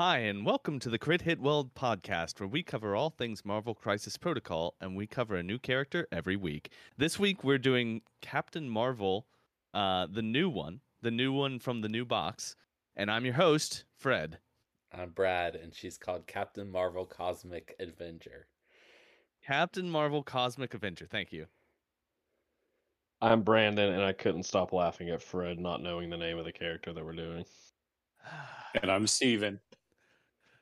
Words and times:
Hi, 0.00 0.18
and 0.18 0.46
welcome 0.46 0.78
to 0.78 0.90
the 0.90 0.98
Crit 1.00 1.22
Hit 1.22 1.40
Wild 1.40 1.74
podcast, 1.74 2.38
where 2.38 2.48
we 2.48 2.62
cover 2.62 2.94
all 2.94 3.10
things 3.10 3.44
Marvel 3.44 3.74
Crisis 3.74 4.16
Protocol, 4.16 4.76
and 4.80 4.94
we 4.94 5.08
cover 5.08 5.34
a 5.34 5.42
new 5.42 5.58
character 5.58 6.06
every 6.12 6.36
week. 6.36 6.70
This 6.96 7.18
week, 7.18 7.42
we're 7.42 7.58
doing 7.58 8.02
Captain 8.20 8.68
Marvel, 8.68 9.26
uh, 9.74 10.06
the 10.08 10.22
new 10.22 10.48
one, 10.48 10.82
the 11.02 11.10
new 11.10 11.32
one 11.32 11.58
from 11.58 11.80
the 11.80 11.88
new 11.88 12.04
box, 12.04 12.54
and 12.94 13.10
I'm 13.10 13.24
your 13.24 13.34
host, 13.34 13.86
Fred. 13.96 14.38
I'm 14.92 15.10
Brad, 15.10 15.56
and 15.56 15.74
she's 15.74 15.98
called 15.98 16.28
Captain 16.28 16.70
Marvel 16.70 17.04
Cosmic 17.04 17.74
Avenger. 17.80 18.46
Captain 19.44 19.90
Marvel 19.90 20.22
Cosmic 20.22 20.74
Avenger. 20.74 21.08
Thank 21.10 21.32
you. 21.32 21.46
I'm 23.20 23.42
Brandon, 23.42 23.94
and 23.94 24.04
I 24.04 24.12
couldn't 24.12 24.44
stop 24.44 24.72
laughing 24.72 25.10
at 25.10 25.24
Fred 25.24 25.58
not 25.58 25.82
knowing 25.82 26.08
the 26.08 26.16
name 26.16 26.38
of 26.38 26.44
the 26.44 26.52
character 26.52 26.92
that 26.92 27.04
we're 27.04 27.14
doing. 27.14 27.44
And 28.82 28.92
I'm 28.92 29.06
Steven. 29.06 29.58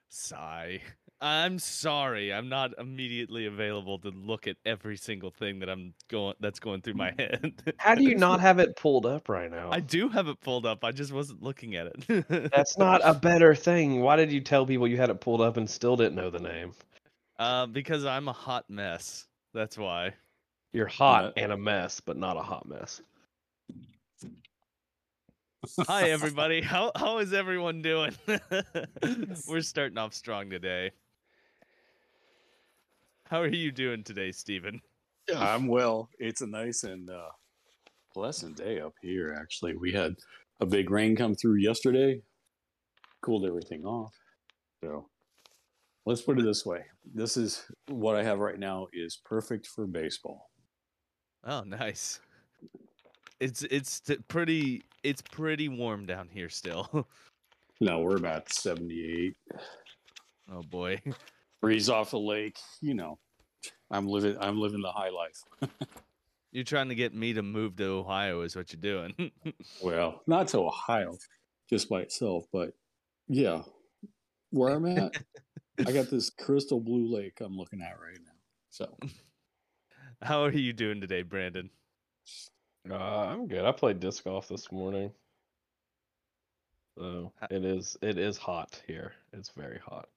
Sigh. 0.09 0.80
I'm 1.20 1.59
sorry. 1.59 2.33
I'm 2.33 2.48
not 2.48 2.73
immediately 2.78 3.46
available 3.46 3.98
to 4.01 4.10
look 4.10 4.46
at 4.46 4.56
every 4.66 4.96
single 4.98 5.30
thing 5.30 5.60
that 5.60 5.70
I'm 5.70 5.95
going 6.09 6.34
that's 6.41 6.60
going 6.60 6.82
through 6.82 6.95
my 6.95 7.12
head. 7.19 7.55
How 7.79 7.95
do 7.95 8.02
you 8.02 8.15
not 8.19 8.41
have 8.41 8.59
it 8.59 8.77
pulled 8.77 9.06
up 9.06 9.29
right 9.29 9.51
now? 9.51 9.70
I 9.73 9.80
do 9.80 10.10
have 10.10 10.29
it 10.29 10.41
pulled 10.42 10.66
up. 10.66 10.84
I 10.84 10.92
just 10.92 11.12
wasn't 11.12 11.42
looking 11.42 11.74
at 11.74 11.87
it. 11.87 12.51
That's 12.52 12.77
not 12.79 13.01
a 13.02 13.15
better 13.15 13.55
thing. 13.55 14.01
Why 14.02 14.16
did 14.16 14.30
you 14.30 14.42
tell 14.42 14.66
people 14.66 14.87
you 14.87 14.98
had 14.98 15.09
it 15.09 15.20
pulled 15.20 15.41
up 15.41 15.56
and 15.56 15.69
still 15.69 15.96
didn't 15.96 16.16
know 16.16 16.30
the 16.30 16.41
name? 16.41 16.73
uh 17.38 17.66
because 17.66 18.04
I'm 18.04 18.29
a 18.29 18.32
hot 18.32 18.68
mess. 18.68 19.27
That's 19.54 19.79
why. 19.79 20.12
You're 20.73 20.87
hot 20.87 21.32
and 21.38 21.52
a 21.52 21.57
mess, 21.57 22.01
but 22.01 22.18
not 22.18 22.37
a 22.37 22.43
hot 22.43 22.68
mess. 22.68 23.01
Hi 25.88 26.10
everybody. 26.10 26.60
How 26.60 26.92
how 26.95 27.19
is 27.19 27.33
everyone 27.33 27.83
doing? 27.83 28.12
We're 29.49 29.63
starting 29.63 29.98
off 29.98 30.15
strong 30.15 30.51
today. 30.51 30.93
How 33.24 33.40
are 33.40 33.48
you 33.48 33.73
doing 33.73 34.04
today, 34.04 34.32
Stephen? 34.32 34.80
Yeah, 35.29 35.40
I'm 35.40 35.66
well. 35.66 36.09
It's 36.18 36.43
a 36.43 36.46
nice 36.46 36.85
and 36.85 37.10
uh, 37.10 37.30
pleasant 38.13 38.57
day 38.57 38.80
up 38.80 38.95
here. 39.02 39.37
Actually, 39.38 39.76
we 39.76 39.93
had 39.93 40.15
a 40.60 40.66
big 40.66 40.90
rain 40.90 41.16
come 41.16 41.35
through 41.35 41.57
yesterday, 41.57 42.20
cooled 43.23 43.45
everything 43.45 43.85
off. 43.85 44.15
So 44.85 45.09
let's 46.04 46.23
put 46.23 46.38
it 46.38 46.45
this 46.45 46.65
way: 46.65 46.85
this 47.15 47.37
is 47.37 47.65
what 47.88 48.15
I 48.15 48.23
have 48.23 48.38
right 48.38 48.59
now 48.59 48.87
is 48.93 49.18
perfect 49.24 49.66
for 49.66 49.87
baseball. 49.87 50.51
Oh, 51.45 51.63
nice. 51.63 52.20
It's 53.41 53.63
it's 53.65 54.02
pretty 54.29 54.85
it's 55.07 55.23
pretty 55.23 55.68
warm 55.68 56.04
down 56.04 56.29
here 56.29 56.49
still. 56.49 57.07
no, 57.80 58.01
we're 58.01 58.16
about 58.16 58.52
78 58.52 59.37
oh 60.52 60.63
boy. 60.63 61.01
breeze 61.60 61.88
off 61.88 62.10
the 62.10 62.18
lake. 62.18 62.59
You 62.80 62.95
know, 62.95 63.18
I'm 63.90 64.09
living 64.09 64.37
I'm 64.41 64.60
living 64.60 64.82
the 64.82 64.91
high 64.91 65.10
life. 65.10 65.44
You're 66.53 66.65
trying 66.65 66.88
to 66.88 66.94
get 66.94 67.15
me 67.15 67.34
to 67.34 67.43
move 67.43 67.76
to 67.76 67.84
Ohio 67.84 68.41
is 68.41 68.56
what 68.56 68.72
you're 68.72 68.81
doing. 68.81 69.31
Well, 69.82 70.22
not 70.26 70.48
to 70.48 70.60
Ohio, 70.60 71.19
just 71.69 71.91
by 71.91 72.00
itself, 72.00 72.47
but 72.50 72.72
yeah, 73.28 73.62
where 74.50 74.72
I'm 74.72 74.87
at, 74.87 75.16
I 75.87 75.93
got 75.93 76.09
this 76.09 76.31
crystal 76.31 76.81
blue 76.81 77.15
lake 77.15 77.41
I'm 77.43 77.59
looking 77.59 77.82
at 77.82 78.00
right 78.00 78.19
now. 78.25 78.32
So 78.70 78.97
How 80.22 80.44
are 80.44 80.50
you 80.50 80.72
doing 80.72 81.00
today, 81.03 81.22
Brandon? 81.22 81.69
Uh, 82.91 82.94
I'm 82.94 83.48
good. 83.48 83.65
I 83.65 83.72
played 83.72 84.00
disc 84.00 84.25
golf 84.25 84.48
this 84.48 84.70
morning. 84.70 85.10
So 86.97 87.32
it 87.50 87.65
is 87.65 87.97
it 88.00 88.19
is 88.19 88.38
hot 88.38 88.81
here. 88.87 89.12
It's 89.32 89.50
very 89.50 89.78
hot. 89.78 90.09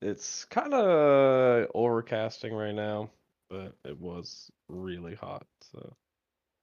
It's 0.00 0.44
kind 0.46 0.72
of 0.72 1.70
overcasting 1.72 2.52
right 2.52 2.74
now, 2.74 3.10
but 3.50 3.74
it 3.84 3.98
was 4.00 4.50
really 4.68 5.14
hot. 5.14 5.46
So 5.72 5.94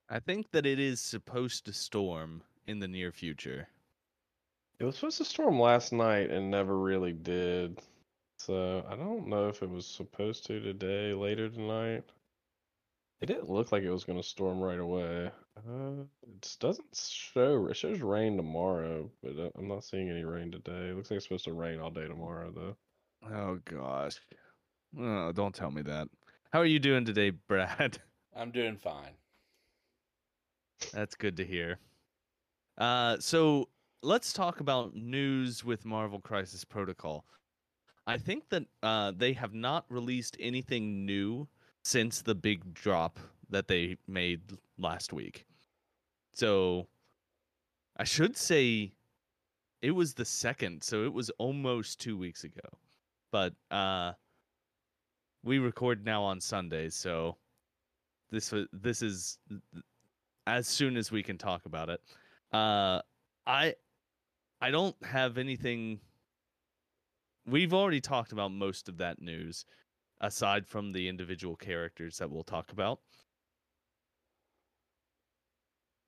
I 0.10 0.20
think 0.20 0.52
that 0.52 0.66
it 0.66 0.80
is 0.80 1.00
supposed 1.00 1.66
to 1.66 1.74
storm 1.74 2.42
in 2.68 2.80
the 2.80 2.88
near 2.88 3.12
future. 3.12 3.68
It 4.80 4.86
was 4.86 4.96
supposed 4.96 5.18
to 5.20 5.26
storm 5.26 5.60
last 5.60 5.94
night 5.94 6.32
and 6.32 6.50
never 6.50 6.80
really 6.80 7.14
did. 7.14 7.80
So 8.38 8.86
I 8.90 8.96
don't 8.96 9.28
know 9.28 9.50
if 9.50 9.62
it 9.62 9.70
was 9.70 9.86
supposed 9.86 10.46
to 10.48 10.60
today, 10.62 11.14
later 11.14 11.50
tonight. 11.50 12.04
It 13.22 13.26
didn't 13.26 13.50
look 13.50 13.72
like 13.72 13.84
it 13.84 13.92
was 13.92 14.06
going 14.06 14.20
to 14.20 14.28
storm 14.28 14.62
right 14.62 14.80
away. 14.80 15.30
Uh, 15.58 16.04
it 16.24 16.56
doesn't 16.60 16.96
show. 16.96 17.68
It 17.68 17.76
shows 17.76 18.00
rain 18.00 18.38
tomorrow, 18.38 19.12
but 19.22 19.38
uh, 19.38 19.50
I'm 19.58 19.68
not 19.68 19.84
seeing 19.84 20.10
any 20.10 20.24
rain 20.24 20.52
today. 20.52 20.90
It 20.90 20.96
looks 20.96 21.12
like 21.12 21.18
it's 21.18 21.26
supposed 21.26 21.46
to 21.46 21.54
rain 21.54 21.82
all 21.82 21.90
day 21.90 22.08
tomorrow, 22.08 22.52
though. 22.56 22.78
Oh 23.30 23.60
gosh. 23.66 24.16
Oh, 24.98 25.34
don't 25.34 25.54
tell 25.54 25.70
me 25.70 25.82
that. 25.82 26.08
How 26.52 26.60
are 26.60 26.66
you 26.66 26.80
doing 26.80 27.04
today, 27.04 27.32
Brad? 27.32 28.00
I'm 28.36 28.52
doing 28.52 28.78
fine. 28.78 29.14
That's 30.94 31.16
good 31.16 31.36
to 31.38 31.46
hear. 31.46 31.78
Uh, 32.78 33.18
so 33.20 33.68
let's 34.02 34.32
talk 34.32 34.62
about 34.62 34.96
news 34.96 35.66
with 35.66 35.86
Marvel 35.86 36.22
Crisis 36.22 36.64
Protocol. 36.64 37.26
I 38.08 38.18
think 38.18 38.48
that 38.50 38.64
uh, 38.82 39.12
they 39.16 39.34
have 39.34 39.54
not 39.54 39.86
released 39.90 40.38
anything 40.40 41.06
new 41.06 41.48
since 41.84 42.22
the 42.22 42.36
big 42.36 42.74
drop 42.74 43.20
that 43.50 43.68
they 43.68 43.98
made 44.08 44.42
last 44.78 45.14
week. 45.14 45.46
So 46.34 46.88
I 47.98 48.04
should 48.04 48.38
say 48.38 48.94
it 49.82 49.92
was 49.92 50.14
the 50.14 50.26
second, 50.26 50.84
so 50.84 51.04
it 51.04 51.14
was 51.14 51.30
almost 51.32 52.00
two 52.00 52.18
weeks 52.18 52.44
ago. 52.44 52.68
But 53.32 53.54
uh, 53.72 54.14
we 55.44 55.60
record 55.60 56.06
now 56.06 56.24
on 56.24 56.42
Sundays, 56.42 56.96
so 56.96 57.38
this 58.32 58.54
this 58.72 59.02
is 59.02 59.38
as 60.48 60.68
soon 60.68 60.98
as 60.98 61.12
we 61.12 61.24
can 61.24 61.38
talk 61.38 61.66
about 61.66 61.90
it. 61.90 62.02
Uh, 62.52 63.02
I 63.46 63.76
I 64.62 64.72
don't 64.72 64.96
have 65.04 65.38
anything. 65.38 66.00
We've 67.46 67.74
already 67.74 68.02
talked 68.02 68.32
about 68.32 68.52
most 68.52 68.90
of 68.90 68.98
that 68.98 69.22
news, 69.22 69.66
aside 70.22 70.68
from 70.68 70.92
the 70.92 71.08
individual 71.08 71.56
characters 71.56 72.18
that 72.18 72.30
we'll 72.30 72.44
talk 72.44 72.72
about. 72.72 73.00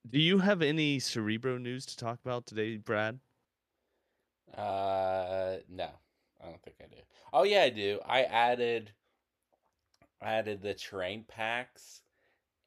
Do 0.10 0.20
you 0.20 0.40
have 0.40 0.62
any 0.62 1.00
Cerebro 1.00 1.58
news 1.58 1.86
to 1.86 1.98
talk 1.98 2.20
about 2.26 2.46
today, 2.46 2.78
Brad? 2.78 3.20
Uh, 4.58 5.58
no, 5.70 5.90
I 6.42 6.46
don't 6.48 6.62
think 6.64 6.78
I 6.82 6.88
do. 6.88 7.02
Oh 7.32 7.44
yeah, 7.44 7.64
I 7.64 7.70
do. 7.70 8.00
I 8.06 8.24
added, 8.24 8.92
I 10.22 10.34
added 10.34 10.62
the 10.62 10.74
terrain 10.74 11.24
packs 11.28 12.02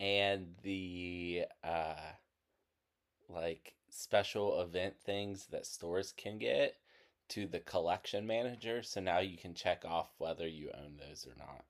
and 0.01 0.55
the 0.63 1.45
uh, 1.63 1.95
like 3.29 3.75
special 3.91 4.63
event 4.63 4.95
things 5.05 5.47
that 5.47 5.67
stores 5.67 6.13
can 6.17 6.39
get 6.39 6.77
to 7.35 7.47
the 7.49 7.61
collection 7.61 8.27
manager. 8.27 8.83
So 8.83 9.01
now 9.01 9.19
you 9.19 9.37
can 9.37 9.55
check 9.55 9.85
off 9.85 10.09
whether 10.19 10.47
you 10.47 10.71
own 10.73 10.97
those 10.99 11.27
or 11.27 11.37
not. 11.37 11.65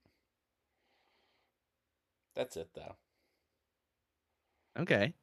That's 2.37 2.57
it 2.57 2.69
though. 2.75 2.97
Okay. 4.79 5.15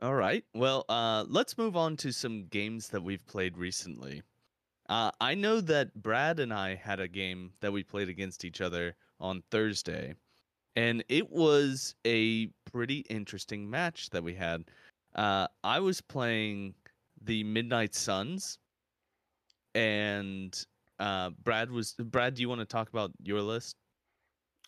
All 0.00 0.14
right. 0.14 0.44
Well, 0.54 0.86
uh, 0.88 1.26
let's 1.28 1.58
move 1.58 1.76
on 1.76 1.98
to 1.98 2.12
some 2.12 2.46
games 2.46 2.88
that 2.88 3.02
we've 3.02 3.26
played 3.26 3.58
recently. 3.58 4.22
Uh, 4.88 5.10
I 5.20 5.34
know 5.34 5.60
that 5.60 5.94
Brad 5.94 6.40
and 6.40 6.54
I 6.54 6.74
had 6.74 7.00
a 7.00 7.08
game 7.08 7.52
that 7.60 7.72
we 7.72 7.82
played 7.82 8.08
against 8.08 8.44
each 8.44 8.62
other 8.62 8.96
on 9.20 9.42
Thursday, 9.50 10.14
and 10.74 11.04
it 11.08 11.30
was 11.30 11.94
a 12.06 12.46
pretty 12.72 13.00
interesting 13.10 13.68
match 13.68 14.08
that 14.10 14.24
we 14.24 14.34
had. 14.34 14.64
Uh, 15.14 15.48
I 15.62 15.80
was 15.80 16.00
playing 16.00 16.74
the 17.20 17.44
Midnight 17.44 17.94
Suns, 17.94 18.58
and 19.74 20.54
uh, 20.98 21.30
Brad 21.42 21.70
was. 21.70 21.94
Brad, 21.98 22.34
do 22.34 22.42
you 22.42 22.48
want 22.48 22.60
to 22.60 22.66
talk 22.66 22.88
about 22.88 23.12
your 23.22 23.40
list? 23.42 23.76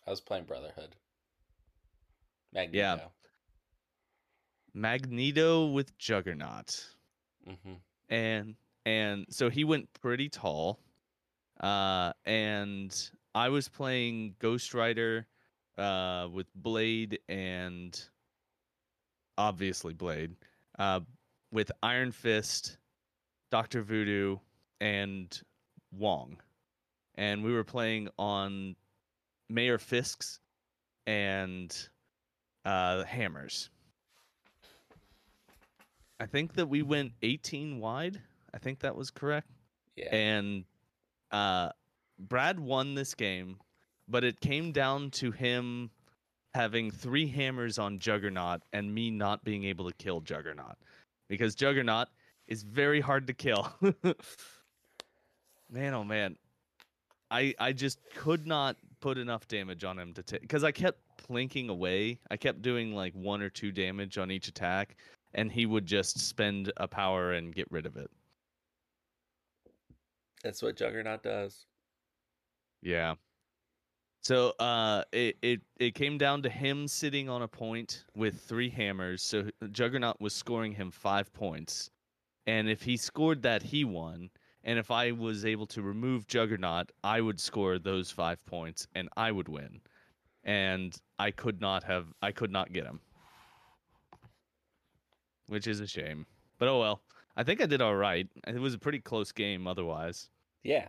I 0.07 0.11
was 0.11 0.21
playing 0.21 0.45
Brotherhood. 0.45 0.95
Magneto. 2.53 3.11
Magneto 4.73 5.67
with 5.67 5.97
Juggernaut. 5.97 6.85
Mm-hmm. 7.47 7.73
and 8.07 8.55
and 8.85 9.25
so 9.29 9.49
he 9.49 9.65
went 9.65 9.91
pretty 9.99 10.29
tall 10.29 10.79
uh 11.59 12.13
and 12.23 13.09
i 13.35 13.49
was 13.49 13.67
playing 13.67 14.35
ghost 14.39 14.73
rider 14.73 15.27
uh 15.77 16.29
with 16.31 16.47
blade 16.55 17.19
and 17.27 18.01
obviously 19.37 19.93
blade 19.93 20.37
uh 20.79 21.01
with 21.53 21.71
iron 21.81 22.11
fist 22.11 22.77
dr 23.51 23.81
voodoo 23.83 24.37
and 24.81 25.41
wong 25.91 26.35
and 27.15 27.43
we 27.43 27.53
were 27.53 27.63
playing 27.63 28.09
on 28.17 28.75
mayor 29.49 29.77
fisk's 29.77 30.39
and 31.07 31.89
uh 32.65 33.03
hammers 33.03 33.69
I 36.19 36.25
think 36.25 36.53
that 36.53 36.69
we 36.69 36.83
went 36.83 37.11
18 37.21 37.79
wide 37.79 38.21
I 38.53 38.59
think 38.59 38.79
that 38.79 38.95
was 38.95 39.09
correct. 39.09 39.49
Yeah. 39.95 40.15
And 40.15 40.65
uh, 41.31 41.69
Brad 42.19 42.59
won 42.59 42.93
this 42.95 43.15
game, 43.15 43.57
but 44.07 44.23
it 44.23 44.39
came 44.39 44.71
down 44.71 45.09
to 45.11 45.31
him 45.31 45.89
having 46.53 46.91
three 46.91 47.27
hammers 47.27 47.79
on 47.79 47.97
Juggernaut 47.97 48.61
and 48.73 48.93
me 48.93 49.09
not 49.09 49.43
being 49.43 49.63
able 49.63 49.89
to 49.89 49.95
kill 49.95 50.21
Juggernaut 50.21 50.75
because 51.33 51.55
Juggernaut 51.55 52.07
is 52.47 52.63
very 52.63 53.01
hard 53.01 53.27
to 53.27 53.33
kill. 53.33 53.73
man, 55.69 55.93
oh 55.93 56.03
man. 56.03 56.37
I 57.31 57.53
I 57.59 57.73
just 57.73 57.99
could 58.15 58.45
not 58.45 58.77
put 58.99 59.17
enough 59.17 59.47
damage 59.47 59.83
on 59.83 59.97
him 59.97 60.13
to 60.13 60.23
take 60.23 60.41
because 60.41 60.63
I 60.63 60.71
kept 60.71 60.99
plinking 61.17 61.69
away. 61.69 62.19
I 62.29 62.37
kept 62.37 62.61
doing 62.61 62.93
like 62.93 63.13
one 63.13 63.41
or 63.41 63.49
two 63.49 63.71
damage 63.71 64.17
on 64.17 64.29
each 64.29 64.47
attack, 64.47 64.95
and 65.33 65.51
he 65.51 65.65
would 65.65 65.85
just 65.85 66.19
spend 66.19 66.71
a 66.77 66.87
power 66.87 67.33
and 67.33 67.53
get 67.53 67.67
rid 67.71 67.85
of 67.85 67.97
it. 67.97 68.09
That's 70.43 70.61
what 70.61 70.75
Juggernaut 70.75 71.23
does. 71.23 71.65
Yeah. 72.81 73.15
So 74.23 74.51
uh 74.51 75.03
it, 75.11 75.35
it 75.41 75.61
it 75.79 75.95
came 75.95 76.17
down 76.17 76.41
to 76.43 76.49
him 76.49 76.87
sitting 76.87 77.27
on 77.27 77.41
a 77.41 77.47
point 77.47 78.05
with 78.15 78.41
three 78.41 78.69
hammers. 78.69 79.21
So 79.21 79.49
Juggernaut 79.71 80.21
was 80.21 80.33
scoring 80.33 80.71
him 80.71 80.91
5 80.91 81.33
points. 81.33 81.89
And 82.47 82.69
if 82.69 82.81
he 82.81 82.95
scored 82.97 83.41
that 83.43 83.61
he 83.63 83.83
won, 83.83 84.29
and 84.63 84.79
if 84.79 84.91
I 84.91 85.11
was 85.11 85.43
able 85.45 85.67
to 85.67 85.81
remove 85.81 86.27
Juggernaut, 86.27 86.91
I 87.03 87.19
would 87.19 87.39
score 87.39 87.77
those 87.79 88.11
5 88.11 88.45
points 88.45 88.87
and 88.95 89.09
I 89.17 89.31
would 89.31 89.49
win. 89.49 89.81
And 90.45 90.95
I 91.19 91.31
could 91.31 91.59
not 91.59 91.83
have 91.83 92.13
I 92.21 92.31
could 92.31 92.51
not 92.51 92.71
get 92.71 92.85
him. 92.85 93.01
Which 95.47 95.67
is 95.67 95.81
a 95.81 95.87
shame. 95.87 96.25
But 96.59 96.69
oh 96.69 96.79
well. 96.79 97.01
I 97.35 97.43
think 97.43 97.61
I 97.61 97.65
did 97.65 97.81
all 97.81 97.95
right. 97.95 98.27
It 98.47 98.59
was 98.59 98.73
a 98.73 98.79
pretty 98.79 98.99
close 98.99 99.33
game 99.33 99.67
otherwise. 99.67 100.29
Yeah. 100.63 100.87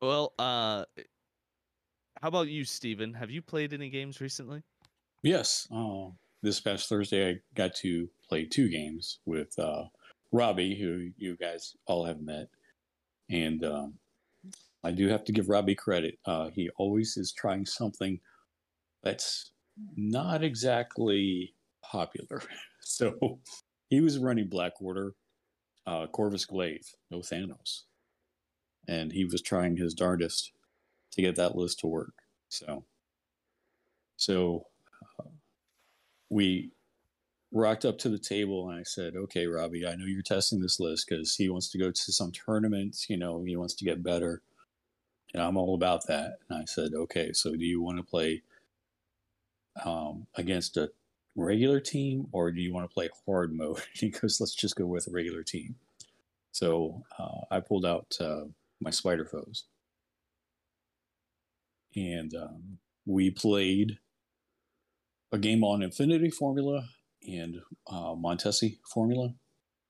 Well, 0.00 0.32
uh 0.38 0.84
how 2.20 2.28
about 2.28 2.48
you, 2.48 2.64
Steven? 2.64 3.14
Have 3.14 3.30
you 3.30 3.40
played 3.40 3.72
any 3.72 3.88
games 3.88 4.20
recently? 4.20 4.62
Yes. 5.22 5.66
Uh, 5.74 6.08
this 6.42 6.60
past 6.60 6.88
Thursday, 6.88 7.30
I 7.30 7.40
got 7.54 7.74
to 7.76 8.08
play 8.28 8.44
two 8.44 8.68
games 8.68 9.20
with 9.24 9.58
uh, 9.58 9.84
Robbie, 10.30 10.74
who 10.74 11.10
you 11.16 11.36
guys 11.36 11.74
all 11.86 12.04
have 12.04 12.20
met. 12.20 12.48
And 13.30 13.64
um, 13.64 13.94
I 14.84 14.90
do 14.90 15.08
have 15.08 15.24
to 15.24 15.32
give 15.32 15.48
Robbie 15.48 15.74
credit. 15.74 16.18
Uh, 16.26 16.50
he 16.50 16.68
always 16.76 17.16
is 17.16 17.32
trying 17.32 17.64
something 17.64 18.20
that's 19.02 19.52
not 19.96 20.42
exactly 20.42 21.54
popular. 21.82 22.42
So 22.82 23.38
he 23.90 24.00
was 24.00 24.18
running 24.18 24.48
Black 24.48 24.72
Order, 24.80 25.14
uh, 25.86 26.06
Corvus 26.08 26.46
Glaive, 26.46 26.88
no 27.10 27.18
Thanos. 27.18 27.82
And 28.90 29.12
he 29.12 29.24
was 29.24 29.40
trying 29.40 29.76
his 29.76 29.94
darndest 29.94 30.50
to 31.12 31.22
get 31.22 31.36
that 31.36 31.54
list 31.54 31.78
to 31.80 31.86
work. 31.86 32.14
So, 32.48 32.84
so 34.16 34.66
uh, 35.20 35.28
we 36.28 36.72
rocked 37.52 37.84
up 37.84 37.98
to 37.98 38.08
the 38.08 38.18
table 38.18 38.68
and 38.68 38.80
I 38.80 38.82
said, 38.82 39.14
okay, 39.14 39.46
Robbie, 39.46 39.86
I 39.86 39.94
know 39.94 40.06
you're 40.06 40.22
testing 40.22 40.60
this 40.60 40.80
list 40.80 41.06
because 41.08 41.36
he 41.36 41.48
wants 41.48 41.70
to 41.70 41.78
go 41.78 41.92
to 41.92 42.12
some 42.12 42.32
tournaments, 42.32 43.06
you 43.08 43.16
know, 43.16 43.44
he 43.44 43.56
wants 43.56 43.74
to 43.74 43.84
get 43.84 44.02
better. 44.02 44.42
And 45.34 45.42
I'm 45.42 45.56
all 45.56 45.76
about 45.76 46.08
that. 46.08 46.38
And 46.48 46.58
I 46.58 46.64
said, 46.64 46.92
okay, 46.92 47.32
so 47.32 47.52
do 47.52 47.64
you 47.64 47.80
want 47.80 47.98
to 47.98 48.02
play 48.02 48.42
um, 49.84 50.26
against 50.34 50.76
a 50.76 50.90
regular 51.36 51.78
team 51.78 52.26
or 52.32 52.50
do 52.50 52.60
you 52.60 52.74
want 52.74 52.90
to 52.90 52.94
play 52.94 53.08
hard 53.24 53.52
mode? 53.52 53.82
he 53.94 54.10
goes, 54.10 54.40
let's 54.40 54.54
just 54.54 54.74
go 54.74 54.86
with 54.86 55.06
a 55.06 55.12
regular 55.12 55.44
team. 55.44 55.76
So 56.50 57.04
uh, 57.16 57.42
I 57.52 57.60
pulled 57.60 57.86
out 57.86 58.16
uh, 58.20 58.46
my 58.80 58.90
spider 58.90 59.24
foes. 59.24 59.64
And 61.94 62.34
um, 62.34 62.78
we 63.06 63.30
played 63.30 63.98
a 65.32 65.38
game 65.38 65.64
on 65.64 65.82
Infinity 65.82 66.30
Formula 66.30 66.88
and 67.26 67.60
uh, 67.90 68.14
Montesi 68.14 68.78
Formula. 68.92 69.34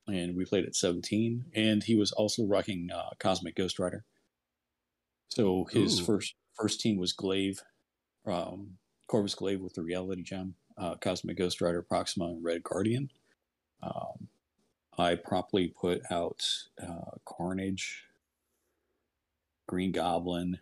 And 0.07 0.35
we 0.37 0.45
played 0.45 0.65
at 0.65 0.75
17. 0.75 1.47
And 1.55 1.85
he 1.85 1.95
was 1.95 2.13
also 2.13 2.45
rocking 2.45 2.89
uh, 2.93 3.11
Cosmic 3.19 3.55
Ghost 3.55 3.79
Rider. 3.79 4.05
So 5.29 5.67
his 5.71 6.01
Ooh. 6.01 6.05
first 6.05 6.35
first 6.55 6.81
team 6.81 6.99
was 6.99 7.13
Glaive, 7.13 7.63
um, 8.27 8.73
Corvus 9.07 9.35
Glaive 9.35 9.61
with 9.61 9.75
the 9.75 9.83
Reality 9.83 10.23
Gem, 10.23 10.55
uh, 10.77 10.97
Cosmic 10.97 11.39
Ghost 11.39 11.61
Rider, 11.61 11.83
Proxima, 11.83 12.27
and 12.27 12.45
Red 12.45 12.63
Guardian. 12.65 13.11
Um, 13.83 14.29
I 14.99 15.15
promptly 15.15 15.69
put 15.69 16.03
out 16.11 16.45
uh, 16.83 17.17
Carnage, 17.25 18.05
Green 19.71 19.93
Goblin, 19.93 20.59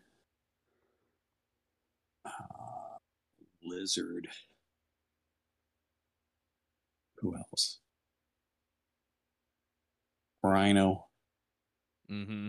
uh, 2.26 2.98
Lizard. 3.64 4.28
Who 7.16 7.34
else? 7.34 7.78
Rhino. 10.42 11.06
Mm-hmm. 12.10 12.48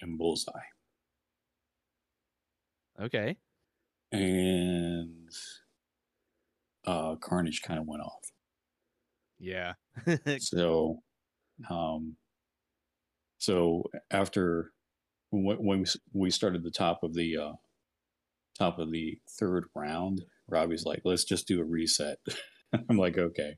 and 0.00 0.16
Bullseye. 0.16 0.52
Okay. 2.98 3.36
And 4.10 5.28
uh, 6.86 7.16
Carnage 7.16 7.60
kind 7.60 7.78
of 7.78 7.86
went 7.86 8.02
off. 8.02 8.24
Yeah. 9.38 9.74
So, 10.38 11.02
um, 11.68 12.16
so 13.38 13.84
after 14.10 14.72
when, 15.30 15.58
we 15.80 15.84
we 16.12 16.30
started 16.30 16.62
the 16.62 16.70
top 16.70 17.02
of 17.02 17.14
the 17.14 17.36
uh, 17.36 17.52
top 18.58 18.78
of 18.78 18.90
the 18.90 19.18
third 19.38 19.66
round, 19.74 20.24
Robbie's 20.48 20.84
like, 20.84 21.02
"Let's 21.04 21.24
just 21.24 21.46
do 21.46 21.60
a 21.60 21.64
reset." 21.64 22.18
I'm 22.88 22.96
like, 22.96 23.16
"Okay." 23.16 23.56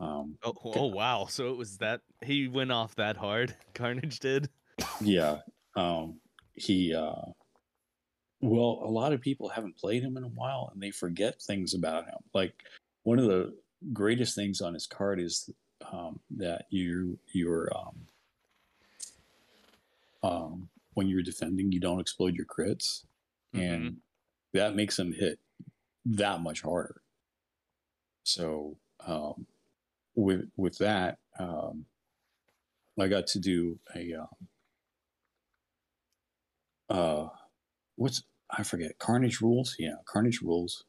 Um, 0.00 0.36
oh, 0.42 0.54
oh 0.64 0.86
wow. 0.86 1.26
So 1.28 1.50
it 1.50 1.56
was 1.56 1.78
that 1.78 2.00
he 2.24 2.48
went 2.48 2.72
off 2.72 2.96
that 2.96 3.16
hard. 3.16 3.54
Carnage 3.74 4.18
did. 4.18 4.48
yeah. 5.00 5.38
Um, 5.76 6.20
he. 6.54 6.94
Uh, 6.94 7.30
well, 8.40 8.82
a 8.84 8.90
lot 8.90 9.12
of 9.12 9.20
people 9.20 9.48
haven't 9.48 9.76
played 9.76 10.02
him 10.02 10.16
in 10.16 10.24
a 10.24 10.28
while, 10.28 10.70
and 10.72 10.82
they 10.82 10.90
forget 10.90 11.40
things 11.40 11.74
about 11.74 12.06
him. 12.06 12.18
Like 12.34 12.54
one 13.04 13.20
of 13.20 13.26
the 13.26 13.54
greatest 13.92 14.34
things 14.34 14.60
on 14.60 14.74
his 14.74 14.88
card 14.88 15.20
is 15.20 15.48
um, 15.92 16.18
that 16.36 16.64
you 16.70 17.18
you're 17.32 17.70
um, 17.76 17.94
um, 20.22 20.68
when 20.94 21.08
you're 21.08 21.22
defending, 21.22 21.72
you 21.72 21.80
don't 21.80 22.00
explode 22.00 22.34
your 22.34 22.46
crits, 22.46 23.04
and 23.54 23.96
that 24.52 24.74
makes 24.74 24.96
them 24.96 25.12
hit 25.12 25.38
that 26.04 26.40
much 26.40 26.62
harder. 26.62 27.02
So 28.24 28.76
um, 29.06 29.46
with 30.14 30.48
with 30.56 30.78
that, 30.78 31.18
um, 31.38 31.86
I 33.00 33.08
got 33.08 33.26
to 33.28 33.38
do 33.40 33.78
a 33.94 34.14
um, 34.14 34.28
uh, 36.88 37.28
what's 37.96 38.22
I 38.50 38.62
forget 38.62 38.98
Carnage 38.98 39.40
rules. 39.40 39.76
Yeah, 39.78 39.96
Carnage 40.04 40.42
rules. 40.42 40.84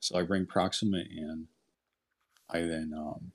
So 0.00 0.18
I 0.18 0.22
bring 0.22 0.46
Proxima 0.46 0.98
in. 0.98 1.48
I 2.48 2.60
then 2.60 2.92
um, 2.96 3.32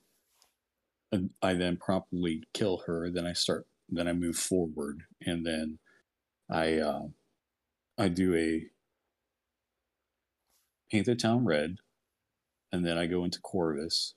I 1.41 1.53
then 1.53 1.77
promptly 1.77 2.43
kill 2.53 2.83
her. 2.85 3.09
Then 3.09 3.25
I 3.25 3.33
start. 3.33 3.65
Then 3.89 4.07
I 4.07 4.13
move 4.13 4.35
forward, 4.35 5.03
and 5.21 5.45
then 5.45 5.79
I 6.49 6.79
uh, 6.79 7.03
I 7.97 8.07
do 8.07 8.35
a 8.35 8.65
paint 10.91 11.05
the 11.05 11.15
town 11.15 11.45
red, 11.45 11.77
and 12.71 12.85
then 12.85 12.97
I 12.97 13.05
go 13.05 13.23
into 13.23 13.39
Corvus. 13.41 14.15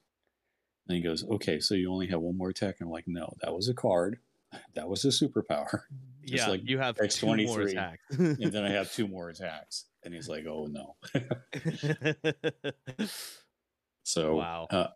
And 0.86 0.96
he 0.96 1.02
goes, 1.02 1.22
"Okay, 1.22 1.60
so 1.60 1.74
you 1.74 1.92
only 1.92 2.06
have 2.08 2.20
one 2.20 2.38
more 2.38 2.48
attack." 2.48 2.76
And 2.80 2.86
I'm 2.86 2.92
like, 2.92 3.04
"No, 3.06 3.34
that 3.42 3.54
was 3.54 3.68
a 3.68 3.74
card. 3.74 4.18
That 4.74 4.88
was 4.88 5.04
a 5.04 5.08
superpower." 5.08 5.80
Just 6.24 6.44
yeah. 6.44 6.50
like 6.50 6.62
you 6.64 6.78
have 6.78 6.96
two 6.96 7.02
X23. 7.02 7.70
attacks. 7.70 8.02
and 8.18 8.52
then 8.52 8.64
I 8.64 8.70
have 8.70 8.90
two 8.92 9.06
more 9.06 9.28
attacks. 9.28 9.84
And 10.04 10.14
he's 10.14 10.28
like, 10.28 10.46
"Oh 10.46 10.66
no." 10.70 10.96
So 14.08 14.36
wow. 14.36 14.66
uh, 14.70 14.86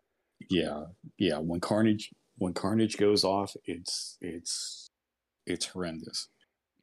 yeah, 0.49 0.85
yeah. 1.19 1.37
When 1.37 1.59
Carnage 1.59 2.09
when 2.37 2.53
Carnage 2.53 2.97
goes 2.97 3.23
off, 3.23 3.55
it's 3.65 4.17
it's 4.21 4.89
it's 5.45 5.65
horrendous. 5.67 6.29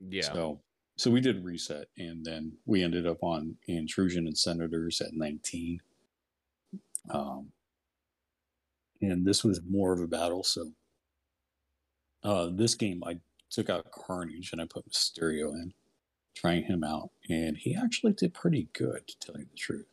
yeah. 0.08 0.32
So 0.32 0.60
so 0.96 1.10
we 1.10 1.20
did 1.20 1.44
reset, 1.44 1.86
and 1.96 2.24
then 2.24 2.52
we 2.66 2.82
ended 2.82 3.06
up 3.06 3.22
on 3.22 3.56
Intrusion 3.66 4.26
and 4.26 4.36
Senators 4.36 5.00
at 5.00 5.14
19. 5.14 5.80
Um, 7.08 7.52
and 9.00 9.26
this 9.26 9.42
was 9.42 9.60
more 9.66 9.92
of 9.94 10.00
a 10.00 10.06
battle. 10.06 10.44
So 10.44 10.72
uh, 12.22 12.50
this 12.52 12.74
game, 12.74 13.02
I 13.06 13.18
took 13.50 13.70
out 13.70 13.90
Carnage 13.92 14.50
and 14.52 14.60
I 14.60 14.66
put 14.66 14.88
Mysterio 14.90 15.52
in, 15.54 15.72
trying 16.34 16.64
him 16.64 16.84
out, 16.84 17.10
and 17.28 17.56
he 17.56 17.74
actually 17.74 18.12
did 18.12 18.34
pretty 18.34 18.68
good, 18.74 19.06
to 19.06 19.18
tell 19.18 19.38
you 19.38 19.46
the 19.50 19.56
truth. 19.56 19.86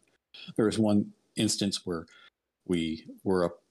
There 0.56 0.66
was 0.66 0.78
one 0.78 1.14
instance 1.36 1.86
where 1.86 2.06
we 2.66 3.06
were 3.24 3.46
up. 3.46 3.64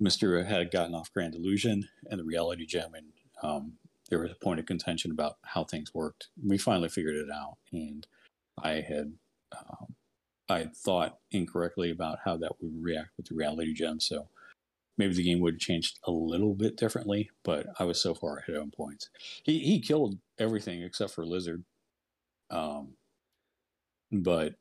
Mysterio 0.00 0.46
had 0.46 0.70
gotten 0.70 0.94
off 0.94 1.12
Grand 1.12 1.34
Illusion 1.34 1.88
and 2.10 2.18
the 2.18 2.24
Reality 2.24 2.66
Gem, 2.66 2.94
and 2.94 3.06
um, 3.42 3.72
there 4.08 4.20
was 4.20 4.30
a 4.30 4.44
point 4.44 4.60
of 4.60 4.66
contention 4.66 5.10
about 5.10 5.36
how 5.42 5.64
things 5.64 5.94
worked. 5.94 6.28
We 6.44 6.58
finally 6.58 6.88
figured 6.88 7.16
it 7.16 7.30
out, 7.30 7.58
and 7.72 8.06
I 8.62 8.80
had 8.80 9.14
um, 9.56 9.94
I 10.48 10.58
had 10.60 10.76
thought 10.76 11.18
incorrectly 11.30 11.90
about 11.90 12.20
how 12.24 12.36
that 12.38 12.52
would 12.60 12.82
react 12.82 13.10
with 13.16 13.26
the 13.26 13.34
Reality 13.34 13.72
Gem. 13.74 14.00
So 14.00 14.28
maybe 14.98 15.14
the 15.14 15.22
game 15.22 15.40
would 15.40 15.54
have 15.54 15.60
changed 15.60 15.98
a 16.04 16.10
little 16.10 16.54
bit 16.54 16.76
differently, 16.76 17.30
but 17.44 17.66
I 17.78 17.84
was 17.84 18.00
so 18.00 18.14
far 18.14 18.38
ahead 18.38 18.56
on 18.56 18.70
points. 18.70 19.10
He 19.44 19.60
he 19.60 19.80
killed 19.80 20.18
everything 20.38 20.82
except 20.82 21.12
for 21.12 21.26
Lizard. 21.26 21.64
Um, 22.50 22.94
but 24.10 24.54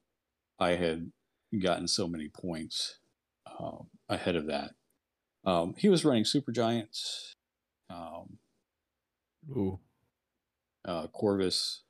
I 0.59 0.71
had 0.71 1.11
gotten 1.57 1.87
so 1.87 2.07
many 2.07 2.29
points 2.29 2.99
um, 3.59 3.87
ahead 4.07 4.35
of 4.35 4.47
that. 4.47 4.71
Um, 5.49 5.73
he 5.79 5.89
was 5.89 6.05
running 6.05 6.25
Super 6.25 6.51
Giants, 6.51 7.33
um, 7.89 8.37
Ooh. 9.49 9.79
uh, 10.85 11.07
Corvus, 11.07 11.81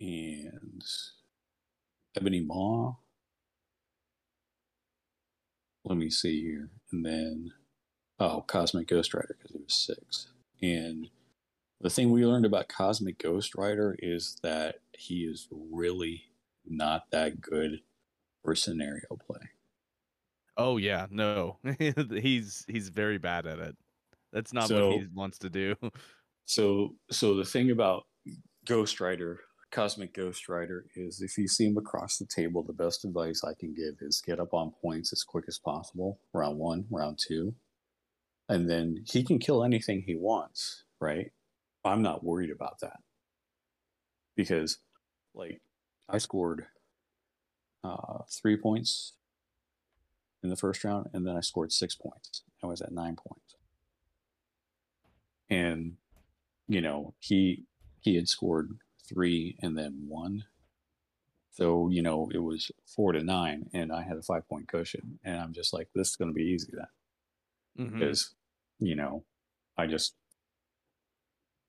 and 0.00 0.82
Ebony 2.16 2.40
Maw. 2.40 2.96
Let 5.84 5.98
me 5.98 6.10
see 6.10 6.42
here. 6.42 6.70
And 6.90 7.06
then, 7.06 7.52
oh, 8.18 8.42
Cosmic 8.44 8.88
Ghost 8.88 9.14
Rider 9.14 9.36
because 9.38 9.52
he 9.52 9.62
was 9.62 9.72
six. 9.72 10.32
And 10.60 11.10
the 11.80 11.90
thing 11.90 12.10
we 12.10 12.26
learned 12.26 12.44
about 12.44 12.66
Cosmic 12.66 13.18
Ghost 13.22 13.54
Rider 13.54 13.94
is 14.00 14.36
that 14.42 14.80
he 14.98 15.26
is 15.26 15.46
really 15.52 16.24
not 16.66 17.12
that 17.12 17.40
good 17.40 17.82
for 18.42 18.56
scenario 18.56 19.16
play. 19.24 19.50
Oh 20.56 20.76
yeah, 20.78 21.06
no. 21.10 21.58
he's 21.78 22.64
he's 22.68 22.88
very 22.88 23.18
bad 23.18 23.46
at 23.46 23.58
it. 23.58 23.76
That's 24.32 24.52
not 24.52 24.68
So- 24.68 24.90
what 24.90 25.00
he 25.00 25.06
wants 25.14 25.38
to 25.40 25.50
do. 25.50 25.74
So, 26.48 26.94
so 27.10 27.34
the 27.34 27.44
thing 27.44 27.72
about 27.72 28.04
Ghost 28.66 29.00
Rider, 29.00 29.40
Cosmic 29.72 30.14
Ghost 30.14 30.48
Rider, 30.48 30.86
is 30.94 31.20
if 31.20 31.36
you 31.36 31.48
see 31.48 31.66
him 31.66 31.76
across 31.76 32.18
the 32.18 32.24
table, 32.26 32.62
the 32.62 32.72
best 32.72 33.04
advice 33.04 33.42
I 33.42 33.52
can 33.58 33.74
give 33.74 33.96
is 34.00 34.22
get 34.24 34.38
up 34.38 34.54
on 34.54 34.70
points 34.80 35.12
as 35.12 35.24
quick 35.24 35.46
as 35.48 35.58
possible. 35.58 36.20
Round 36.32 36.56
one, 36.56 36.86
round 36.88 37.18
two, 37.18 37.52
and 38.48 38.70
then 38.70 39.02
he 39.10 39.24
can 39.24 39.40
kill 39.40 39.64
anything 39.64 40.02
he 40.02 40.14
wants. 40.14 40.84
Right? 41.00 41.32
I'm 41.84 42.00
not 42.00 42.22
worried 42.22 42.50
about 42.52 42.78
that 42.78 43.00
because, 44.36 44.78
like, 45.34 45.60
I 46.08 46.18
scored 46.18 46.66
uh, 47.82 48.18
three 48.30 48.56
points 48.56 49.14
in 50.42 50.50
the 50.50 50.56
first 50.56 50.84
round, 50.84 51.08
and 51.12 51.26
then 51.26 51.36
I 51.36 51.40
scored 51.40 51.72
six 51.72 51.94
points. 51.94 52.42
I 52.62 52.66
was 52.66 52.80
at 52.80 52.92
nine 52.92 53.16
points, 53.16 53.56
and 55.48 55.96
you 56.68 56.80
know 56.80 57.14
he 57.20 57.64
he 58.00 58.16
had 58.16 58.28
scored 58.28 58.78
three 59.08 59.56
and 59.62 59.76
then 59.78 60.04
one 60.08 60.44
so 61.52 61.88
you 61.88 62.02
know 62.02 62.28
it 62.34 62.38
was 62.38 62.70
four 62.86 63.12
to 63.12 63.22
nine 63.22 63.68
and 63.72 63.92
i 63.92 64.02
had 64.02 64.16
a 64.16 64.22
five 64.22 64.46
point 64.48 64.66
cushion 64.66 65.18
and 65.24 65.36
i'm 65.40 65.52
just 65.52 65.72
like 65.72 65.88
this 65.94 66.10
is 66.10 66.16
going 66.16 66.28
to 66.30 66.34
be 66.34 66.42
easy 66.42 66.72
then 66.72 66.86
Mhm. 67.86 67.92
because 67.92 68.34
you 68.80 68.96
know 68.96 69.24
i 69.78 69.86
just 69.86 70.14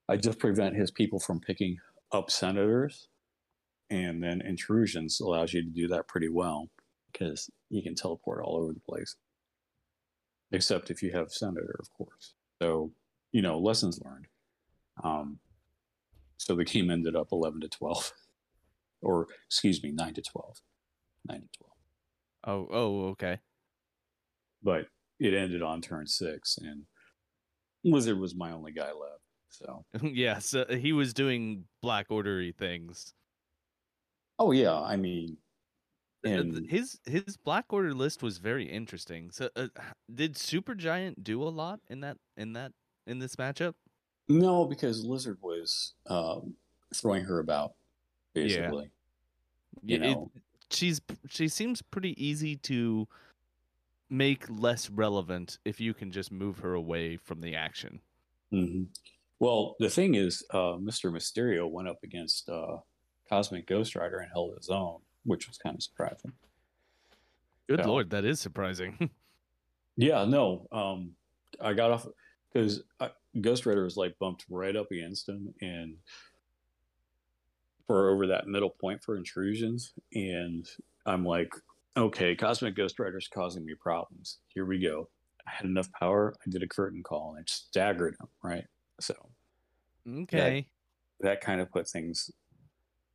i 0.08 0.16
just 0.16 0.38
prevent 0.40 0.74
his 0.74 0.90
people 0.90 1.20
from 1.20 1.38
picking 1.40 1.78
up 2.10 2.30
senators 2.30 3.08
and 3.90 4.22
then 4.22 4.40
intrusions 4.40 5.20
allows 5.20 5.52
you 5.54 5.62
to 5.62 5.68
do 5.68 5.86
that 5.86 6.08
pretty 6.08 6.28
well 6.28 6.68
because 7.18 7.50
you 7.70 7.82
can 7.82 7.94
teleport 7.94 8.42
all 8.44 8.56
over 8.56 8.72
the 8.72 8.80
place. 8.80 9.16
Except 10.52 10.90
if 10.90 11.02
you 11.02 11.12
have 11.12 11.30
senator 11.30 11.76
of 11.80 11.92
course. 11.92 12.34
So 12.62 12.92
you 13.32 13.42
know 13.42 13.58
lessons 13.58 14.00
learned. 14.04 14.26
Um, 15.04 15.38
so 16.38 16.54
the 16.54 16.64
game 16.64 16.90
ended 16.90 17.14
up 17.16 17.28
11 17.32 17.60
to 17.62 17.68
12 17.68 18.12
or 19.02 19.26
excuse 19.46 19.82
me 19.82 19.92
9 19.92 20.14
to 20.14 20.22
12 20.22 20.56
9 21.28 21.40
to 21.40 21.48
12 21.58 21.72
Oh 22.44 22.68
oh 22.72 23.04
okay. 23.10 23.38
but 24.62 24.86
it 25.20 25.34
ended 25.34 25.62
on 25.62 25.80
turn 25.80 26.06
six 26.06 26.58
and 26.58 26.82
lizard 27.84 28.18
was 28.18 28.34
my 28.34 28.52
only 28.52 28.72
guy 28.72 28.86
left 28.92 29.22
so. 29.50 29.84
Yeah, 30.02 30.38
so 30.38 30.64
he 30.68 30.92
was 30.92 31.12
doing 31.14 31.64
black 31.82 32.06
ordery 32.10 32.52
things. 32.56 33.14
oh 34.38 34.52
yeah 34.52 34.80
i 34.80 34.96
mean 34.96 35.36
and 36.24 36.68
his 36.68 37.00
his 37.04 37.36
black 37.36 37.66
order 37.72 37.94
list 37.94 38.22
was 38.22 38.38
very 38.38 38.64
interesting. 38.68 39.30
So 39.30 39.50
uh, 39.56 39.68
did 40.12 40.34
Supergiant 40.34 41.22
do 41.22 41.42
a 41.42 41.48
lot 41.50 41.80
in 41.88 42.00
that 42.00 42.18
in 42.36 42.52
that 42.54 42.72
in 43.06 43.18
this 43.18 43.36
matchup? 43.36 43.74
no 44.28 44.66
because 44.66 45.04
lizard 45.04 45.38
was 45.40 45.94
um, 46.06 46.54
throwing 46.94 47.24
her 47.24 47.38
about 47.38 47.72
basically 48.34 48.90
you 49.82 49.98
Yeah, 49.98 50.12
it- 50.12 50.18
she's 50.70 51.00
she 51.28 51.48
seems 51.48 51.82
pretty 51.82 52.14
easy 52.22 52.56
to 52.56 53.08
make 54.10 54.48
less 54.48 54.88
relevant 54.90 55.58
if 55.64 55.80
you 55.80 55.94
can 55.94 56.10
just 56.10 56.32
move 56.32 56.58
her 56.58 56.74
away 56.74 57.16
from 57.16 57.40
the 57.40 57.54
action. 57.54 58.00
hmm 58.50 58.84
well 59.40 59.76
the 59.78 59.90
thing 59.90 60.14
is 60.14 60.44
uh, 60.50 60.74
mr 60.90 61.10
mysterio 61.12 61.70
went 61.70 61.88
up 61.88 61.98
against 62.02 62.48
uh, 62.48 62.78
cosmic 63.28 63.66
ghost 63.66 63.94
rider 63.94 64.18
and 64.18 64.30
held 64.32 64.56
his 64.56 64.70
own 64.70 65.00
which 65.28 65.46
was 65.46 65.58
kind 65.58 65.76
of 65.76 65.82
surprising 65.82 66.32
Good 67.68 67.84
lord, 67.84 68.10
that 68.10 68.24
is 68.24 68.40
surprising. 68.40 69.10
Yeah, 70.00 70.24
no. 70.24 70.68
Um, 70.70 71.10
I 71.60 71.72
got 71.72 71.90
off 71.90 72.06
because 72.52 72.82
Ghost 73.40 73.66
Rider 73.66 73.82
was 73.82 73.96
like 73.96 74.16
bumped 74.20 74.44
right 74.48 74.76
up 74.76 74.92
against 74.92 75.28
him, 75.28 75.52
and 75.60 75.96
for 77.88 78.10
over 78.10 78.28
that 78.28 78.46
middle 78.46 78.70
point 78.70 79.02
for 79.02 79.16
intrusions, 79.16 79.92
and 80.14 80.68
I'm 81.04 81.24
like, 81.24 81.52
okay, 81.96 82.36
Cosmic 82.36 82.76
Ghost 82.76 83.00
Rider's 83.00 83.26
causing 83.26 83.66
me 83.66 83.74
problems. 83.74 84.38
Here 84.46 84.64
we 84.64 84.78
go. 84.78 85.08
I 85.48 85.50
had 85.50 85.64
enough 85.64 85.90
power. 85.98 86.32
I 86.46 86.48
did 86.48 86.62
a 86.62 86.68
curtain 86.68 87.02
call 87.02 87.30
and 87.30 87.40
I 87.40 87.42
staggered 87.46 88.14
him. 88.20 88.28
Right, 88.40 88.66
so 89.00 89.14
okay. 90.08 90.68
that 91.18 91.40
kind 91.40 91.60
of 91.60 91.72
put 91.72 91.88
things 91.88 92.30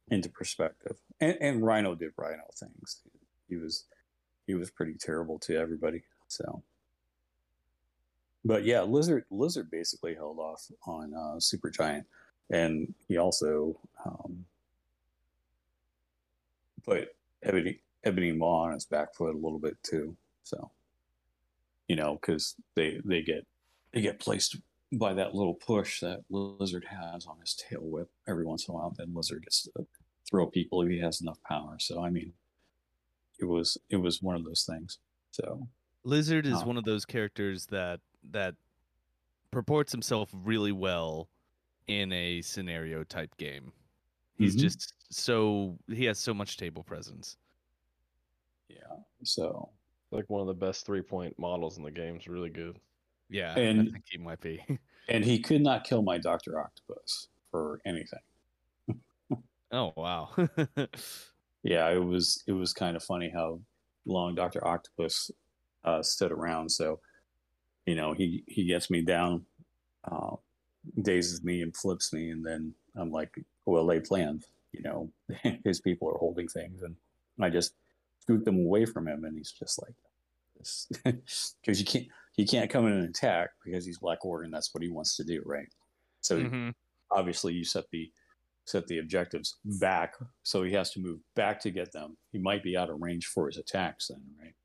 into 0.10 0.30
perspective. 0.30 0.98
And, 1.20 1.38
and 1.40 1.66
Rhino 1.66 1.96
did 1.96 2.12
Rhino 2.18 2.44
things. 2.54 3.02
He 3.50 3.56
was 3.56 3.86
he 4.46 4.56
was 4.56 4.70
pretty 4.70 4.96
terrible 4.96 5.40
to 5.40 5.56
everybody. 5.56 6.04
So, 6.28 6.64
but 8.44 8.66
yeah, 8.66 8.82
Lizard 8.82 9.26
Lizard 9.30 9.72
basically 9.72 10.16
held 10.16 10.40
off 10.40 10.70
on 10.86 11.14
uh, 11.14 11.40
Super 11.40 11.70
Giant, 11.70 12.06
and 12.50 12.94
he 13.08 13.18
also 13.18 13.80
um, 14.06 14.46
put 16.84 17.16
Ebony 17.42 17.80
Ebony 18.04 18.32
Maw 18.32 18.66
on 18.66 18.74
his 18.74 18.86
back 18.86 19.16
foot 19.16 19.34
a 19.36 19.38
little 19.38 19.60
bit 19.60 19.78
too. 19.84 20.16
So, 20.44 20.72
you 21.88 21.96
know, 21.96 22.18
because 22.20 22.56
they 22.76 23.00
they 23.06 23.22
get 23.22 23.46
they 23.94 24.02
get 24.02 24.20
placed 24.20 24.58
by 24.98 25.14
that 25.14 25.36
little 25.36 25.56
push 25.56 26.00
that 26.02 26.24
Lizard 26.30 26.86
has 26.86 27.26
on 27.26 27.40
his 27.40 27.56
tail 27.56 27.82
whip 27.82 28.10
every 28.28 28.46
once 28.46 28.68
in 28.68 28.74
a 28.74 28.78
while. 28.78 28.92
Then 28.92 29.14
Lizard 29.14 29.44
gets 29.44 29.64
to 29.64 29.88
throw 30.30 30.48
people 30.48 30.82
if 30.82 30.90
he 30.90 31.00
has 31.00 31.22
enough 31.22 31.42
power. 31.44 31.80
So 31.80 32.04
I 32.04 32.10
mean, 32.10 32.34
it 33.40 33.46
was 33.46 33.78
it 33.90 33.98
was 33.98 34.22
one 34.22 34.36
of 34.36 34.44
those 34.46 34.66
things. 34.66 35.00
So 35.32 35.68
Lizard 36.04 36.46
is 36.46 36.64
Oh. 36.64 36.68
one 36.68 36.78
of 36.78 36.84
those 36.84 37.06
characters 37.06 37.68
that 37.68 38.02
that 38.24 38.56
purports 39.52 39.92
himself 39.92 40.30
really 40.34 40.72
well 40.72 41.30
in 41.88 42.12
a 42.14 42.42
scenario 42.42 43.04
type 43.04 43.38
game. 43.38 43.74
He's 44.38 44.56
Mhm. 44.56 44.60
just 44.60 44.94
so 45.12 45.80
he 45.88 46.06
has 46.06 46.20
so 46.20 46.34
much 46.34 46.58
table 46.58 46.84
presence. 46.84 47.38
yeah, 48.70 48.98
so 49.24 49.70
Like 50.12 50.30
one 50.30 50.42
of 50.42 50.48
the 50.48 50.54
best 50.54 50.86
three 50.86 51.02
point 51.02 51.38
models 51.40 51.78
in 51.78 51.84
the 51.84 51.92
game. 51.92 52.16
It's 52.16 52.28
really 52.28 52.50
good. 52.52 52.80
Yeah, 53.34 53.58
And- 53.58 53.82
I 53.90 53.92
think 53.92 54.06
he 54.10 54.18
might 54.20 54.40
be. 54.42 54.64
and 55.10 55.26
he 55.26 55.40
could 55.40 55.62
not 55.62 55.84
kill 55.84 56.04
my 56.04 56.18
Doctor 56.20 56.60
Octopus 56.60 57.28
for 57.52 57.82
anything. 57.86 58.20
oh 59.72 59.92
wow. 59.98 60.30
Yeah, 61.66 61.90
it 61.92 62.04
was 62.04 62.44
it 62.46 62.52
was 62.52 62.74
kind 62.74 62.98
of 62.98 63.04
funny 63.04 63.30
how 63.34 63.62
long 64.06 64.36
Doctor 64.36 64.66
Octopus 64.68 65.32
uh, 65.86 66.04
stood 66.04 66.34
around. 66.34 66.70
So, 66.70 67.00
you 67.86 67.96
know, 67.96 68.12
he 68.12 68.44
he 68.48 68.66
gets 68.66 68.90
me 68.90 69.02
down, 69.02 69.46
uh, 70.04 70.36
dazes 71.02 71.42
me 71.42 71.62
and 71.62 71.74
flips 71.74 72.12
me, 72.12 72.32
and 72.32 72.46
then 72.46 72.74
I'm 72.98 73.12
like, 73.12 73.34
well, 73.66 73.86
they 73.88 74.02
planned. 74.02 74.46
You 74.74 74.82
know, 74.84 75.10
his 75.64 75.80
people 75.80 76.10
are 76.10 76.18
holding 76.18 76.50
things, 76.50 76.82
and 76.84 76.98
I 77.40 77.50
just 77.50 77.76
scoot 78.20 78.44
them 78.44 78.58
away 78.58 78.84
from 78.86 79.08
him, 79.08 79.24
and 79.24 79.38
he's 79.38 79.54
just 79.54 79.82
like, 79.82 79.96
because 80.58 81.80
you 81.80 81.86
can't 81.86 82.08
he 82.34 82.46
can't 82.48 82.70
come 82.72 82.88
in 82.88 82.94
and 82.94 83.10
attack 83.10 83.52
because 83.64 83.86
he's 83.86 84.00
Black 84.00 84.26
Order, 84.26 84.44
and 84.46 84.54
that's 84.54 84.74
what 84.74 84.84
he 84.84 84.90
wants 84.90 85.16
to 85.18 85.24
do, 85.24 85.42
right? 85.46 85.70
So 86.22 86.44
Mhm. 86.44 86.74
obviously 87.12 87.54
you 87.54 87.66
set 87.66 87.90
the 87.92 88.12
set 88.66 88.88
the 88.88 89.00
objectives 89.00 89.60
back, 89.66 90.16
so 90.44 90.64
he 90.64 90.74
has 90.74 90.92
to 90.94 91.00
move 91.02 91.22
back 91.36 91.60
to 91.62 91.72
get 91.72 91.92
them. 91.94 92.18
He 92.32 92.40
might 92.40 92.64
be 92.64 92.78
out 92.78 92.90
of 92.90 93.02
range 93.02 93.28
for 93.28 93.48
his 93.48 93.58
attacks 93.58 94.08
then, 94.10 94.36
right? 94.42 94.56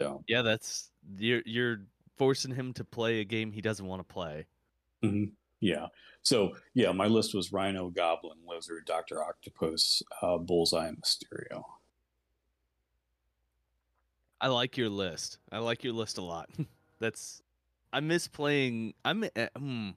So 0.00 0.24
Yeah, 0.26 0.42
that's 0.42 0.90
you're 1.16 1.42
you're 1.46 1.86
forcing 2.16 2.54
him 2.54 2.72
to 2.74 2.84
play 2.84 3.20
a 3.20 3.24
game 3.24 3.52
he 3.52 3.60
doesn't 3.60 3.86
want 3.86 4.00
to 4.00 4.04
play. 4.12 4.46
mhm, 5.04 5.32
yeah. 5.60 5.88
So 6.22 6.56
yeah, 6.74 6.92
my 6.92 7.06
list 7.06 7.34
was 7.34 7.52
Rhino, 7.52 7.90
Goblin, 7.90 8.38
Lizard, 8.46 8.84
Doctor 8.86 9.22
Octopus, 9.22 10.02
uh, 10.22 10.38
Bullseye, 10.38 10.88
and 10.88 11.02
Mysterio. 11.02 11.64
I 14.40 14.48
like 14.48 14.76
your 14.76 14.88
list. 14.88 15.38
I 15.50 15.58
like 15.58 15.84
your 15.84 15.92
list 15.92 16.18
a 16.18 16.22
lot. 16.22 16.48
That's 17.00 17.42
I 17.92 18.00
miss 18.00 18.28
playing. 18.28 18.94
I'm. 19.04 19.24
eh, 19.24 19.48
Hmm, 19.56 19.90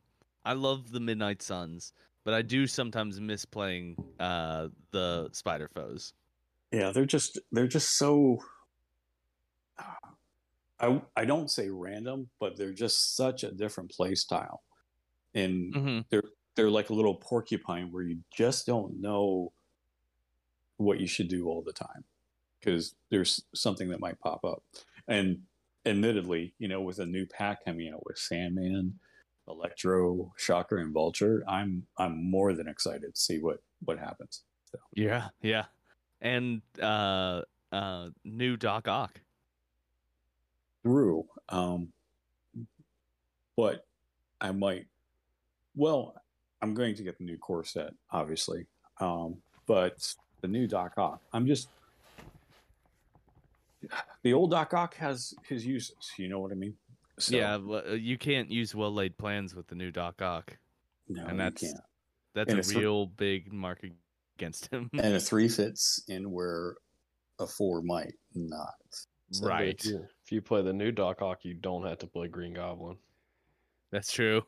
I 0.45 0.53
love 0.53 0.91
the 0.91 0.99
Midnight 0.99 1.41
Suns, 1.41 1.93
but 2.23 2.33
I 2.33 2.41
do 2.41 2.67
sometimes 2.67 3.19
miss 3.19 3.45
playing 3.45 3.97
uh 4.19 4.69
the 4.91 5.29
Spider 5.33 5.69
Foes. 5.73 6.13
Yeah, 6.71 6.91
they're 6.91 7.05
just 7.05 7.39
they're 7.51 7.67
just 7.67 7.97
so. 7.97 8.39
I 10.79 11.01
I 11.15 11.25
don't 11.25 11.49
say 11.49 11.69
random, 11.69 12.29
but 12.39 12.57
they're 12.57 12.73
just 12.73 13.15
such 13.15 13.43
a 13.43 13.51
different 13.51 13.91
play 13.91 14.15
style, 14.15 14.63
and 15.35 15.75
Mm-hmm. 15.75 15.99
they're 16.09 16.23
they're 16.55 16.69
like 16.71 16.89
a 16.89 16.93
little 16.93 17.15
porcupine 17.15 17.91
where 17.91 18.03
you 18.03 18.19
just 18.35 18.65
don't 18.65 18.99
know 18.99 19.53
what 20.77 20.99
you 20.99 21.07
should 21.07 21.27
do 21.29 21.47
all 21.47 21.61
the 21.61 21.71
time 21.73 22.03
because 22.61 22.95
there's 23.09 23.43
something 23.55 23.89
that 23.89 23.99
might 23.99 24.19
pop 24.19 24.45
up. 24.45 24.63
And 25.07 25.39
admittedly, 25.85 26.53
you 26.59 26.67
know, 26.67 26.81
with 26.81 26.99
a 26.99 27.05
new 27.05 27.25
pack 27.25 27.65
coming 27.65 27.91
out 27.91 28.05
with 28.05 28.17
Sandman, 28.17 28.99
Electro, 29.47 30.31
Shocker, 30.37 30.77
and 30.77 30.93
Vulture, 30.93 31.43
I'm 31.47 31.87
I'm 31.97 32.23
more 32.23 32.53
than 32.53 32.67
excited 32.67 33.15
to 33.15 33.19
see 33.19 33.39
what 33.39 33.61
what 33.83 33.97
happens. 33.97 34.43
Yeah, 34.93 35.29
yeah, 35.41 35.65
and 36.21 36.61
uh, 36.81 37.41
uh, 37.71 38.09
new 38.23 38.55
Doc 38.55 38.87
Ock. 38.87 39.19
through. 40.83 41.25
Um, 41.49 41.89
but 43.55 43.85
I 44.39 44.51
might, 44.51 44.87
well, 45.75 46.15
I'm 46.61 46.73
going 46.73 46.95
to 46.95 47.03
get 47.03 47.17
the 47.17 47.23
new 47.23 47.37
core 47.37 47.63
set, 47.63 47.93
obviously. 48.11 48.65
Um, 48.99 49.37
but 49.65 50.15
the 50.41 50.47
new 50.47 50.67
Doc 50.67 50.93
Ock, 50.97 51.21
I'm 51.33 51.45
just, 51.45 51.69
the 54.23 54.33
old 54.33 54.51
Doc 54.51 54.73
Ock 54.73 54.95
has 54.95 55.33
his 55.43 55.65
uses. 55.65 55.95
You 56.17 56.29
know 56.29 56.39
what 56.39 56.51
I 56.51 56.55
mean? 56.55 56.75
So, 57.19 57.35
Yeah, 57.35 57.55
uh, 57.55 57.93
you 57.93 58.17
can't 58.17 58.49
use 58.49 58.73
well 58.73 58.93
laid 58.93 59.17
plans 59.17 59.53
with 59.55 59.67
the 59.67 59.75
new 59.75 59.91
Doc 59.91 60.21
Ock. 60.21 60.57
no, 61.07 61.21
and 61.23 61.31
you 61.31 61.37
that's- 61.37 61.61
can't. 61.61 61.83
That's 62.33 62.49
And 62.49 62.57
a 62.57 62.61
it's- 62.61 62.73
real 62.75 63.07
big 63.07 63.51
mark 63.51 63.83
against 64.37 64.67
him. 64.67 64.89
And 64.93 65.13
a 65.15 65.19
three 65.19 65.49
fits 65.59 66.01
in 66.07 66.31
where 66.31 66.75
a 67.39 67.45
four 67.47 67.81
might 67.81 68.13
not. 68.33 68.73
So 69.31 69.45
right. 69.47 69.75
If 69.79 69.85
you, 69.85 70.05
if 70.25 70.31
you 70.31 70.41
play 70.41 70.61
the 70.61 70.73
new 70.73 70.91
Doc 70.91 71.21
Ock, 71.21 71.43
you 71.43 71.53
don't 71.53 71.85
have 71.85 71.97
to 71.99 72.07
play 72.07 72.27
Green 72.27 72.53
Goblin. 72.53 72.97
That's 73.91 74.11
true. 74.11 74.43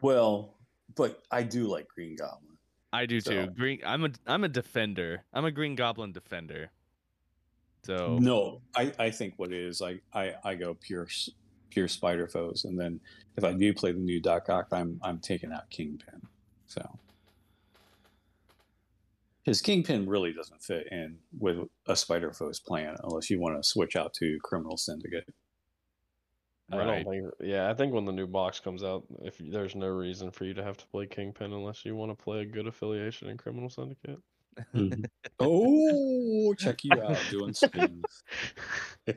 Well, 0.00 0.56
but 0.96 1.22
I 1.30 1.42
do 1.44 1.66
like 1.68 1.86
Green 1.88 2.16
Goblin. 2.16 2.56
I 2.92 3.06
do 3.06 3.20
too. 3.20 3.46
Green. 3.56 3.80
I'm 3.84 4.04
a. 4.04 4.10
I'm 4.26 4.44
a 4.44 4.48
defender. 4.48 5.24
I'm 5.32 5.44
a 5.44 5.50
Green 5.50 5.74
Goblin 5.74 6.12
defender. 6.12 6.70
So 7.84 8.18
No, 8.18 8.60
I, 8.76 8.92
I 8.98 9.10
think 9.10 9.34
what 9.36 9.52
it 9.52 9.60
is, 9.60 9.82
I, 9.82 10.00
I, 10.12 10.34
I 10.42 10.54
go 10.54 10.74
pure 10.74 11.06
pure 11.70 11.88
spider 11.88 12.28
foes, 12.28 12.64
and 12.64 12.78
then 12.78 13.00
if 13.36 13.44
I 13.44 13.52
do 13.52 13.74
play 13.74 13.92
the 13.92 13.98
new 13.98 14.20
Doc 14.20 14.48
Ock, 14.48 14.68
I'm 14.72 14.98
I'm 15.02 15.18
taking 15.18 15.52
out 15.52 15.68
Kingpin. 15.70 16.22
So 16.66 16.98
his 19.44 19.60
Kingpin 19.60 20.08
really 20.08 20.32
doesn't 20.32 20.62
fit 20.62 20.88
in 20.90 21.18
with 21.38 21.58
a 21.86 21.96
spider 21.96 22.32
foes 22.32 22.60
plan 22.60 22.96
unless 23.02 23.28
you 23.28 23.38
want 23.38 23.56
to 23.56 23.68
switch 23.68 23.96
out 23.96 24.14
to 24.14 24.38
Criminal 24.42 24.76
Syndicate. 24.76 25.28
I 26.72 26.78
Right. 26.78 27.04
don't 27.04 27.04
think. 27.04 27.26
Yeah, 27.40 27.68
I 27.68 27.74
think 27.74 27.92
when 27.92 28.06
the 28.06 28.12
new 28.12 28.26
box 28.26 28.58
comes 28.58 28.82
out, 28.82 29.04
if 29.22 29.36
there's 29.38 29.74
no 29.74 29.88
reason 29.88 30.30
for 30.30 30.46
you 30.46 30.54
to 30.54 30.64
have 30.64 30.78
to 30.78 30.86
play 30.86 31.06
Kingpin 31.06 31.52
unless 31.52 31.84
you 31.84 31.94
want 31.94 32.16
to 32.16 32.24
play 32.24 32.40
a 32.40 32.46
good 32.46 32.66
affiliation 32.66 33.28
in 33.28 33.36
Criminal 33.36 33.68
Syndicate. 33.68 34.18
oh, 35.40 36.54
check 36.58 36.84
you 36.84 36.92
out 37.02 37.18
doing 37.30 37.54
spins. 37.54 38.22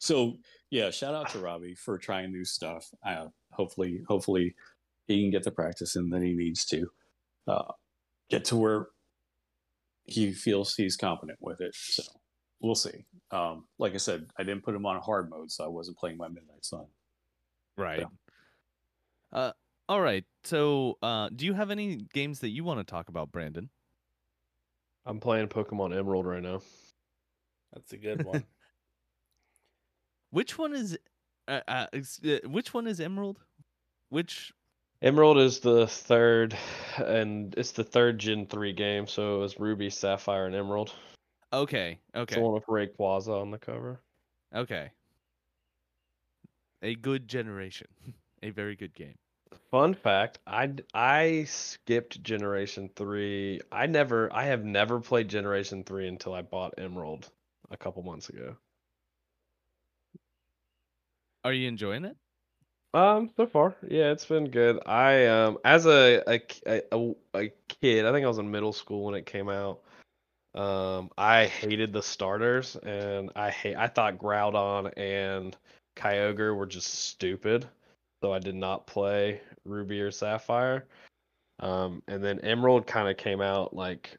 so 0.00 0.34
yeah, 0.70 0.90
shout 0.90 1.14
out 1.14 1.30
to 1.30 1.38
Robbie 1.38 1.74
for 1.74 1.98
trying 1.98 2.32
new 2.32 2.44
stuff. 2.44 2.90
Uh, 3.06 3.26
hopefully, 3.52 4.02
hopefully 4.08 4.54
he 5.06 5.22
can 5.22 5.30
get 5.30 5.44
the 5.44 5.50
practice 5.50 5.96
in 5.96 6.10
that 6.10 6.22
he 6.22 6.34
needs 6.34 6.64
to 6.66 6.88
uh, 7.46 7.72
get 8.30 8.44
to 8.46 8.56
where 8.56 8.88
he 10.04 10.32
feels 10.32 10.74
he's 10.74 10.96
competent 10.96 11.38
with 11.40 11.60
it. 11.60 11.74
So 11.74 12.02
we'll 12.60 12.74
see. 12.74 13.04
Um, 13.30 13.66
like 13.78 13.94
I 13.94 13.98
said, 13.98 14.26
I 14.38 14.42
didn't 14.42 14.64
put 14.64 14.74
him 14.74 14.86
on 14.86 14.96
a 14.96 15.00
hard 15.00 15.30
mode, 15.30 15.50
so 15.50 15.64
I 15.64 15.68
wasn't 15.68 15.98
playing 15.98 16.16
my 16.16 16.28
Midnight 16.28 16.64
Sun. 16.64 16.86
right. 17.76 18.04
Uh. 19.32 19.52
All 19.86 20.00
right. 20.00 20.24
So, 20.44 20.96
uh, 21.02 21.28
do 21.34 21.44
you 21.44 21.52
have 21.52 21.70
any 21.70 22.06
games 22.14 22.40
that 22.40 22.48
you 22.48 22.64
want 22.64 22.80
to 22.80 22.84
talk 22.84 23.08
about, 23.08 23.30
Brandon? 23.30 23.68
I'm 25.06 25.20
playing 25.20 25.48
Pokemon 25.48 25.96
Emerald 25.96 26.26
right 26.26 26.42
now. 26.42 26.60
That's 27.72 27.92
a 27.92 27.98
good 27.98 28.24
one. 28.24 28.44
Which 30.30 30.58
one 30.58 30.74
is? 30.74 30.98
Uh, 31.46 31.60
uh, 31.68 31.86
uh, 31.92 32.38
which 32.48 32.74
one 32.74 32.86
is 32.88 32.98
Emerald? 33.00 33.38
Which? 34.08 34.52
Emerald 35.02 35.38
is 35.38 35.60
the 35.60 35.86
third, 35.86 36.56
and 36.96 37.54
it's 37.56 37.72
the 37.72 37.84
third 37.84 38.18
Gen 38.18 38.46
three 38.46 38.72
game. 38.72 39.06
So 39.06 39.36
it 39.36 39.40
was 39.40 39.60
Ruby, 39.60 39.90
Sapphire, 39.90 40.46
and 40.46 40.54
Emerald. 40.56 40.92
Okay. 41.52 42.00
It's 42.14 42.32
Okay. 42.32 42.34
the 42.36 42.40
one 42.40 42.54
with 42.54 42.64
Rayquaza 42.66 43.40
on 43.40 43.50
the 43.50 43.58
cover. 43.58 44.00
Okay. 44.54 44.90
A 46.82 46.94
good 46.96 47.28
generation. 47.28 47.86
A 48.42 48.50
very 48.50 48.74
good 48.76 48.94
game. 48.94 49.14
Fun 49.70 49.94
fact: 49.94 50.38
i 50.46 50.72
i 50.94 51.44
skipped 51.44 52.22
Generation 52.22 52.90
three. 52.96 53.60
I 53.72 53.86
never, 53.86 54.32
I 54.32 54.44
have 54.44 54.64
never 54.64 55.00
played 55.00 55.28
Generation 55.28 55.84
three 55.84 56.08
until 56.08 56.34
I 56.34 56.42
bought 56.42 56.74
Emerald 56.78 57.30
a 57.70 57.76
couple 57.76 58.02
months 58.02 58.28
ago. 58.28 58.56
Are 61.44 61.52
you 61.52 61.68
enjoying 61.68 62.04
it? 62.04 62.16
Um, 62.94 63.30
so 63.36 63.46
far, 63.46 63.74
yeah, 63.88 64.12
it's 64.12 64.24
been 64.24 64.50
good. 64.50 64.78
I 64.86 65.26
um, 65.26 65.58
as 65.64 65.84
a 65.86 66.22
a 66.28 67.14
a 67.34 67.52
kid, 67.68 68.06
I 68.06 68.12
think 68.12 68.24
I 68.24 68.28
was 68.28 68.38
in 68.38 68.50
middle 68.50 68.72
school 68.72 69.04
when 69.04 69.14
it 69.14 69.26
came 69.26 69.48
out. 69.48 69.80
Um, 70.54 71.10
I 71.18 71.46
hated 71.46 71.92
the 71.92 72.02
starters, 72.02 72.76
and 72.76 73.32
I 73.34 73.50
hate. 73.50 73.74
I 73.76 73.88
thought 73.88 74.18
Groudon 74.18 74.92
and 74.96 75.56
Kyogre 75.96 76.56
were 76.56 76.66
just 76.66 76.94
stupid, 76.94 77.66
so 78.24 78.32
I 78.32 78.38
did 78.38 78.54
not 78.54 78.86
play 78.86 79.42
Ruby 79.66 80.00
or 80.00 80.10
Sapphire. 80.10 80.86
Um, 81.60 82.02
and 82.08 82.24
then 82.24 82.40
Emerald 82.40 82.86
kind 82.86 83.06
of 83.06 83.18
came 83.18 83.42
out 83.42 83.76
like 83.76 84.16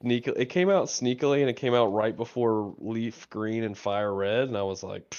sneak. 0.00 0.28
It 0.28 0.50
came 0.50 0.70
out 0.70 0.86
sneakily, 0.86 1.40
and 1.40 1.50
it 1.50 1.56
came 1.56 1.74
out 1.74 1.92
right 1.92 2.16
before 2.16 2.72
Leaf 2.78 3.28
Green 3.28 3.64
and 3.64 3.76
Fire 3.76 4.14
Red, 4.14 4.46
and 4.46 4.56
I 4.56 4.62
was 4.62 4.84
like, 4.84 5.16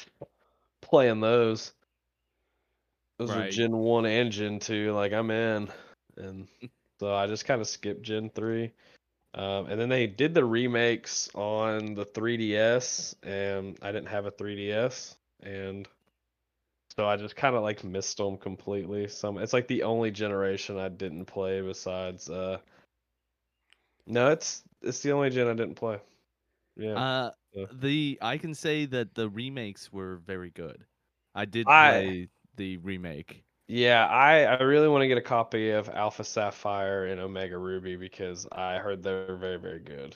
playing 0.81 1.19
those. 1.19 1.73
Those 3.19 3.31
are 3.31 3.39
Right. 3.39 3.51
Gen 3.51 3.75
1 3.75 4.05
and 4.05 4.31
Gen 4.31 4.59
2. 4.59 4.93
Like, 4.93 5.11
I'm 5.11 5.29
in. 5.29 5.67
And 6.15 6.47
so 7.01 7.13
I 7.13 7.27
just 7.27 7.43
kind 7.43 7.59
of 7.59 7.67
skipped 7.67 8.03
Gen 8.03 8.29
3. 8.29 8.71
Um, 9.33 9.65
and 9.65 9.77
then 9.77 9.89
they 9.89 10.07
did 10.07 10.33
the 10.33 10.45
remakes 10.45 11.29
on 11.35 11.95
the 11.95 12.05
3DS, 12.05 13.13
and 13.23 13.77
I 13.81 13.91
didn't 13.91 14.07
have 14.07 14.25
a 14.25 14.31
3DS. 14.31 15.17
And 15.43 15.85
so 16.97 17.07
I 17.07 17.17
just 17.17 17.35
kind 17.35 17.55
of 17.55 17.63
like 17.63 17.83
missed 17.83 18.17
them 18.17 18.37
completely. 18.37 19.07
Some 19.07 19.37
It's 19.37 19.53
like 19.53 19.67
the 19.67 19.83
only 19.83 20.11
generation 20.11 20.77
I 20.77 20.89
didn't 20.89 21.25
play 21.25 21.61
besides. 21.61 22.29
Uh, 22.29 22.59
no, 24.05 24.29
it's 24.31 24.63
it's 24.81 25.01
the 25.01 25.11
only 25.11 25.29
gen 25.29 25.47
I 25.47 25.53
didn't 25.53 25.75
play. 25.75 25.99
Yeah. 26.75 26.95
Uh, 26.99 27.31
Yeah. 27.53 27.65
the 27.71 28.17
I 28.21 28.37
can 28.37 28.53
say 28.53 28.85
that 28.85 29.15
the 29.15 29.29
remakes 29.29 29.91
were 29.91 30.17
very 30.17 30.49
good. 30.49 30.85
I 31.35 31.45
did 31.45 31.67
I- 31.67 32.29
the 32.55 32.77
remake. 32.77 33.45
Yeah, 33.67 34.05
I, 34.07 34.43
I 34.43 34.61
really 34.63 34.87
want 34.89 35.01
to 35.01 35.07
get 35.07 35.17
a 35.17 35.21
copy 35.21 35.69
of 35.71 35.87
Alpha 35.89 36.23
Sapphire 36.25 37.05
and 37.05 37.21
Omega 37.21 37.57
Ruby 37.57 37.95
because 37.95 38.45
I 38.51 38.77
heard 38.79 39.01
they're 39.01 39.35
very, 39.37 39.57
very 39.57 39.79
good. 39.79 40.15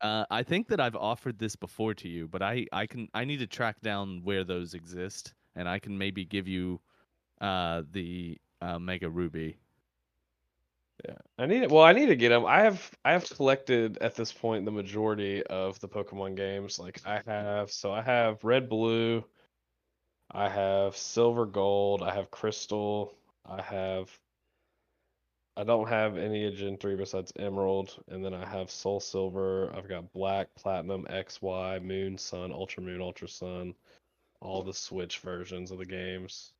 Uh, 0.00 0.26
I 0.30 0.42
think 0.42 0.68
that 0.68 0.80
I've 0.80 0.96
offered 0.96 1.38
this 1.38 1.56
before 1.56 1.94
to 1.94 2.08
you, 2.08 2.28
but 2.28 2.42
I 2.42 2.66
I 2.72 2.86
can 2.86 3.08
I 3.14 3.24
need 3.24 3.38
to 3.38 3.46
track 3.46 3.80
down 3.80 4.22
where 4.22 4.44
those 4.44 4.74
exist, 4.74 5.34
and 5.56 5.68
I 5.68 5.78
can 5.78 5.96
maybe 5.98 6.24
give 6.24 6.48
you 6.48 6.80
uh 7.40 7.82
the 7.92 8.38
uh, 8.60 8.78
Mega 8.78 9.08
Ruby. 9.10 9.58
Yeah, 11.04 11.16
I 11.38 11.46
need 11.46 11.62
it. 11.64 11.70
well, 11.70 11.84
I 11.84 11.92
need 11.92 12.06
to 12.06 12.16
get 12.16 12.30
them. 12.30 12.46
I 12.46 12.62
have 12.62 12.90
I 13.04 13.12
have 13.12 13.28
collected 13.28 13.98
at 13.98 14.14
this 14.14 14.32
point 14.32 14.64
the 14.64 14.70
majority 14.70 15.42
of 15.44 15.78
the 15.80 15.88
Pokemon 15.88 16.36
games. 16.36 16.78
Like 16.78 17.00
I 17.04 17.20
have, 17.26 17.70
so 17.72 17.92
I 17.92 18.00
have 18.02 18.42
Red, 18.44 18.68
Blue, 18.68 19.24
I 20.30 20.48
have 20.48 20.96
Silver, 20.96 21.46
Gold, 21.46 22.02
I 22.02 22.14
have 22.14 22.30
Crystal, 22.30 23.14
I 23.46 23.62
have. 23.62 24.18
I 25.56 25.64
don't 25.64 25.88
have 25.88 26.16
any 26.16 26.46
of 26.46 26.54
Gen 26.54 26.76
3 26.78 26.96
besides 26.96 27.32
Emerald, 27.36 28.02
and 28.08 28.24
then 28.24 28.34
I 28.34 28.44
have 28.44 28.70
Soul 28.70 29.00
Silver. 29.00 29.72
I've 29.74 29.88
got 29.88 30.12
Black, 30.12 30.54
Platinum, 30.56 31.06
XY, 31.08 31.78
Moon, 31.80 32.18
Sun, 32.18 32.52
Ultra 32.52 32.82
Moon, 32.82 33.00
Ultra 33.00 33.28
Sun, 33.28 33.74
all 34.44 34.62
the 34.62 34.74
Switch 34.74 35.18
versions 35.20 35.72
of 35.72 35.78
the 35.78 35.86
games. 35.86 36.52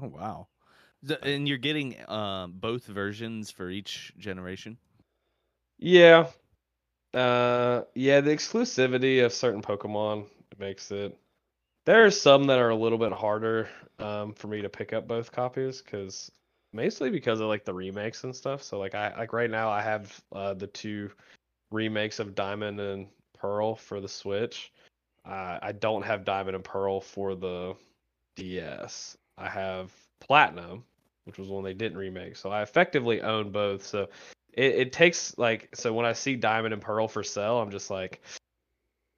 Oh 0.00 0.08
wow. 0.08 0.48
D- 1.04 1.16
And 1.22 1.48
you're 1.48 1.58
getting 1.58 1.96
uh, 2.08 2.46
both 2.48 2.86
versions 2.86 3.50
for 3.50 3.70
each 3.70 4.12
generation. 4.18 4.78
Yeah. 5.78 6.28
Uh 7.14 7.82
yeah, 7.94 8.20
the 8.20 8.30
exclusivity 8.30 9.24
of 9.24 9.32
certain 9.32 9.62
Pokemon 9.62 10.26
makes 10.58 10.90
it 10.92 11.18
there 11.86 12.04
are 12.06 12.10
some 12.10 12.46
that 12.48 12.58
are 12.58 12.70
a 12.70 12.76
little 12.76 12.98
bit 12.98 13.12
harder 13.12 13.68
um 13.98 14.34
for 14.34 14.48
me 14.48 14.62
to 14.62 14.68
pick 14.70 14.92
up 14.92 15.08
both 15.08 15.32
copies 15.32 15.82
cuz 15.82 16.30
mostly 16.72 17.10
because 17.10 17.40
of 17.40 17.48
like 17.48 17.64
the 17.64 17.74
remakes 17.74 18.24
and 18.24 18.36
stuff. 18.36 18.62
So 18.62 18.78
like 18.78 18.94
I 18.94 19.16
like 19.18 19.32
right 19.32 19.50
now 19.50 19.70
I 19.70 19.82
have 19.82 20.20
uh 20.32 20.54
the 20.54 20.68
two 20.68 21.12
remakes 21.70 22.20
of 22.20 22.34
Diamond 22.34 22.80
and 22.80 23.08
Pearl 23.34 23.76
for 23.76 24.00
the 24.00 24.08
Switch. 24.08 24.72
Uh, 25.28 25.58
I 25.60 25.72
don't 25.72 26.04
have 26.04 26.24
Diamond 26.24 26.54
and 26.56 26.64
Pearl 26.64 27.00
for 27.00 27.34
the 27.34 27.74
DS. 28.36 29.16
I 29.36 29.48
have 29.48 29.92
Platinum, 30.20 30.84
which 31.24 31.38
was 31.38 31.48
one 31.48 31.64
they 31.64 31.74
didn't 31.74 31.98
remake. 31.98 32.36
So 32.36 32.50
I 32.50 32.62
effectively 32.62 33.20
own 33.20 33.50
both. 33.50 33.84
So 33.86 34.08
it, 34.54 34.74
it 34.74 34.92
takes 34.92 35.36
like 35.36 35.68
so 35.74 35.92
when 35.92 36.06
I 36.06 36.14
see 36.14 36.34
Diamond 36.36 36.72
and 36.72 36.82
Pearl 36.82 37.08
for 37.08 37.22
sale, 37.22 37.58
I'm 37.60 37.70
just 37.70 37.90
like, 37.90 38.22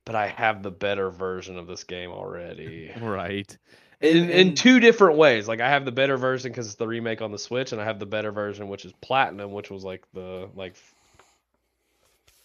but 0.04 0.14
I 0.16 0.26
have 0.26 0.62
the 0.62 0.70
better 0.72 1.10
version 1.10 1.56
of 1.56 1.66
this 1.66 1.84
game 1.84 2.10
already. 2.10 2.92
Right. 3.00 3.56
In, 4.00 4.16
And- 4.16 4.30
in 4.30 4.54
two 4.54 4.80
different 4.80 5.18
ways. 5.18 5.46
Like 5.46 5.60
I 5.60 5.68
have 5.68 5.84
the 5.84 5.92
better 5.92 6.16
version 6.16 6.50
because 6.50 6.66
it's 6.66 6.76
the 6.76 6.88
remake 6.88 7.20
on 7.22 7.30
the 7.32 7.38
Switch, 7.38 7.72
and 7.72 7.80
I 7.80 7.84
have 7.84 7.98
the 8.00 8.06
better 8.06 8.32
version, 8.32 8.68
which 8.68 8.84
is 8.86 8.92
Platinum, 9.02 9.52
which 9.52 9.70
was 9.70 9.84
like 9.84 10.04
the 10.14 10.48
like 10.56 10.74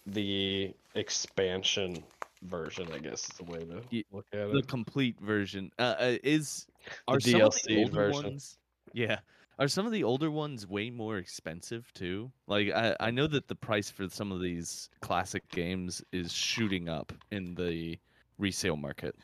the 0.06 0.72
expansion 0.94 2.04
version. 2.46 2.88
I 2.92 2.98
guess 2.98 3.28
is 3.28 3.36
the 3.36 3.44
way 3.44 3.58
to 3.60 3.82
Ye- 3.90 4.04
look 4.10 4.26
at 4.32 4.50
the 4.50 4.58
it. 4.58 4.68
complete 4.68 5.20
version 5.20 5.70
uh, 5.78 5.94
uh, 5.98 6.16
is 6.22 6.66
The 7.08 7.14
are 7.14 7.20
some 7.20 7.42
of 7.42 7.54
the 7.66 7.76
older 7.76 7.94
version. 7.94 8.24
ones 8.24 8.58
yeah 8.92 9.18
are 9.58 9.68
some 9.68 9.86
of 9.86 9.92
the 9.92 10.04
older 10.04 10.30
ones 10.30 10.66
way 10.66 10.90
more 10.90 11.18
expensive 11.18 11.90
too 11.94 12.30
like 12.46 12.70
I, 12.70 12.96
I 13.00 13.10
know 13.10 13.26
that 13.26 13.48
the 13.48 13.54
price 13.54 13.90
for 13.90 14.08
some 14.08 14.32
of 14.32 14.40
these 14.40 14.88
classic 15.00 15.48
games 15.50 16.02
is 16.12 16.32
shooting 16.32 16.88
up 16.88 17.12
in 17.30 17.54
the 17.54 17.98
resale 18.38 18.76
market 18.76 19.14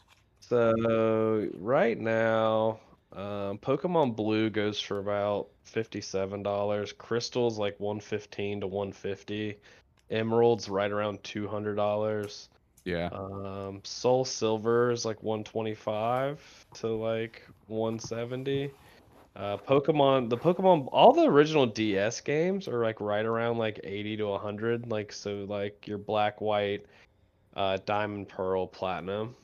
So 0.41 1.49
right 1.55 1.99
now, 1.99 2.81
um, 3.13 3.59
Pokemon 3.59 4.17
Blue 4.17 4.51
goes 4.51 4.81
for 4.81 4.99
about 4.99 5.49
fifty-seven 5.65 6.43
dollars. 6.43 6.93
Crystal's 6.93 7.59
like 7.59 7.79
one 7.79 8.01
fifteen 8.01 8.61
to 8.61 8.67
one 8.67 8.93
fifty. 8.93 9.59
Emerald's 10.11 10.69
right 10.69 10.91
around 10.91 11.23
two 11.23 11.47
hundred 11.47 11.77
dollars. 11.77 12.49
Yeah 12.85 13.11
Um, 13.13 13.81
Soul 13.85 14.25
Silver 14.25 14.91
is 14.91 15.05
like 15.05 15.23
125 15.23 16.67
to 16.75 16.89
like 16.89 17.43
170. 17.69 18.71
Uh, 19.35 19.57
Pokemon, 19.57 20.29
the 20.29 20.37
Pokemon, 20.37 20.89
all 20.93 21.13
the 21.13 21.25
original 21.25 21.67
DS 21.67 22.21
games 22.21 22.69
are 22.69 22.83
like 22.83 23.01
right 23.01 23.25
around 23.25 23.59
like 23.59 23.81
80 23.83 24.19
to 24.19 24.27
100. 24.29 24.91
Like, 24.91 25.13
so 25.13 25.47
like 25.49 25.87
your 25.87 25.99
Black, 25.99 26.41
White, 26.41 26.85
uh, 27.57 27.79
Diamond, 27.87 28.29
Pearl, 28.29 28.67
Platinum 28.67 29.35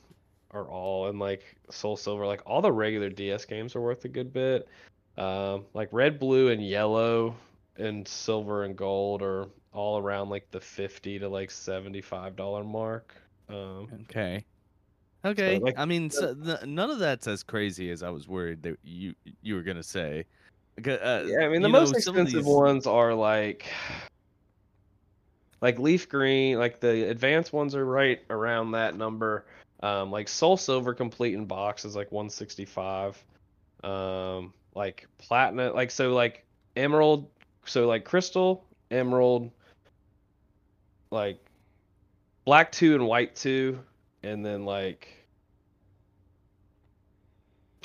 are 0.51 0.67
all, 0.67 1.07
and 1.09 1.19
like 1.19 1.43
Soul 1.69 1.97
Silver, 1.97 2.25
like 2.25 2.41
all 2.45 2.61
the 2.61 2.71
regular 2.71 3.09
DS 3.09 3.45
games 3.45 3.75
are 3.75 3.81
worth 3.81 4.05
a 4.05 4.09
good 4.09 4.31
bit. 4.33 4.67
Um, 5.17 5.65
like 5.73 5.89
Red, 5.91 6.19
Blue, 6.19 6.49
and 6.49 6.65
Yellow, 6.67 7.35
and 7.77 8.07
Silver 8.07 8.63
and 8.65 8.75
Gold 8.75 9.21
are 9.21 9.47
all 9.73 9.97
around 9.99 10.29
like 10.29 10.49
the 10.51 10.59
50 10.59 11.19
to 11.19 11.29
like 11.29 11.51
75 11.51 12.35
dollar 12.35 12.63
mark. 12.63 13.15
Um, 13.49 13.87
okay 14.03 14.45
okay 15.25 15.59
like, 15.59 15.77
i 15.77 15.83
mean 15.85 16.09
so, 16.11 16.33
th- 16.33 16.63
none 16.65 16.89
of 16.89 16.99
that's 16.99 17.27
as 17.27 17.43
crazy 17.43 17.91
as 17.91 18.03
i 18.03 18.09
was 18.09 18.27
worried 18.27 18.63
that 18.63 18.77
you 18.83 19.13
you 19.41 19.55
were 19.55 19.63
gonna 19.63 19.83
say 19.83 20.25
uh, 20.87 21.23
yeah, 21.25 21.39
I 21.39 21.49
mean 21.49 21.61
the 21.61 21.67
you 21.67 21.73
know, 21.73 21.79
most 21.81 21.95
expensive 21.95 22.45
these- 22.45 22.45
ones 22.45 22.87
are 22.87 23.13
like 23.13 23.65
like 25.61 25.79
leaf 25.79 26.07
green, 26.07 26.57
like 26.57 26.79
the 26.79 27.09
advanced 27.09 27.53
ones 27.53 27.75
are 27.75 27.85
right 27.85 28.21
around 28.29 28.71
that 28.71 28.95
number. 28.95 29.45
Um, 29.81 30.11
like 30.11 30.27
Soul 30.27 30.57
Silver 30.57 30.93
complete 30.93 31.33
in 31.33 31.45
box 31.45 31.85
is 31.85 31.95
like 31.95 32.11
165. 32.11 33.21
Um, 33.83 34.53
like 34.75 35.07
platinum, 35.17 35.73
like 35.75 35.91
so 35.91 36.13
like 36.13 36.45
emerald, 36.75 37.29
so 37.65 37.87
like 37.87 38.05
crystal, 38.05 38.65
emerald, 38.91 39.51
like 41.11 41.43
black 42.49 42.71
two 42.71 42.95
and 42.95 43.05
white 43.05 43.35
two, 43.35 43.77
and 44.23 44.43
then 44.43 44.65
like 44.65 45.07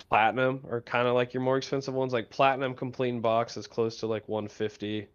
platinum 0.08 0.64
are 0.70 0.80
kind 0.80 1.06
of 1.06 1.12
like 1.12 1.34
your 1.34 1.42
more 1.42 1.58
expensive 1.58 1.92
ones. 1.92 2.14
Like 2.14 2.30
platinum 2.30 2.72
complete 2.74 3.20
box 3.20 3.58
is 3.58 3.66
close 3.66 3.98
to 3.98 4.06
like 4.06 4.26
150. 4.26 5.06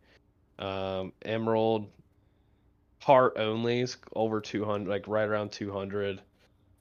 Um, 0.59 1.13
emerald 1.25 1.87
heart 3.01 3.37
only 3.37 3.79
is 3.79 3.97
over 4.15 4.39
200, 4.39 4.87
like 4.87 5.07
right 5.07 5.27
around 5.27 5.51
200. 5.51 6.21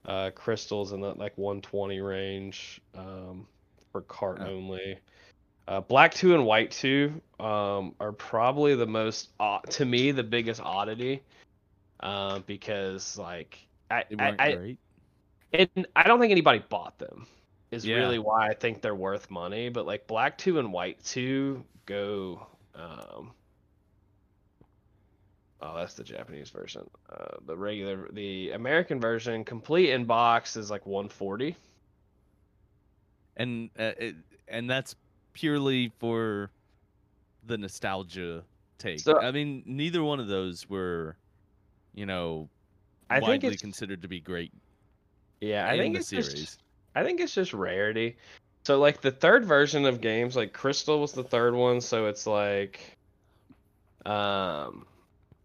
Uh, 0.05 0.31
crystals 0.35 0.93
in 0.93 1.01
that 1.01 1.17
like 1.17 1.39
120 1.39 2.01
range 2.01 2.83
um, 2.95 3.47
for 3.93 4.03
cart 4.03 4.41
Yeah. 4.43 4.49
only. 4.49 4.99
Uh, 5.67 5.81
black 5.81 6.13
two 6.13 6.35
and 6.35 6.45
white 6.45 6.71
two 6.71 7.19
um, 7.41 7.95
are 7.99 8.13
probably 8.13 8.75
the 8.75 8.87
most 8.87 9.31
uh, 9.41 9.59
to 9.71 9.87
me 9.87 10.11
the 10.11 10.23
biggest 10.23 10.61
oddity 10.61 11.23
uh, 12.01 12.39
because 12.41 13.17
like 13.19 13.59
I, 13.91 14.05
I, 14.19 14.35
I 14.39 14.53
great 14.55 14.79
and 15.53 15.87
I 15.97 16.03
don't 16.05 16.21
think 16.21 16.31
anybody 16.31 16.63
bought 16.69 16.99
them. 16.99 17.27
Is 17.71 17.85
Yeah. 17.85 17.97
really 17.97 18.19
why 18.19 18.49
I 18.49 18.55
think 18.55 18.81
they're 18.83 18.95
worth 18.95 19.31
money. 19.31 19.69
But 19.69 19.87
like 19.87 20.07
black 20.07 20.37
two 20.39 20.59
and 20.59 20.73
white 20.73 21.03
two 21.05 21.65
go. 21.87 22.47
Um, 22.75 23.33
oh, 25.61 25.77
that's 25.77 25.95
the 25.95 26.05
Japanese 26.05 26.51
version. 26.51 26.89
Uh, 27.11 27.37
the 27.47 27.57
regular, 27.57 28.09
the 28.13 28.51
American 28.53 29.01
version, 29.01 29.45
complete 29.45 29.91
in 29.91 30.05
box 30.05 30.57
is 30.57 30.71
like 30.71 30.87
140. 30.87 31.57
and 33.37 33.71
uh, 33.79 33.93
it, 33.99 34.17
and 34.49 34.69
that's 34.69 34.95
purely 35.33 35.93
for 35.99 36.51
the 37.47 37.59
nostalgia 37.59 38.43
take. 38.79 39.01
So- 39.01 39.21
I 39.21 39.31
mean, 39.31 39.63
neither 39.67 40.03
one 40.03 40.21
of 40.21 40.29
those 40.29 40.69
were, 40.69 41.17
you 41.99 42.07
know, 42.07 42.49
I 43.11 43.17
think 43.17 43.29
widely 43.29 43.49
it's- 43.49 43.61
considered 43.61 44.03
to 44.03 44.09
be 44.09 44.21
great 44.21 44.53
Yeah, 45.41 45.69
I 45.69 45.77
think 45.77 45.95
the 45.95 46.01
it's 46.01 46.09
series. 46.09 46.33
just. 46.35 46.63
I 46.95 47.03
think 47.05 47.21
it's 47.21 47.35
just 47.35 47.53
rarity. 47.53 48.17
So 48.65 48.79
like 48.79 49.01
the 49.01 49.11
third 49.11 49.45
version 49.45 49.85
of 49.85 50.01
games, 50.01 50.37
like 50.37 50.53
Crystal 50.53 51.01
was 51.01 51.13
the 51.13 51.25
third 51.25 51.55
one, 51.55 51.81
so 51.81 52.07
it's 52.07 52.27
like 52.27 52.97
um 54.07 54.87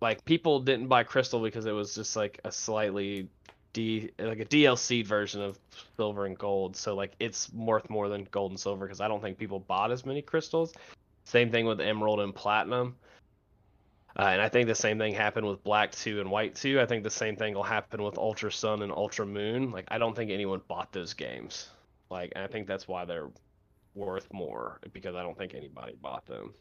like 0.02 0.24
people 0.26 0.60
didn't 0.60 0.88
buy 0.88 1.04
Crystal 1.04 1.40
because 1.42 1.66
it 1.66 1.72
was 1.72 1.96
just 1.96 2.16
like 2.16 2.40
a 2.44 2.52
slightly 2.52 3.28
D 3.74 4.12
like 4.20 4.40
a 4.40 4.46
DLC 4.46 5.06
version 5.06 5.42
of 5.42 5.58
Silver 5.98 6.26
and 6.26 6.38
Gold. 6.38 6.76
So 6.76 6.96
like 6.96 7.14
it's 7.20 7.52
worth 7.54 7.90
more 7.90 8.10
than 8.10 8.28
Gold 8.32 8.52
and 8.52 8.60
Silver 8.60 8.86
because 8.86 9.02
I 9.02 9.08
don't 9.08 9.22
think 9.22 9.38
people 9.38 9.60
bought 9.60 9.92
as 9.92 10.06
many 10.06 10.22
crystals. 10.22 10.74
Same 11.24 11.50
thing 11.52 11.66
with 11.66 11.80
Emerald 11.82 12.20
and 12.20 12.36
Platinum. 12.36 12.96
Uh, 14.18 14.24
and 14.24 14.42
I 14.42 14.50
think 14.50 14.68
the 14.68 14.76
same 14.76 15.00
thing 15.00 15.14
happened 15.14 15.48
with 15.48 15.64
Black 15.64 15.92
2 15.92 16.22
and 16.22 16.30
White 16.30 16.56
2. 16.56 16.80
I 16.80 16.86
think 16.86 17.04
the 17.04 17.10
same 17.10 17.36
thing 17.36 17.56
will 17.56 17.64
happen 17.64 18.04
with 18.04 18.18
Ultra 18.18 18.52
Sun 18.52 18.84
and 18.84 18.92
Ultra 18.92 19.26
Moon. 19.26 19.72
Like, 19.72 19.86
I 19.88 19.98
don't 19.98 20.16
think 20.16 20.30
anyone 20.30 20.62
bought 20.68 20.92
those 20.92 21.14
games. 21.14 21.70
Like, 22.12 22.32
and 22.36 22.44
I 22.44 22.48
think 22.48 22.68
that's 22.68 22.88
why 22.88 23.06
they're 23.06 23.30
worth 23.96 24.32
more 24.32 24.80
because 24.92 25.16
I 25.16 25.24
don't 25.24 25.38
think 25.38 25.56
anybody 25.56 25.96
bought 26.00 26.26
them. 26.28 26.54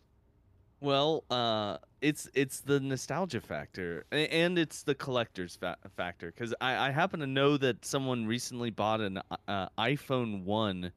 Well, 0.81 1.23
uh, 1.31 1.77
it's 2.01 2.29
it's 2.35 2.61
the 2.61 2.81
nostalgia 2.81 3.41
factor, 3.41 4.05
and 4.11 4.59
it's 4.59 4.83
the 4.83 4.97
collector's 4.97 5.55
fa- 5.55 5.77
factor. 5.97 6.33
Because 6.33 6.53
I, 6.61 6.89
I 6.89 6.91
happen 6.91 7.21
to 7.21 7.27
know 7.27 7.57
that 7.59 7.85
someone 7.85 8.27
recently 8.27 8.71
bought 8.71 9.01
an 9.01 9.21
uh, 9.47 9.69
iPhone 9.79 10.43
one, 10.43 10.91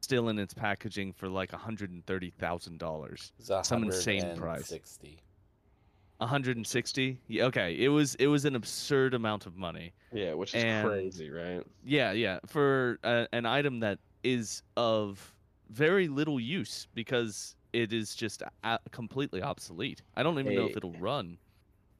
still 0.00 0.28
in 0.28 0.40
its 0.40 0.54
packaging 0.54 1.12
for 1.12 1.28
like 1.28 1.52
hundred 1.52 1.92
and 1.92 2.04
thirty 2.04 2.30
thousand 2.30 2.80
dollars. 2.80 3.32
Some 3.62 3.84
insane 3.84 4.22
price. 4.36 4.72
160. 4.72 5.20
160. 6.18 7.20
Yeah, 7.28 7.44
okay. 7.44 7.76
It 7.78 7.88
was 7.88 8.14
it 8.16 8.26
was 8.26 8.44
an 8.44 8.54
absurd 8.56 9.14
amount 9.14 9.46
of 9.46 9.56
money. 9.56 9.92
Yeah, 10.12 10.34
which 10.34 10.54
is 10.54 10.62
And- 10.64 10.86
crazy, 10.86 11.30
right? 11.30 11.62
Yeah, 11.84 12.12
yeah, 12.12 12.38
for 12.46 12.98
uh, 13.04 13.26
an 13.32 13.46
item 13.46 13.80
that 13.80 13.98
is 14.24 14.62
of 14.76 15.34
very 15.70 16.08
little 16.08 16.40
use 16.40 16.88
because 16.94 17.54
it 17.72 17.92
is 17.92 18.14
just 18.14 18.42
a- 18.64 18.78
completely 18.90 19.42
obsolete. 19.42 20.02
I 20.16 20.22
don't 20.22 20.38
even 20.38 20.54
know 20.54 20.66
if 20.66 20.76
it'll 20.76 20.92
run. 20.94 21.38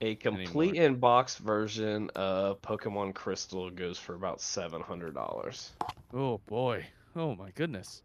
A 0.01 0.15
complete 0.15 0.75
in 0.77 0.95
box 0.97 1.37
version 1.39 2.09
of 2.15 2.63
Pokemon 2.63 3.15
Crystal 3.15 3.69
goes 3.69 3.99
for 3.99 4.15
about 4.15 4.39
$700. 4.39 5.71
Oh 6.15 6.39
boy. 6.47 6.87
Oh 7.17 7.35
my 7.35 7.51
goodness. 7.51 8.03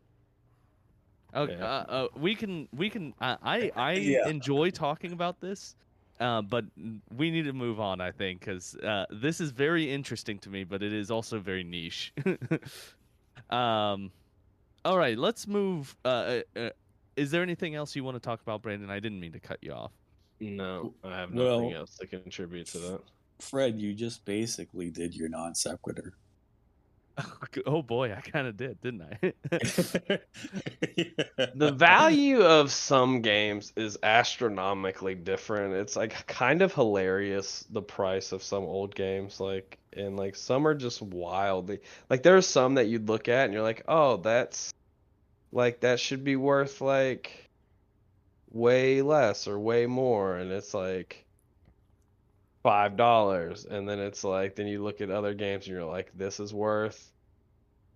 Okay, 1.35 1.53
Yeah. 1.57 1.65
uh, 1.65 1.85
uh, 1.87 2.07
we 2.15 2.35
can 2.35 2.67
we 2.75 2.89
can. 2.89 3.13
Uh, 3.21 3.37
I 3.41 3.71
I 3.75 3.93
Yeah. 3.93 4.27
enjoy 4.27 4.69
talking 4.69 5.13
about 5.13 5.39
this, 5.39 5.75
uh, 6.19 6.41
but 6.41 6.65
we 7.15 7.31
need 7.31 7.43
to 7.43 7.53
move 7.53 7.79
on. 7.79 8.01
I 8.01 8.11
think 8.11 8.39
because 8.41 8.75
uh, 8.75 9.05
this 9.09 9.41
is 9.41 9.51
very 9.51 9.91
interesting 9.91 10.39
to 10.39 10.49
me, 10.49 10.63
but 10.63 10.83
it 10.83 10.93
is 10.93 11.11
also 11.11 11.39
very 11.39 11.63
niche. 11.63 12.13
um, 13.49 14.11
all 14.85 14.97
right, 14.97 15.17
let's 15.17 15.47
move. 15.47 15.95
Uh, 16.03 16.07
uh, 16.07 16.59
uh, 16.59 16.69
is 17.15 17.31
there 17.31 17.43
anything 17.43 17.75
else 17.75 17.95
you 17.95 18.03
want 18.03 18.15
to 18.15 18.19
talk 18.19 18.41
about, 18.41 18.61
Brandon? 18.61 18.89
I 18.89 18.99
didn't 18.99 19.19
mean 19.19 19.33
to 19.33 19.39
cut 19.39 19.59
you 19.61 19.71
off. 19.73 19.91
No, 20.39 20.93
I 21.03 21.17
have 21.17 21.33
Well- 21.33 21.61
nothing 21.61 21.73
else 21.73 21.97
to 21.97 22.07
contribute 22.07 22.67
to 22.67 22.79
that. 22.79 23.01
Fred, 23.39 23.79
you 23.79 23.93
just 23.93 24.23
basically 24.25 24.89
did 24.89 25.15
your 25.15 25.27
non 25.27 25.53
sequitur. 25.53 26.13
oh 27.65 27.81
boy, 27.81 28.13
I 28.13 28.21
kind 28.21 28.47
of 28.47 28.57
did, 28.57 28.81
didn't 28.81 29.01
I? 29.01 29.33
the 31.55 31.71
value 31.75 32.41
of 32.41 32.71
some 32.71 33.21
games 33.21 33.73
is 33.75 33.97
astronomically 34.01 35.15
different. 35.15 35.75
It's 35.75 35.95
like 35.95 36.25
kind 36.27 36.61
of 36.61 36.73
hilarious 36.73 37.65
the 37.69 37.81
price 37.81 38.31
of 38.31 38.43
some 38.43 38.63
old 38.63 38.95
games 38.95 39.39
like 39.39 39.77
and 39.95 40.17
like 40.17 40.35
some 40.35 40.65
are 40.65 40.73
just 40.73 41.01
wildly 41.01 41.79
like 42.09 42.23
there 42.23 42.35
are 42.35 42.41
some 42.41 42.75
that 42.75 42.87
you'd 42.87 43.07
look 43.07 43.27
at 43.27 43.45
and 43.45 43.53
you're 43.53 43.63
like, 43.63 43.83
"Oh, 43.87 44.17
that's 44.17 44.73
like 45.51 45.81
that 45.81 45.99
should 45.99 46.23
be 46.23 46.35
worth 46.35 46.81
like 46.81 47.49
way 48.51 49.01
less 49.01 49.47
or 49.47 49.59
way 49.59 49.85
more." 49.85 50.37
And 50.37 50.51
it's 50.51 50.73
like 50.73 51.25
five 52.63 52.95
dollars 52.95 53.65
and 53.65 53.87
then 53.87 53.99
it's 53.99 54.23
like 54.23 54.55
then 54.55 54.67
you 54.67 54.81
look 54.81 55.01
at 55.01 55.11
other 55.11 55.33
games 55.33 55.65
and 55.67 55.75
you're 55.75 55.85
like 55.85 56.09
this 56.15 56.39
is 56.39 56.53
worth 56.53 57.11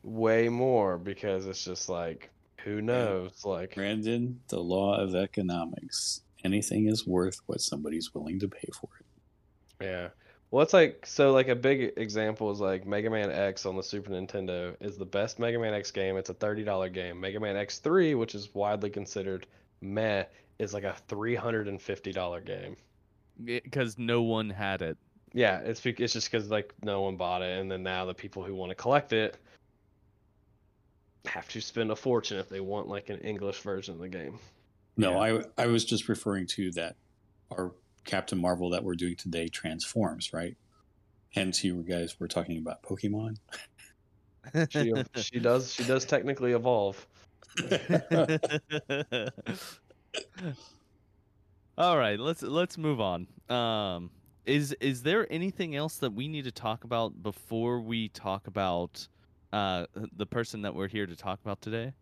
way 0.03 0.49
more 0.49 0.97
because 0.97 1.45
it's 1.47 1.63
just 1.63 1.89
like 1.89 2.29
who 2.63 2.81
knows? 2.81 3.45
Like 3.45 3.75
Brandon, 3.75 4.41
the 4.49 4.59
law 4.59 4.99
of 4.99 5.15
economics. 5.15 6.21
Anything 6.43 6.87
is 6.87 7.07
worth 7.07 7.39
what 7.45 7.61
somebody's 7.61 8.13
willing 8.13 8.39
to 8.39 8.47
pay 8.49 8.67
for 8.73 8.89
it. 8.99 9.85
yeah. 9.85 10.09
Well 10.51 10.63
it's 10.63 10.73
like 10.73 11.05
so 11.05 11.31
like 11.31 11.47
a 11.47 11.55
big 11.55 11.93
example 11.97 12.51
is 12.51 12.59
like 12.59 12.85
mega 12.85 13.09
man 13.09 13.31
x 13.31 13.65
on 13.65 13.75
the 13.75 13.83
super 13.83 14.11
nintendo 14.11 14.75
is 14.81 14.97
the 14.97 15.05
best 15.05 15.39
mega 15.39 15.59
man 15.59 15.73
x 15.73 15.91
game. 15.91 16.17
It's 16.17 16.29
a 16.29 16.33
$30 16.33 16.91
game. 16.93 17.19
Mega 17.19 17.39
man 17.39 17.55
x3 17.55 18.17
which 18.17 18.35
is 18.35 18.53
widely 18.53 18.89
considered 18.89 19.47
meh 19.81 20.25
is 20.59 20.73
like 20.73 20.83
a 20.83 20.95
$350 21.09 22.45
game 22.45 22.75
Because 23.43 23.97
no 23.97 24.21
one 24.23 24.49
had 24.49 24.81
it. 24.81 24.97
yeah 25.33 25.59
it's 25.59 25.81
bec- 25.81 25.99
it's 25.99 26.13
just 26.13 26.31
because 26.31 26.49
like 26.49 26.73
no 26.83 27.01
one 27.01 27.17
bought 27.17 27.41
it 27.41 27.59
and 27.59 27.69
then 27.71 27.83
now 27.83 28.05
the 28.05 28.13
people 28.13 28.43
who 28.43 28.55
want 28.55 28.69
to 28.69 28.75
collect 28.75 29.11
it 29.13 29.37
have 31.25 31.47
to 31.49 31.59
spend 31.61 31.91
a 31.91 31.95
fortune 31.95 32.39
if 32.39 32.47
they 32.49 32.61
want 32.61 32.87
like 32.87 33.09
an 33.09 33.19
english 33.19 33.59
version 33.59 33.93
of 33.93 33.99
the 33.99 34.07
game 34.07 34.39
No, 34.95 35.19
I 35.19 35.43
I 35.57 35.67
was 35.67 35.83
just 35.85 36.07
referring 36.09 36.47
to 36.55 36.71
that 36.71 36.95
our 37.51 37.73
Captain 38.05 38.39
Marvel 38.39 38.69
that 38.71 38.83
we're 38.83 38.95
doing 38.95 39.15
today 39.15 39.47
transforms, 39.49 40.33
right? 40.33 40.55
Hence, 41.35 41.63
you 41.63 41.83
guys 41.83 42.19
were 42.19 42.27
talking 42.27 42.57
about 42.57 42.81
Pokemon. 42.81 43.37
she 44.69 44.93
she 45.15 45.39
does 45.39 45.71
she 45.73 45.83
does 45.83 46.05
technically 46.05 46.53
evolve 46.53 47.05
All 51.77 51.95
right, 51.95 52.19
let's 52.19 52.41
let's 52.41 52.75
move 52.75 52.99
on. 52.99 53.27
Um, 53.49 54.09
is 54.47 54.75
is 54.81 55.03
there 55.03 55.31
anything 55.31 55.75
else 55.75 55.97
that 55.97 56.11
we 56.11 56.27
need 56.27 56.45
to 56.45 56.51
talk 56.51 56.83
about 56.83 57.21
before 57.21 57.79
we 57.79 58.09
talk 58.09 58.47
about 58.47 59.07
uh, 59.53 59.85
the 60.15 60.25
person 60.25 60.63
that 60.63 60.73
we're 60.73 60.87
here 60.87 61.05
to 61.05 61.15
talk 61.15 61.39
about 61.41 61.61
today? 61.61 61.93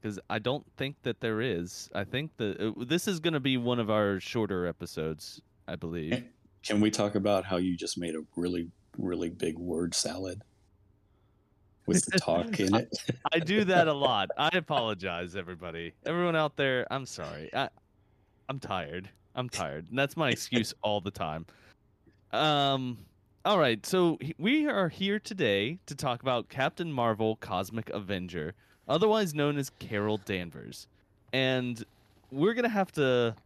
Because 0.00 0.18
I 0.30 0.38
don't 0.38 0.64
think 0.78 0.96
that 1.02 1.20
there 1.20 1.42
is. 1.42 1.90
I 1.94 2.04
think 2.04 2.34
that 2.38 2.58
uh, 2.58 2.84
this 2.84 3.06
is 3.06 3.20
going 3.20 3.34
to 3.34 3.40
be 3.40 3.58
one 3.58 3.78
of 3.78 3.90
our 3.90 4.20
shorter 4.20 4.66
episodes. 4.66 5.42
I 5.68 5.76
believe. 5.76 6.24
Can 6.64 6.80
we 6.80 6.90
talk 6.90 7.14
about 7.14 7.44
how 7.44 7.58
you 7.58 7.76
just 7.76 7.98
made 7.98 8.14
a 8.14 8.22
really 8.36 8.70
really 8.96 9.28
big 9.28 9.58
word 9.58 9.94
salad 9.94 10.40
with 11.86 12.04
the 12.06 12.18
talk 12.18 12.60
in 12.60 12.74
it? 12.74 12.96
I 13.32 13.38
do 13.38 13.64
that 13.64 13.88
a 13.88 13.92
lot. 13.92 14.30
I 14.36 14.50
apologize, 14.54 15.36
everybody. 15.36 15.92
Everyone 16.06 16.36
out 16.36 16.56
there, 16.56 16.86
I'm 16.90 17.06
sorry. 17.06 17.50
I, 17.54 17.68
I'm 18.48 18.58
tired. 18.58 19.08
I'm 19.34 19.48
tired. 19.48 19.88
And 19.90 19.98
that's 19.98 20.16
my 20.16 20.30
excuse 20.30 20.74
all 20.82 21.00
the 21.00 21.10
time. 21.10 21.46
Um. 22.32 22.98
All 23.44 23.58
right. 23.58 23.84
So 23.84 24.18
we 24.38 24.66
are 24.66 24.88
here 24.88 25.18
today 25.18 25.78
to 25.86 25.94
talk 25.94 26.22
about 26.22 26.48
Captain 26.48 26.90
Marvel: 26.90 27.36
Cosmic 27.36 27.90
Avenger, 27.90 28.54
otherwise 28.88 29.34
known 29.34 29.58
as 29.58 29.70
Carol 29.78 30.16
Danvers, 30.16 30.86
and 31.32 31.84
we're 32.30 32.54
gonna 32.54 32.68
have 32.68 32.90
to. 32.92 33.36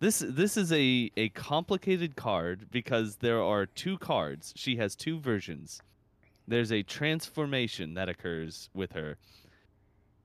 This 0.00 0.24
this 0.26 0.56
is 0.56 0.72
a 0.72 1.12
a 1.16 1.28
complicated 1.30 2.16
card 2.16 2.66
because 2.72 3.16
there 3.16 3.42
are 3.42 3.66
two 3.66 3.98
cards. 3.98 4.52
She 4.56 4.76
has 4.76 4.96
two 4.96 5.20
versions 5.20 5.80
there's 6.46 6.72
a 6.72 6.82
transformation 6.82 7.94
that 7.94 8.08
occurs 8.08 8.68
with 8.74 8.92
her. 8.92 9.16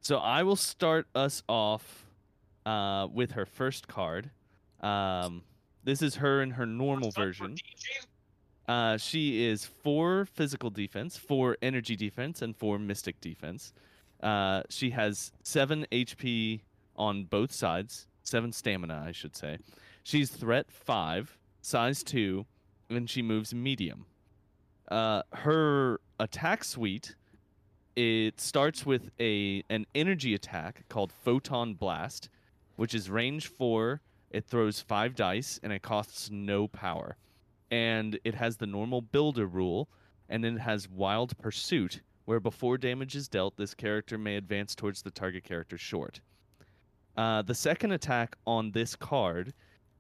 So 0.02 0.18
I 0.18 0.44
will 0.44 0.56
start 0.56 1.08
us 1.16 1.44
off 1.48 2.06
uh, 2.66 3.08
with 3.14 3.32
her 3.32 3.46
first 3.46 3.88
card. 3.88 4.30
Um, 4.82 5.44
this 5.84 6.02
is 6.02 6.16
her 6.16 6.42
in 6.42 6.52
her 6.52 6.66
normal 6.66 7.12
version. 7.12 7.56
Uh, 8.68 8.98
she 8.98 9.46
is 9.46 9.66
four 9.66 10.26
physical 10.26 10.70
defense, 10.70 11.16
four 11.16 11.58
energy 11.62 11.96
defense, 11.96 12.42
and 12.42 12.56
four 12.56 12.78
mystic 12.78 13.20
defense. 13.22 13.72
Uh, 14.22 14.64
she 14.70 14.90
has 14.90 15.32
seven 15.44 15.86
HP 15.92 16.62
on 16.96 17.24
both 17.24 17.52
sides, 17.52 18.08
seven 18.24 18.52
stamina, 18.52 19.06
I 19.08 19.12
should 19.12 19.36
say. 19.36 19.60
She's 20.04 20.30
threat 20.30 20.70
five, 20.70 21.38
size 21.62 22.04
two, 22.04 22.46
and 22.90 23.10
she 23.10 23.22
moves 23.22 23.54
medium. 23.54 24.06
Uh, 24.88 25.22
her 25.34 26.00
attack 26.20 26.64
suite 26.64 27.16
it 27.98 28.40
starts 28.40 28.86
with 28.86 29.10
a 29.20 29.64
an 29.72 29.88
energy 29.96 30.36
attack 30.36 30.84
called 30.88 31.12
Photon 31.12 31.74
Blast, 31.74 32.30
which 32.76 32.94
is 32.94 33.10
range 33.10 33.48
four. 33.48 34.02
It 34.30 34.46
throws 34.46 34.80
five 34.80 35.16
dice 35.16 35.60
and 35.64 35.74
it 35.74 35.82
costs 35.82 36.30
no 36.32 36.68
power, 36.68 37.18
and 37.72 38.20
it 38.24 38.36
has 38.36 38.58
the 38.58 38.68
normal 38.68 39.02
builder 39.02 39.48
rule, 39.48 39.90
and 40.30 40.44
then 40.44 40.58
it 40.58 40.62
has 40.62 40.88
Wild 40.88 41.36
Pursuit, 41.40 42.02
where 42.26 42.40
before 42.40 42.78
damage 42.78 43.16
is 43.16 43.28
dealt, 43.28 43.58
this 43.58 43.74
character 43.74 44.16
may 44.20 44.36
advance 44.36 44.76
towards 44.76 45.02
the 45.02 45.10
target 45.10 45.44
character 45.44 45.78
short. 45.78 46.22
Uh, 47.16 47.42
the 47.42 47.56
second 47.56 47.94
attack 47.94 48.38
on 48.46 48.70
this 48.72 48.96
card 48.96 49.56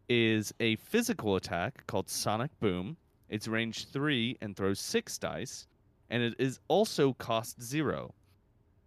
is 0.07 0.53
a 0.59 0.75
physical 0.75 1.35
attack 1.35 1.87
called 1.87 2.09
Sonic 2.09 2.51
Boom. 2.59 2.95
It's 3.29 3.47
range 3.47 3.89
three 3.89 4.37
and 4.41 4.55
throws 4.55 4.79
six 4.79 5.17
dice, 5.17 5.67
and 6.09 6.23
it 6.23 6.35
is 6.39 6.59
also 6.67 7.13
cost 7.13 7.61
zero. 7.61 8.13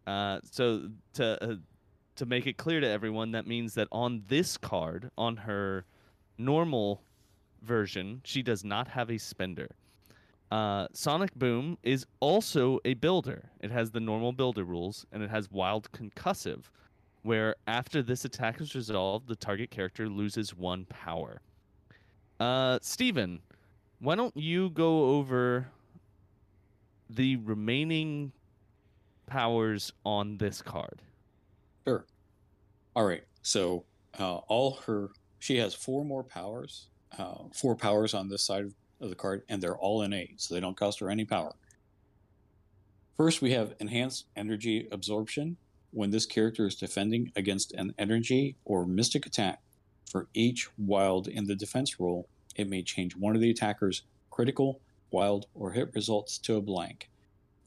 Uh, 0.06 0.40
so 0.50 0.88
to 1.14 1.42
uh, 1.44 1.54
to 2.16 2.26
make 2.26 2.46
it 2.46 2.56
clear 2.56 2.80
to 2.80 2.86
everyone, 2.88 3.32
that 3.32 3.46
means 3.46 3.74
that 3.74 3.88
on 3.92 4.22
this 4.28 4.56
card, 4.56 5.10
on 5.16 5.36
her 5.36 5.84
normal 6.38 7.02
version, 7.62 8.20
she 8.24 8.42
does 8.42 8.64
not 8.64 8.88
have 8.88 9.10
a 9.10 9.18
spender. 9.18 9.68
Uh, 10.50 10.88
Sonic 10.92 11.32
Boom 11.34 11.78
is 11.82 12.06
also 12.18 12.80
a 12.84 12.94
builder. 12.94 13.50
It 13.60 13.70
has 13.70 13.90
the 13.90 14.00
normal 14.00 14.32
builder 14.32 14.64
rules, 14.64 15.06
and 15.12 15.22
it 15.22 15.30
has 15.30 15.50
Wild 15.50 15.90
Concussive, 15.92 16.64
where 17.22 17.54
after 17.66 18.02
this 18.02 18.24
attack 18.24 18.60
is 18.60 18.74
resolved, 18.74 19.28
the 19.28 19.36
target 19.36 19.70
character 19.70 20.08
loses 20.08 20.54
one 20.54 20.86
power. 20.86 21.40
Uh, 22.40 22.78
Steven, 22.82 23.40
why 24.00 24.14
don't 24.14 24.36
you 24.36 24.70
go 24.70 25.16
over 25.16 25.68
the 27.08 27.36
remaining 27.36 28.32
powers 29.26 29.92
on 30.04 30.38
this 30.38 30.62
card? 30.62 31.02
Sure. 31.86 32.06
All 32.96 33.04
right. 33.04 33.22
So 33.42 33.84
uh, 34.18 34.36
all 34.48 34.76
her, 34.86 35.10
she 35.38 35.58
has 35.58 35.74
four 35.74 36.04
more 36.04 36.24
powers, 36.24 36.88
uh, 37.18 37.44
four 37.54 37.76
powers 37.76 38.14
on 38.14 38.28
this 38.28 38.42
side 38.42 38.66
of 39.00 39.08
the 39.08 39.14
card, 39.14 39.42
and 39.48 39.62
they're 39.62 39.76
all 39.76 40.02
innate, 40.02 40.40
so 40.40 40.54
they 40.54 40.60
don't 40.60 40.76
cost 40.76 41.00
her 41.00 41.10
any 41.10 41.24
power. 41.24 41.52
First, 43.16 43.42
we 43.42 43.52
have 43.52 43.74
enhanced 43.80 44.26
energy 44.34 44.88
absorption. 44.90 45.56
When 45.92 46.10
this 46.10 46.24
character 46.24 46.66
is 46.66 46.76
defending 46.76 47.32
against 47.34 47.72
an 47.72 47.92
energy 47.98 48.56
or 48.64 48.86
mystic 48.86 49.26
attack, 49.26 49.60
for 50.08 50.28
each 50.34 50.68
wild 50.78 51.28
in 51.28 51.46
the 51.46 51.54
defense 51.54 52.00
roll, 52.00 52.28
it 52.56 52.68
may 52.68 52.82
change 52.82 53.16
one 53.16 53.34
of 53.34 53.40
the 53.40 53.50
attacker's 53.50 54.02
critical, 54.30 54.80
wild, 55.10 55.46
or 55.54 55.72
hit 55.72 55.94
results 55.94 56.38
to 56.38 56.56
a 56.56 56.60
blank. 56.60 57.10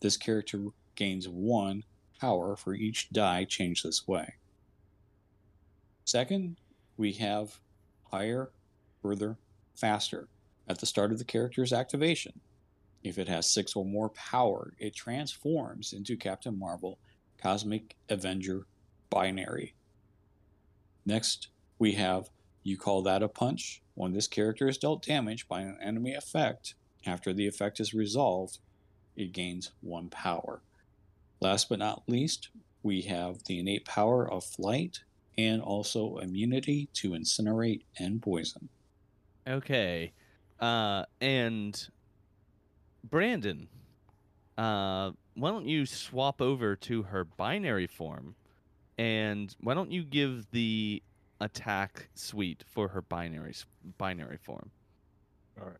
This 0.02 0.18
character 0.18 0.66
gains 0.96 1.28
one 1.28 1.84
power 2.20 2.56
for 2.56 2.74
each 2.74 3.10
die 3.12 3.44
changed 3.44 3.86
this 3.86 4.08
way. 4.08 4.36
Second, 6.06 6.58
we 6.98 7.14
have 7.14 7.60
higher, 8.12 8.52
further, 9.02 9.38
faster 9.76 10.28
at 10.68 10.80
the 10.80 10.86
start 10.86 11.12
of 11.12 11.18
the 11.18 11.26
character's 11.26 11.74
activation. 11.74 12.40
If 13.04 13.18
it 13.18 13.28
has 13.28 13.50
six 13.50 13.76
or 13.76 13.84
more 13.84 14.10
power, 14.10 14.74
it 14.80 14.96
transforms 14.96 15.92
into 15.94 16.16
Captain 16.16 16.58
Marvel 16.58 17.00
Cosmic 17.42 17.98
Avenger 18.10 18.66
binary. 19.10 19.74
Next, 21.06 21.50
we 21.80 21.94
have 21.94 22.30
You 22.64 22.78
Call 22.78 23.02
That 23.02 23.22
a 23.22 23.28
Punch. 23.28 23.83
When 23.96 24.14
this 24.14 24.28
character 24.28 24.68
is 24.68 24.78
dealt 24.78 25.06
damage 25.06 25.48
by 25.48 25.62
an 25.62 25.78
enemy 25.82 26.14
effect, 26.14 26.76
after 27.06 27.34
the 27.34 27.48
effect 27.48 27.80
is 27.80 27.94
resolved, 27.94 28.60
it 29.16 29.34
gains 29.34 29.72
one 29.82 30.10
power. 30.10 30.62
Last 31.40 31.70
but 31.70 31.80
not 31.80 32.04
least, 32.08 32.50
we 32.82 33.02
have 33.04 33.44
the 33.44 33.60
innate 33.60 33.86
power 33.86 34.30
of 34.30 34.44
flight 34.44 35.02
and 35.38 35.62
also 35.62 36.18
immunity 36.18 36.90
to 36.94 37.12
incinerate 37.12 37.82
and 37.98 38.22
poison. 38.22 38.70
Okay. 39.48 40.14
Uh, 40.60 41.04
and 41.20 41.88
Brandon, 43.04 43.68
uh, 44.58 45.12
why 45.36 45.50
don't 45.50 45.68
you 45.68 45.86
swap 45.86 46.42
over 46.42 46.76
to 46.78 47.04
her 47.04 47.26
binary 47.26 47.88
form, 47.88 48.36
and 48.98 49.56
why 49.60 49.74
don't 49.74 49.92
you 49.92 50.04
give 50.04 50.50
the 50.52 51.02
attack 51.44 52.08
suite 52.16 52.64
for 52.68 52.88
her 52.88 53.02
binary 53.02 53.54
binary 53.98 54.38
form? 54.38 54.70
All 55.60 55.68
right. 55.68 55.78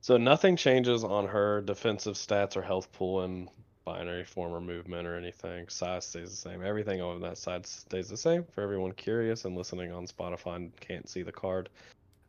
So 0.00 0.16
nothing 0.16 0.56
changes 0.56 1.04
on 1.04 1.26
her 1.26 1.60
defensive 1.60 2.14
stats 2.14 2.56
or 2.56 2.62
health 2.62 2.90
pool 2.92 3.20
and 3.20 3.48
binary 3.84 4.24
form 4.24 4.52
or 4.52 4.60
movement 4.60 5.06
or 5.06 5.16
anything. 5.16 5.68
Size 5.68 6.06
stays 6.06 6.30
the 6.30 6.36
same. 6.36 6.64
Everything 6.64 7.00
on 7.00 7.20
that 7.20 7.38
side 7.38 7.66
stays 7.66 8.08
the 8.08 8.16
same 8.16 8.44
for 8.44 8.62
everyone 8.62 8.92
curious 8.92 9.44
and 9.44 9.56
listening 9.56 9.92
on 9.92 10.06
Spotify 10.06 10.56
and 10.56 10.80
can't 10.80 11.08
see 11.08 11.22
the 11.22 11.32
card. 11.32 11.68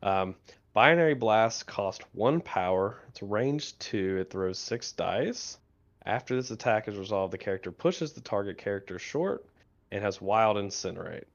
Um, 0.04 0.36
binary 0.74 1.13
blast 1.13 1.67
cost 1.67 2.04
one 2.13 2.41
power. 2.41 3.02
It's 3.10 3.22
range 3.22 3.78
two. 3.80 4.17
It 4.20 4.30
throws 4.30 4.60
six 4.60 4.91
dice. 4.91 5.58
After 6.06 6.36
this 6.36 6.52
attack 6.52 6.88
is 6.88 6.98
resolved, 6.98 7.32
the 7.32 7.38
character 7.38 7.72
pushes 7.72 8.13
the 8.13 8.22
target 8.22 8.58
character 8.58 8.98
short 8.98 9.46
and 9.91 10.04
has 10.04 10.20
wild 10.20 10.58
incinerate. 10.58 11.26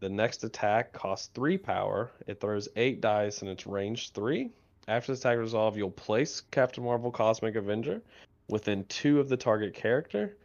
The 0.00 0.08
next 0.08 0.44
attack 0.44 0.92
costs 0.92 1.28
three 1.34 1.58
power. 1.58 2.12
It 2.26 2.40
throws 2.40 2.68
eight 2.76 3.00
dice 3.00 3.42
and 3.42 3.50
it's 3.50 3.66
range 3.66 4.10
three. 4.12 4.50
After 4.86 5.12
this 5.12 5.20
attack 5.20 5.38
resolve, 5.38 5.76
you'll 5.76 5.90
place 5.90 6.42
Captain 6.50 6.84
Marvel 6.84 7.10
Cosmic 7.10 7.56
Avenger 7.56 8.00
within 8.48 8.84
two 8.84 9.20
of 9.20 9.28
the 9.28 9.36
target 9.36 9.74
character 9.74 10.36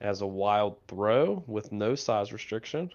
as 0.00 0.20
a 0.20 0.26
wild 0.26 0.78
throw 0.86 1.42
with 1.46 1.72
no 1.72 1.94
size 1.94 2.32
restriction. 2.32 2.90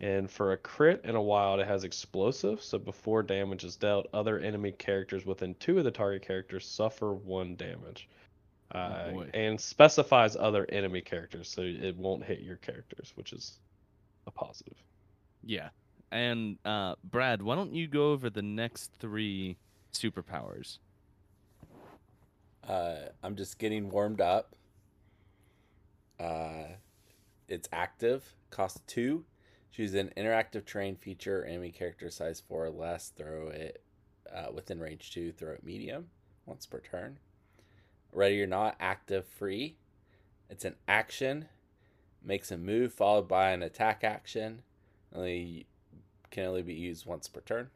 And 0.00 0.28
for 0.28 0.52
a 0.52 0.56
crit 0.56 1.02
and 1.04 1.16
a 1.16 1.20
wild, 1.20 1.60
it 1.60 1.68
has 1.68 1.84
explosive. 1.84 2.60
So 2.60 2.78
before 2.78 3.22
damage 3.22 3.62
is 3.62 3.76
dealt, 3.76 4.08
other 4.12 4.40
enemy 4.40 4.72
characters 4.72 5.24
within 5.24 5.54
two 5.56 5.78
of 5.78 5.84
the 5.84 5.92
target 5.92 6.22
characters 6.22 6.66
suffer 6.66 7.12
one 7.12 7.54
damage. 7.54 8.08
Uh, 8.72 9.10
boy. 9.10 9.30
and 9.34 9.60
specifies 9.60 10.34
other 10.34 10.66
enemy 10.70 11.02
characters, 11.02 11.46
so 11.46 11.60
it 11.60 11.94
won't 11.94 12.24
hit 12.24 12.40
your 12.40 12.56
characters, 12.56 13.12
which 13.16 13.34
is 13.34 13.58
a 14.26 14.30
positive. 14.30 14.82
Yeah. 15.44 15.70
And 16.10 16.58
uh, 16.64 16.96
Brad, 17.02 17.42
why 17.42 17.54
don't 17.54 17.72
you 17.72 17.86
go 17.88 18.12
over 18.12 18.28
the 18.28 18.42
next 18.42 18.92
three 18.98 19.56
superpowers? 19.92 20.78
Uh, 22.66 23.08
I'm 23.22 23.34
just 23.34 23.58
getting 23.58 23.90
warmed 23.90 24.20
up. 24.20 24.54
Uh, 26.20 26.76
it's 27.48 27.68
active, 27.72 28.34
cost 28.50 28.86
two. 28.86 29.24
Choose 29.72 29.94
an 29.94 30.12
interactive 30.16 30.66
terrain 30.66 30.96
feature, 30.96 31.44
enemy 31.44 31.70
character 31.70 32.10
size 32.10 32.42
four 32.46 32.66
or 32.66 32.70
less. 32.70 33.08
Throw 33.16 33.48
it 33.48 33.82
uh, 34.32 34.52
within 34.52 34.78
range 34.78 35.12
two. 35.12 35.32
Throw 35.32 35.52
it 35.52 35.64
medium 35.64 36.08
once 36.46 36.66
per 36.66 36.78
turn. 36.80 37.18
Ready 38.12 38.42
or 38.42 38.46
not, 38.46 38.76
active 38.78 39.26
free. 39.26 39.76
It's 40.50 40.66
an 40.66 40.76
action. 40.86 41.46
Makes 42.22 42.50
a 42.50 42.58
move 42.58 42.92
followed 42.92 43.26
by 43.26 43.50
an 43.50 43.62
attack 43.62 44.04
action. 44.04 44.62
Only 45.14 45.66
can 46.30 46.46
only 46.46 46.62
be 46.62 46.74
used 46.74 47.06
once 47.06 47.28
per 47.28 47.40
turn. 47.40 47.70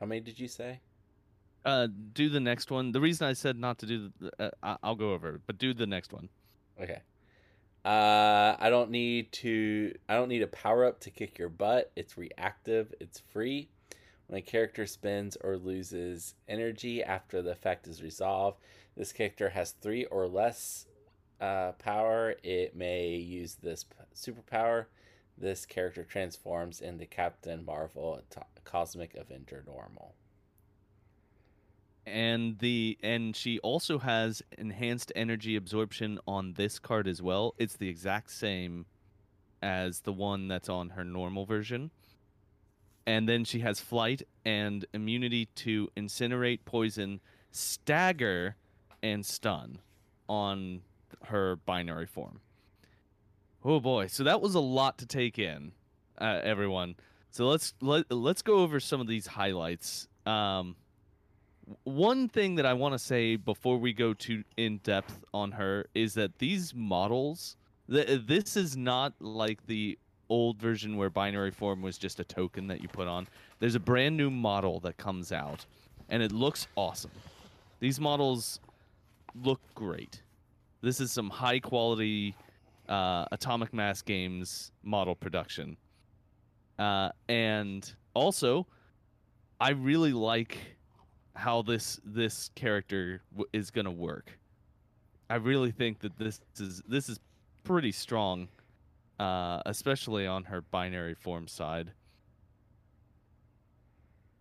How 0.00 0.06
many 0.06 0.20
did 0.20 0.38
you 0.40 0.48
say? 0.48 0.80
Uh, 1.64 1.88
do 2.14 2.28
the 2.28 2.40
next 2.40 2.70
one. 2.70 2.92
The 2.92 3.00
reason 3.00 3.26
I 3.26 3.32
said 3.32 3.58
not 3.58 3.78
to 3.78 3.86
do, 3.86 4.10
the, 4.20 4.52
uh, 4.62 4.76
I'll 4.82 4.94
go 4.94 5.12
over, 5.12 5.36
it, 5.36 5.42
but 5.46 5.58
do 5.58 5.74
the 5.74 5.86
next 5.86 6.12
one. 6.12 6.28
Okay. 6.80 7.02
Uh, 7.84 8.56
I 8.58 8.70
don't 8.70 8.90
need 8.90 9.32
to. 9.32 9.94
I 10.08 10.14
don't 10.14 10.28
need 10.28 10.42
a 10.42 10.48
power 10.48 10.84
up 10.84 11.00
to 11.00 11.10
kick 11.10 11.38
your 11.38 11.48
butt. 11.48 11.92
It's 11.96 12.16
reactive. 12.16 12.94
It's 13.00 13.18
free. 13.18 13.68
When 14.26 14.38
a 14.38 14.42
character 14.42 14.86
spends 14.86 15.36
or 15.42 15.56
loses 15.56 16.34
energy 16.48 17.02
after 17.02 17.40
the 17.40 17.52
effect 17.52 17.86
is 17.86 18.02
resolved, 18.02 18.58
this 18.96 19.12
character 19.12 19.50
has 19.50 19.70
three 19.70 20.04
or 20.06 20.28
less 20.28 20.86
uh, 21.40 21.72
power. 21.72 22.34
It 22.42 22.76
may 22.76 23.16
use 23.16 23.56
this 23.56 23.84
superpower. 24.14 24.86
This 25.36 25.66
character 25.66 26.04
transforms 26.04 26.80
into 26.80 27.06
Captain 27.06 27.64
Marvel, 27.64 28.20
Cosmic 28.64 29.14
Avenger 29.14 29.62
normal. 29.66 30.14
and 32.06 32.58
the 32.58 32.98
and 33.02 33.36
she 33.36 33.58
also 33.60 33.98
has 33.98 34.42
enhanced 34.56 35.12
energy 35.14 35.56
absorption 35.56 36.18
on 36.26 36.54
this 36.54 36.78
card 36.78 37.06
as 37.06 37.20
well. 37.22 37.54
It's 37.58 37.76
the 37.76 37.88
exact 37.88 38.30
same 38.30 38.86
as 39.62 40.00
the 40.00 40.12
one 40.12 40.48
that's 40.48 40.68
on 40.68 40.90
her 40.90 41.04
normal 41.04 41.44
version. 41.44 41.90
And 43.06 43.28
then 43.28 43.44
she 43.44 43.60
has 43.60 43.80
flight 43.80 44.22
and 44.44 44.84
immunity 44.92 45.46
to 45.56 45.88
incinerate, 45.96 46.60
poison, 46.64 47.20
stagger, 47.50 48.56
and 49.02 49.24
stun 49.24 49.78
on 50.28 50.82
her 51.26 51.56
binary 51.56 52.06
form. 52.06 52.40
Oh 53.64 53.80
boy, 53.80 54.06
so 54.06 54.24
that 54.24 54.40
was 54.40 54.54
a 54.54 54.60
lot 54.60 54.98
to 54.98 55.06
take 55.06 55.38
in, 55.38 55.72
uh, 56.20 56.40
everyone. 56.42 56.94
So 57.30 57.46
let's 57.46 57.74
let, 57.80 58.10
let's 58.10 58.42
go 58.42 58.60
over 58.60 58.80
some 58.80 59.00
of 59.00 59.06
these 59.06 59.26
highlights. 59.26 60.08
Um, 60.26 60.76
one 61.84 62.28
thing 62.28 62.54
that 62.54 62.66
I 62.66 62.72
want 62.72 62.94
to 62.94 62.98
say 62.98 63.36
before 63.36 63.78
we 63.78 63.92
go 63.92 64.14
too 64.14 64.44
in 64.56 64.78
depth 64.78 65.24
on 65.34 65.52
her 65.52 65.86
is 65.94 66.14
that 66.14 66.38
these 66.38 66.74
models, 66.74 67.56
th- 67.90 68.22
this 68.26 68.56
is 68.56 68.76
not 68.76 69.12
like 69.20 69.66
the 69.66 69.98
old 70.30 70.60
version 70.60 70.96
where 70.96 71.10
binary 71.10 71.50
form 71.50 71.82
was 71.82 71.98
just 71.98 72.20
a 72.20 72.24
token 72.24 72.66
that 72.68 72.82
you 72.82 72.88
put 72.88 73.08
on. 73.08 73.26
There's 73.58 73.74
a 73.74 73.80
brand 73.80 74.16
new 74.16 74.30
model 74.30 74.80
that 74.80 74.96
comes 74.96 75.32
out, 75.32 75.66
and 76.08 76.22
it 76.22 76.32
looks 76.32 76.66
awesome. 76.76 77.10
These 77.80 78.00
models 78.00 78.60
look 79.34 79.60
great. 79.74 80.22
This 80.80 81.00
is 81.00 81.10
some 81.10 81.28
high 81.28 81.58
quality 81.58 82.36
uh, 82.88 83.26
Atomic 83.32 83.74
Mass 83.74 84.00
Games 84.02 84.70
model 84.82 85.14
production. 85.14 85.76
Uh, 86.78 87.10
and 87.28 87.92
also, 88.14 88.66
I 89.60 89.70
really 89.70 90.12
like 90.12 90.58
how 91.34 91.62
this 91.62 92.00
this 92.04 92.50
character 92.54 93.22
w- 93.32 93.48
is 93.52 93.70
going 93.70 93.84
to 93.84 93.90
work. 93.90 94.38
I 95.28 95.36
really 95.36 95.72
think 95.72 95.98
that 96.00 96.16
this 96.16 96.40
is 96.58 96.82
this 96.86 97.08
is 97.08 97.18
pretty 97.64 97.92
strong, 97.92 98.48
uh, 99.18 99.60
especially 99.66 100.26
on 100.26 100.44
her 100.44 100.62
binary 100.62 101.14
form 101.14 101.48
side. 101.48 101.92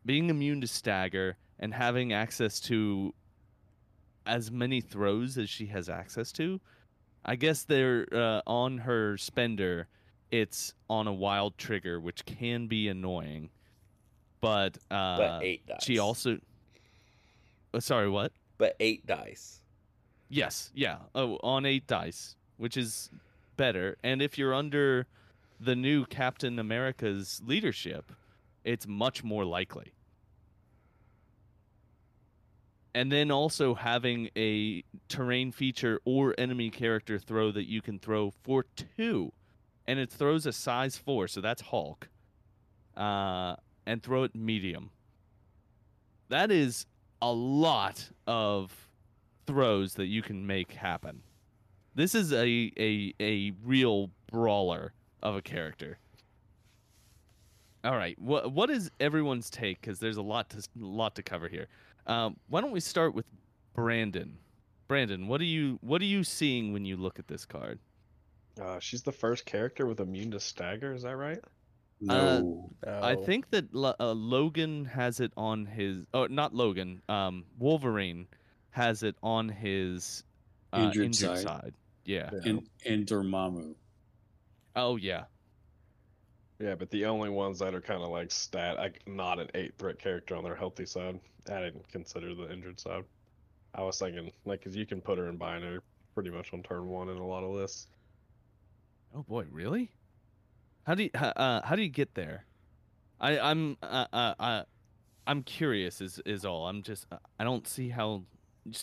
Being 0.05 0.29
immune 0.29 0.61
to 0.61 0.67
stagger 0.67 1.35
and 1.59 1.73
having 1.73 2.13
access 2.13 2.59
to 2.61 3.13
as 4.27 4.51
many 4.51 4.81
throws 4.81 5.37
as 5.37 5.49
she 5.49 5.67
has 5.67 5.89
access 5.89 6.31
to, 6.33 6.59
I 7.25 7.35
guess 7.35 7.63
they're 7.63 8.05
uh, 8.11 8.41
on 8.45 8.79
her 8.79 9.17
spender. 9.17 9.87
It's 10.29 10.73
on 10.89 11.07
a 11.07 11.13
wild 11.13 11.57
trigger, 11.57 11.99
which 11.99 12.25
can 12.25 12.67
be 12.67 12.87
annoying. 12.89 13.49
But 14.41 14.77
uh, 14.91 15.17
But 15.17 15.43
eight 15.43 15.65
dice. 15.65 15.83
she 15.83 15.99
also. 15.99 16.39
Uh, 17.73 17.79
sorry, 17.79 18.09
what? 18.09 18.31
But 18.57 18.75
eight 18.79 19.05
dice. 19.05 19.61
Yes, 20.29 20.71
yeah. 20.75 20.97
Oh, 21.15 21.37
on 21.41 21.65
eight 21.65 21.87
dice, 21.87 22.35
which 22.57 22.75
is 22.75 23.09
better. 23.55 23.97
And 24.03 24.21
if 24.21 24.37
you're 24.37 24.53
under 24.53 25.07
the 25.59 25.75
new 25.75 26.05
Captain 26.05 26.59
America's 26.59 27.41
leadership, 27.45 28.11
it's 28.63 28.85
much 28.85 29.23
more 29.23 29.45
likely. 29.45 29.93
And 32.97 33.11
then 33.11 33.29
also 33.29 33.75
having 33.75 34.31
a 34.35 34.83
terrain 35.07 35.51
feature 35.51 36.01
or 36.03 36.33
enemy 36.35 36.71
character 36.71 37.19
throw 37.19 37.51
that 37.51 37.69
you 37.69 37.79
can 37.79 37.99
throw 37.99 38.31
for 38.41 38.65
two. 38.97 39.31
And 39.85 39.99
it 39.99 40.09
throws 40.09 40.47
a 40.47 40.51
size 40.51 40.97
four, 40.97 41.27
so 41.27 41.39
that's 41.39 41.61
Hulk. 41.61 42.09
Uh, 42.95 43.55
and 43.85 44.01
throw 44.01 44.23
it 44.23 44.33
medium. 44.33 44.89
That 46.29 46.49
is 46.49 46.87
a 47.21 47.31
lot 47.31 48.09
of 48.25 48.89
throws 49.45 49.93
that 49.93 50.07
you 50.07 50.23
can 50.23 50.47
make 50.47 50.71
happen. 50.71 51.21
This 51.93 52.15
is 52.15 52.33
a 52.33 52.71
a 52.79 53.13
a 53.19 53.53
real 53.63 54.09
brawler 54.31 54.93
of 55.21 55.35
a 55.35 55.43
character. 55.43 55.99
All 57.83 57.95
right, 57.95 58.19
what 58.19 58.51
what 58.51 58.71
is 58.71 58.89
everyone's 58.99 59.51
take? 59.51 59.81
Because 59.81 59.99
there's 59.99 60.17
a 60.17 60.23
lot 60.23 60.49
to 60.49 60.67
lot 60.75 61.13
to 61.13 61.21
cover 61.21 61.47
here. 61.47 61.67
Um, 62.07 62.37
why 62.47 62.61
don't 62.61 62.71
we 62.71 62.79
start 62.79 63.13
with 63.13 63.25
Brandon? 63.73 64.37
Brandon, 64.87 65.27
what 65.27 65.41
are 65.41 65.45
you 65.45 65.77
what 65.81 66.01
are 66.01 66.05
you 66.05 66.23
seeing 66.23 66.71
when 66.73 66.85
you 66.85 66.95
look 66.97 67.19
at 67.19 67.27
this 67.27 67.45
card? 67.45 67.79
Uh, 68.59 68.79
she's 68.79 69.03
the 69.03 69.11
first 69.11 69.45
character 69.45 69.85
with 69.85 69.99
immune 69.99 70.31
to 70.31 70.39
stagger. 70.39 70.93
Is 70.93 71.03
that 71.03 71.15
right? 71.17 71.39
No. 71.99 72.69
I 72.85 73.15
No. 73.15 73.23
think 73.23 73.49
that 73.51 73.65
uh, 73.99 74.13
Logan 74.13 74.85
has 74.85 75.19
it 75.19 75.31
on 75.35 75.65
his. 75.65 76.05
Oh, 76.13 76.25
not 76.27 76.53
Logan. 76.55 77.01
Um, 77.09 77.43
Wolverine 77.59 78.27
has 78.69 79.03
it 79.03 79.15
on 79.21 79.49
his 79.49 80.23
uh, 80.73 80.77
Injured 80.77 81.05
injured, 81.07 81.37
side. 81.39 81.43
side. 81.43 81.73
Yeah. 82.05 82.29
and 82.45 82.67
and 82.85 83.05
Dormammu. 83.05 83.75
Oh 84.75 84.95
yeah. 84.95 85.25
Yeah, 86.59 86.75
but 86.75 86.89
the 86.89 87.05
only 87.05 87.29
ones 87.29 87.59
that 87.59 87.75
are 87.75 87.81
kind 87.81 88.01
of 88.01 88.09
like 88.09 88.31
stat, 88.31 88.77
like 88.77 89.01
not 89.07 89.39
an 89.39 89.47
eight 89.53 89.77
threat 89.77 89.99
character 89.99 90.35
on 90.35 90.43
their 90.43 90.55
healthy 90.55 90.85
side. 90.85 91.19
I 91.49 91.59
didn't 91.61 91.87
consider 91.91 92.33
the 92.33 92.51
injured 92.51 92.79
side. 92.79 93.03
I 93.75 93.83
was 93.83 93.99
thinking 93.99 94.31
like, 94.45 94.63
cause 94.63 94.75
you 94.75 94.85
can 94.85 95.01
put 95.01 95.17
her 95.17 95.29
in 95.29 95.37
binary 95.37 95.79
pretty 96.15 96.31
much 96.31 96.51
on 96.51 96.63
turn 96.63 96.87
one 96.87 97.09
in 97.09 97.17
a 97.17 97.25
lot 97.25 97.43
of 97.43 97.51
lists. 97.51 97.87
Oh 99.15 99.21
boy, 99.21 99.45
really? 99.51 99.91
How 100.87 100.95
do 100.95 101.03
you 101.03 101.09
uh, 101.13 101.61
how 101.63 101.75
do 101.75 101.83
you 101.83 101.89
get 101.89 102.15
there? 102.15 102.45
I 103.19 103.37
I'm 103.37 103.77
uh, 103.83 104.05
uh, 104.11 104.33
uh 104.39 104.63
I'm 105.27 105.43
curious. 105.43 106.01
Is 106.01 106.19
is 106.25 106.43
all. 106.43 106.67
I'm 106.67 106.81
just 106.81 107.05
uh, 107.11 107.17
I 107.39 107.43
don't 107.43 107.67
see 107.67 107.89
how 107.89 108.23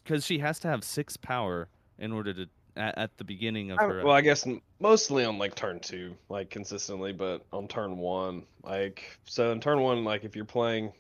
because 0.05 0.25
she 0.25 0.39
has 0.39 0.61
to 0.61 0.69
have 0.69 0.85
six 0.85 1.17
power 1.17 1.69
in 1.99 2.13
order 2.13 2.33
to 2.35 2.49
at, 2.77 2.99
at 2.99 3.17
the 3.19 3.25
beginning 3.25 3.71
of 3.71 3.79
I- 3.79 3.85
her. 3.85 4.05
well, 4.05 4.15
I 4.15 4.21
guess 4.21 4.47
mostly 4.81 5.25
on 5.25 5.39
like 5.39 5.55
turn 5.55 5.81
two, 5.81 6.15
like 6.29 6.51
consistently, 6.51 7.13
but 7.13 7.45
on 7.53 7.69
turn 7.69 7.97
one, 7.99 8.45
like 8.63 9.19
so 9.25 9.51
in 9.53 9.61
turn 9.61 9.81
one, 9.81 10.05
like 10.05 10.25
if 10.25 10.35
you're 10.37 10.45
playing, 10.45 10.93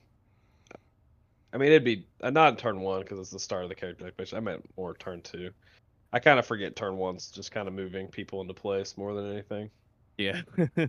I 1.53 1.57
mean 1.59 1.69
it'd 1.71 1.85
be 1.85 2.07
uh, 2.21 2.31
not 2.31 2.59
turn 2.59 2.81
one 2.81 3.01
because 3.03 3.19
it's 3.19 3.31
the 3.31 3.39
start 3.39 3.63
of 3.65 3.69
the 3.69 3.75
character 3.75 4.07
activation. 4.07 4.37
I 4.39 4.41
meant 4.41 4.65
more 4.77 4.95
turn 4.95 5.21
two. 5.23 5.51
I 6.13 6.19
kind 6.21 6.39
of 6.39 6.47
forget 6.47 6.77
turn 6.77 6.97
one's 6.97 7.31
just 7.31 7.51
kind 7.51 7.67
of 7.69 7.75
moving 7.75 8.07
people 8.09 8.41
into 8.41 8.55
place 8.55 8.97
more 8.97 9.15
than 9.15 9.33
anything. 9.33 9.71
yeah. 10.17 10.43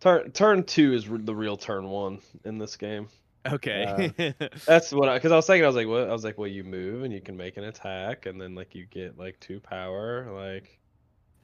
Turn 0.00 0.30
turn 0.32 0.62
two 0.64 0.92
is 0.92 1.08
r- 1.08 1.16
the 1.18 1.34
real 1.34 1.56
turn 1.56 1.88
one 1.88 2.18
in 2.44 2.58
this 2.58 2.76
game. 2.76 3.08
Okay. 3.54 4.34
That's 4.66 4.92
what 4.92 5.08
I 5.08 5.16
because 5.16 5.32
I 5.32 5.36
was 5.36 5.46
thinking. 5.46 5.64
I 5.64 5.68
was 5.68 5.76
like, 5.76 5.88
what? 5.88 6.08
I 6.08 6.12
was 6.12 6.24
like, 6.24 6.38
well, 6.38 6.48
you 6.48 6.64
move 6.64 7.02
and 7.02 7.12
you 7.12 7.20
can 7.20 7.36
make 7.36 7.56
an 7.56 7.64
attack, 7.64 8.26
and 8.26 8.40
then 8.40 8.54
like 8.54 8.74
you 8.74 8.86
get 8.86 9.18
like 9.18 9.38
two 9.40 9.60
power, 9.60 10.30
like, 10.32 10.78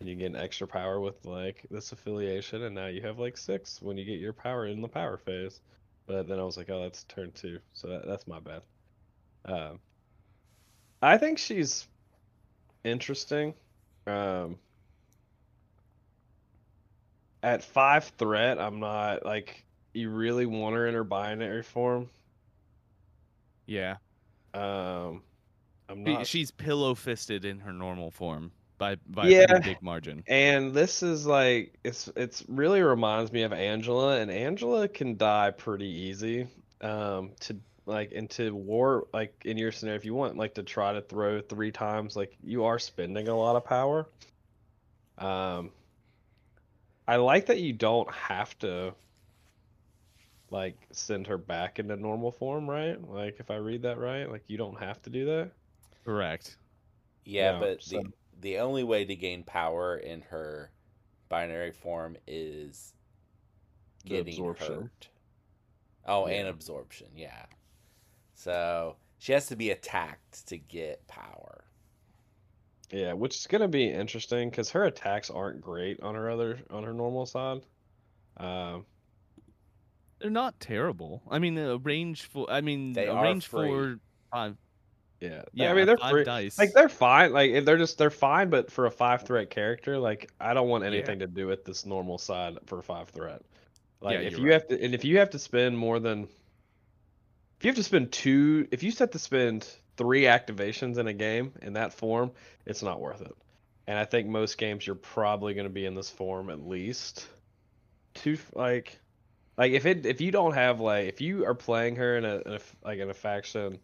and 0.01 0.09
you 0.09 0.17
get 0.17 0.27
an 0.27 0.37
extra 0.37 0.67
power 0.67 1.01
with 1.01 1.25
like 1.25 1.67
this 1.71 1.93
affiliation, 1.93 2.63
and 2.63 2.75
now 2.75 2.87
you 2.87 3.03
have 3.03 3.19
like 3.19 3.37
six 3.37 3.81
when 3.83 3.97
you 3.97 4.05
get 4.05 4.19
your 4.21 4.33
power 4.33 4.67
in 4.67 4.81
the 4.81 4.89
power 4.89 5.17
phase. 5.17 5.61
But 6.07 6.29
then 6.29 6.39
I 6.39 6.45
was 6.45 6.57
like, 6.57 6.71
oh, 6.71 6.83
that's 6.83 7.05
turn 7.05 7.33
two, 7.33 7.59
so 7.73 7.89
that, 7.89 8.07
that's 8.07 8.27
my 8.27 8.41
bad. 8.41 8.63
Um, 9.45 9.79
I 11.01 11.19
think 11.19 11.39
she's 11.39 11.87
interesting. 12.85 13.55
Um, 14.07 14.59
at 17.43 17.63
five 17.63 18.05
threat, 18.19 18.59
I'm 18.59 18.81
not 18.81 19.25
like 19.25 19.65
you 19.95 20.11
really 20.11 20.47
want 20.47 20.75
her 20.75 20.87
in 20.87 20.95
her 20.95 21.05
binary 21.05 21.63
form. 21.63 22.09
yeah. 23.67 23.97
Um, 24.55 25.23
I'm 25.89 26.05
not. 26.05 26.27
She's 26.27 26.51
pillow 26.51 26.95
fisted 26.95 27.45
in 27.45 27.59
her 27.61 27.73
normal 27.73 28.11
form 28.11 28.53
by 28.79 28.97
by 29.07 29.27
a 29.27 29.31
Yeah. 29.31 29.47
pretty 29.47 29.71
big 29.75 29.83
margin. 29.83 30.23
and 30.27 30.73
this 30.75 31.03
is 31.03 31.27
like 31.27 31.79
it's 31.85 32.11
it's 32.17 32.45
really 32.49 32.83
reminds 32.83 33.33
me 33.33 33.43
of 33.43 33.53
Angela, 33.53 34.19
and 34.21 34.31
Angela 34.31 34.89
can 34.89 35.17
die 35.17 35.51
pretty 35.51 35.87
easy. 35.89 36.47
Um, 36.81 37.31
to 37.41 37.57
like 37.87 38.13
into 38.13 38.55
war 38.55 39.07
like 39.13 39.35
in 39.45 39.57
your 39.57 39.73
scenario, 39.73 39.97
if 39.97 40.05
you 40.05 40.15
want 40.15 40.37
like 40.37 40.55
to 40.55 40.63
try 40.63 40.93
to 40.93 41.01
throw 41.01 41.41
three 41.41 41.73
times, 41.73 42.15
like 42.17 42.37
you 42.43 42.65
are 42.65 42.79
spending 42.79 43.29
a 43.29 43.37
lot 43.37 43.57
of 43.57 43.65
power. 43.65 44.07
Um, 45.19 45.71
I 47.09 47.17
like 47.17 47.47
that 47.47 47.61
you 47.61 47.73
don't 47.73 48.11
have 48.13 48.59
to 48.61 48.95
like 50.53 50.77
send 50.93 51.27
her 51.27 51.39
back 51.39 51.79
into 51.79 51.97
normal 51.97 52.31
form, 52.31 52.69
right? 52.69 53.01
Like 53.09 53.41
if 53.41 53.51
I 53.51 53.57
read 53.57 53.83
that 53.83 53.99
right, 53.99 54.31
like 54.31 54.45
you 54.49 54.59
don't 54.59 54.79
have 54.79 55.01
to 55.03 55.11
do 55.11 55.25
that. 55.25 55.51
Correct. 56.05 56.57
Yeah, 57.25 57.53
Yeah, 57.55 57.59
but 57.59 57.83
so- 57.83 58.03
the 58.03 58.13
the 58.41 58.59
only 58.59 58.85
way 58.85 59.05
to 59.05 59.15
gain 59.17 59.45
power 59.45 59.97
in 59.97 60.21
her 60.23 60.71
binary 61.29 61.71
form 61.73 62.17
is 62.27 62.93
getting 64.05 64.35
absorption. 64.35 64.75
hurt. 64.83 65.09
Oh, 66.05 66.27
and 66.27 66.49
absorption, 66.49 67.07
yeah. 67.17 67.47
So 68.35 68.97
she 69.19 69.33
has 69.33 69.47
to 69.47 69.57
be 69.57 69.71
attacked 69.71 70.47
to 70.49 70.59
get 70.59 71.07
power. 71.07 71.65
Yeah, 72.91 73.13
which 73.15 73.37
is 73.37 73.47
gonna 73.47 73.69
be 73.69 73.89
interesting 73.89 74.51
because 74.51 74.69
her 74.71 74.85
attacks 74.85 75.31
aren't 75.31 75.61
great 75.63 76.01
on 76.01 76.15
her 76.15 76.29
other 76.29 76.59
on 76.69 76.83
her 76.85 76.93
normal 76.93 77.25
side. 77.25 77.63
Um, 78.37 78.85
They're 80.23 80.31
not 80.31 80.59
terrible. 80.61 81.23
I 81.31 81.39
mean, 81.39 81.59
a 81.59 81.77
range 81.79 82.23
for. 82.23 82.51
I 82.51 82.61
mean, 82.63 82.93
They 82.95 83.07
a 83.07 83.13
are 83.13 83.23
range 83.23 83.47
free. 83.47 83.69
for 83.69 84.01
five. 84.31 84.57
yeah, 85.21 85.43
Yeah, 85.53 85.71
I 85.71 85.75
mean 85.75 85.87
they're 85.87 85.99
five 85.99 86.11
free. 86.11 86.25
dice. 86.25 86.59
Like 86.59 86.73
they're 86.73 86.89
fine. 86.89 87.33
Like 87.33 87.65
they're 87.65 87.77
just 87.79 87.99
they're 87.99 88.11
fine, 88.11 88.49
but 88.51 88.71
for 88.71 88.87
a 88.87 88.91
five 88.91 89.23
threat 89.23 89.51
character, 89.51 89.99
like 89.99 90.31
I 90.41 90.55
don't 90.55 90.69
want 90.69 90.85
Yeah. 90.85 90.91
anything 90.91 91.19
to 91.21 91.27
do 91.27 91.47
with 91.47 91.65
this 91.65 91.85
normal 91.85 92.19
side 92.19 92.59
for 92.67 92.81
five 92.83 93.09
threat. 93.11 93.43
Like 94.01 94.15
Yeah, 94.15 94.21
if 94.21 94.33
you're 94.33 94.41
you 94.41 94.47
right. 94.47 94.53
have 94.55 94.69
to, 94.69 94.83
and 94.85 94.95
if 94.95 95.05
you 95.05 95.19
have 95.19 95.31
to 95.31 95.39
spend 95.39 95.77
more 95.79 96.01
than, 96.01 96.25
if 97.59 97.65
you 97.65 97.69
have 97.69 97.77
to 97.77 97.83
spend 97.85 98.11
two, 98.13 98.67
if 98.73 98.83
you 98.83 98.91
set 98.91 99.13
to 99.13 99.19
spend 99.19 99.69
three 99.97 100.23
activations 100.23 100.99
in 100.99 101.07
a 101.07 101.13
game 101.13 101.53
in 101.63 101.75
that 101.75 101.93
form, 101.93 102.33
it's 102.67 102.83
not 102.83 103.01
worth 103.01 103.21
it. 103.21 103.35
And 103.87 103.99
I 103.99 104.05
think 104.05 104.29
most 104.29 104.59
games 104.59 104.87
you're 104.87 104.97
probably 104.97 105.55
going 105.55 105.67
to 105.67 105.73
be 105.73 105.87
in 105.87 105.95
this 105.95 106.09
form 106.11 106.51
at 106.51 106.61
least 106.67 107.29
two, 108.15 108.39
like, 108.55 108.99
like 109.57 109.73
if 109.73 109.87
it 109.87 110.07
if 110.07 110.21
you 110.21 110.31
don't 110.31 110.55
have 110.55 110.81
like 110.81 111.09
if 111.09 111.21
you 111.21 111.45
are 111.47 111.55
playing 111.55 111.97
her 111.97 112.17
in 112.17 112.25
a, 112.25 112.37
in 112.47 112.53
a 112.55 112.61
like 112.85 112.99
in 112.99 113.11
a 113.11 113.15
faction 113.15 113.79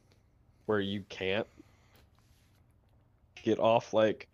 where 0.67 0.81
you 0.81 1.03
can't 1.09 1.47
get 3.43 3.59
off 3.59 3.95
like 3.95 4.29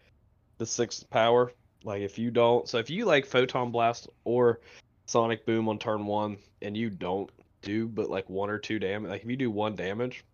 the 0.58 0.66
sixth 0.66 1.08
power. 1.10 1.52
Like 1.84 2.02
if 2.02 2.18
you 2.18 2.30
don't, 2.30 2.68
so 2.68 2.78
if 2.78 2.90
you 2.90 3.04
like 3.04 3.26
photon 3.26 3.70
blast 3.70 4.08
or 4.24 4.60
sonic 5.06 5.44
boom 5.44 5.68
on 5.68 5.78
turn 5.78 6.06
one 6.06 6.38
and 6.62 6.76
you 6.76 6.90
don't 6.90 7.30
do 7.62 7.86
but 7.86 8.10
like 8.10 8.28
one 8.28 8.50
or 8.50 8.58
two 8.58 8.78
damage, 8.78 9.10
like 9.10 9.22
if 9.22 9.30
you 9.30 9.36
do 9.36 9.50
one 9.50 9.76
damage, 9.76 10.24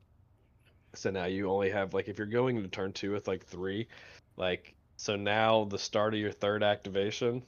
so 0.95 1.11
now 1.11 1.27
you 1.27 1.51
only 1.51 1.71
have 1.71 1.93
like 1.93 2.09
if 2.09 2.19
you're 2.19 2.27
going 2.27 2.57
into 2.57 2.69
turn 2.69 2.93
two 2.93 3.13
with 3.13 3.27
like 3.27 3.45
three, 3.45 3.89
like 4.37 4.75
so 4.97 5.17
now 5.17 5.65
the 5.65 5.79
start 5.79 6.15
of 6.15 6.21
your 6.21 6.33
third 6.33 6.63
activation 6.63 7.43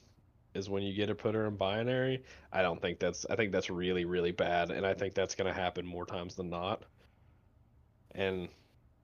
is 0.55 0.69
when 0.69 0.83
you 0.83 0.93
get 0.93 1.07
to 1.07 1.15
put 1.15 1.35
her 1.35 1.47
in 1.47 1.55
binary. 1.55 2.23
I 2.51 2.61
don't 2.61 2.81
think 2.81 2.99
that's 2.99 3.25
I 3.29 3.35
think 3.35 3.51
that's 3.51 3.69
really 3.69 4.05
really 4.05 4.31
bad, 4.31 4.71
and 4.71 4.85
I 4.85 4.93
think 4.93 5.13
that's 5.13 5.35
gonna 5.35 5.53
happen 5.53 5.85
more 5.85 6.05
times 6.05 6.35
than 6.35 6.49
not. 6.49 6.83
And 8.15 8.49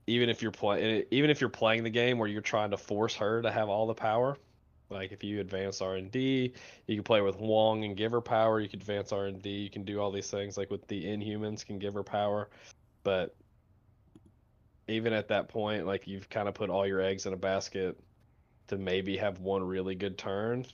even 0.09 0.27
if 0.27 0.41
you're 0.41 0.51
playing 0.51 1.03
even 1.11 1.29
if 1.29 1.39
you're 1.39 1.49
playing 1.49 1.83
the 1.83 1.89
game 1.89 2.17
where 2.17 2.27
you're 2.27 2.41
trying 2.41 2.71
to 2.71 2.77
force 2.77 3.15
her 3.15 3.41
to 3.41 3.51
have 3.51 3.69
all 3.69 3.85
the 3.85 3.93
power 3.93 4.35
like 4.89 5.11
if 5.11 5.23
you 5.23 5.39
advance 5.39 5.81
r&d 5.81 6.53
you 6.87 6.95
can 6.95 7.03
play 7.03 7.21
with 7.21 7.37
wong 7.37 7.83
and 7.85 7.95
give 7.95 8.11
her 8.11 8.21
power 8.21 8.59
you 8.59 8.67
can 8.67 8.79
advance 8.79 9.11
r&d 9.11 9.47
you 9.47 9.69
can 9.69 9.83
do 9.83 9.99
all 9.99 10.11
these 10.11 10.29
things 10.29 10.57
like 10.57 10.71
with 10.71 10.85
the 10.87 11.05
inhumans 11.05 11.63
can 11.63 11.77
give 11.77 11.93
her 11.93 12.03
power 12.03 12.49
but 13.03 13.35
even 14.87 15.13
at 15.13 15.27
that 15.27 15.47
point 15.47 15.85
like 15.85 16.07
you've 16.07 16.27
kind 16.29 16.47
of 16.47 16.55
put 16.55 16.71
all 16.71 16.87
your 16.87 17.01
eggs 17.01 17.27
in 17.27 17.33
a 17.33 17.37
basket 17.37 17.95
to 18.67 18.77
maybe 18.77 19.15
have 19.15 19.39
one 19.39 19.63
really 19.63 19.93
good 19.93 20.17
turn 20.17 20.65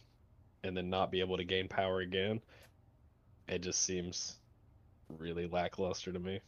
and 0.65 0.75
then 0.75 0.89
not 0.89 1.11
be 1.11 1.19
able 1.19 1.37
to 1.37 1.43
gain 1.43 1.67
power 1.67 2.01
again 2.01 2.41
it 3.47 3.61
just 3.61 3.81
seems 3.81 4.37
really 5.17 5.47
lackluster 5.47 6.11
to 6.11 6.19
me. 6.19 6.39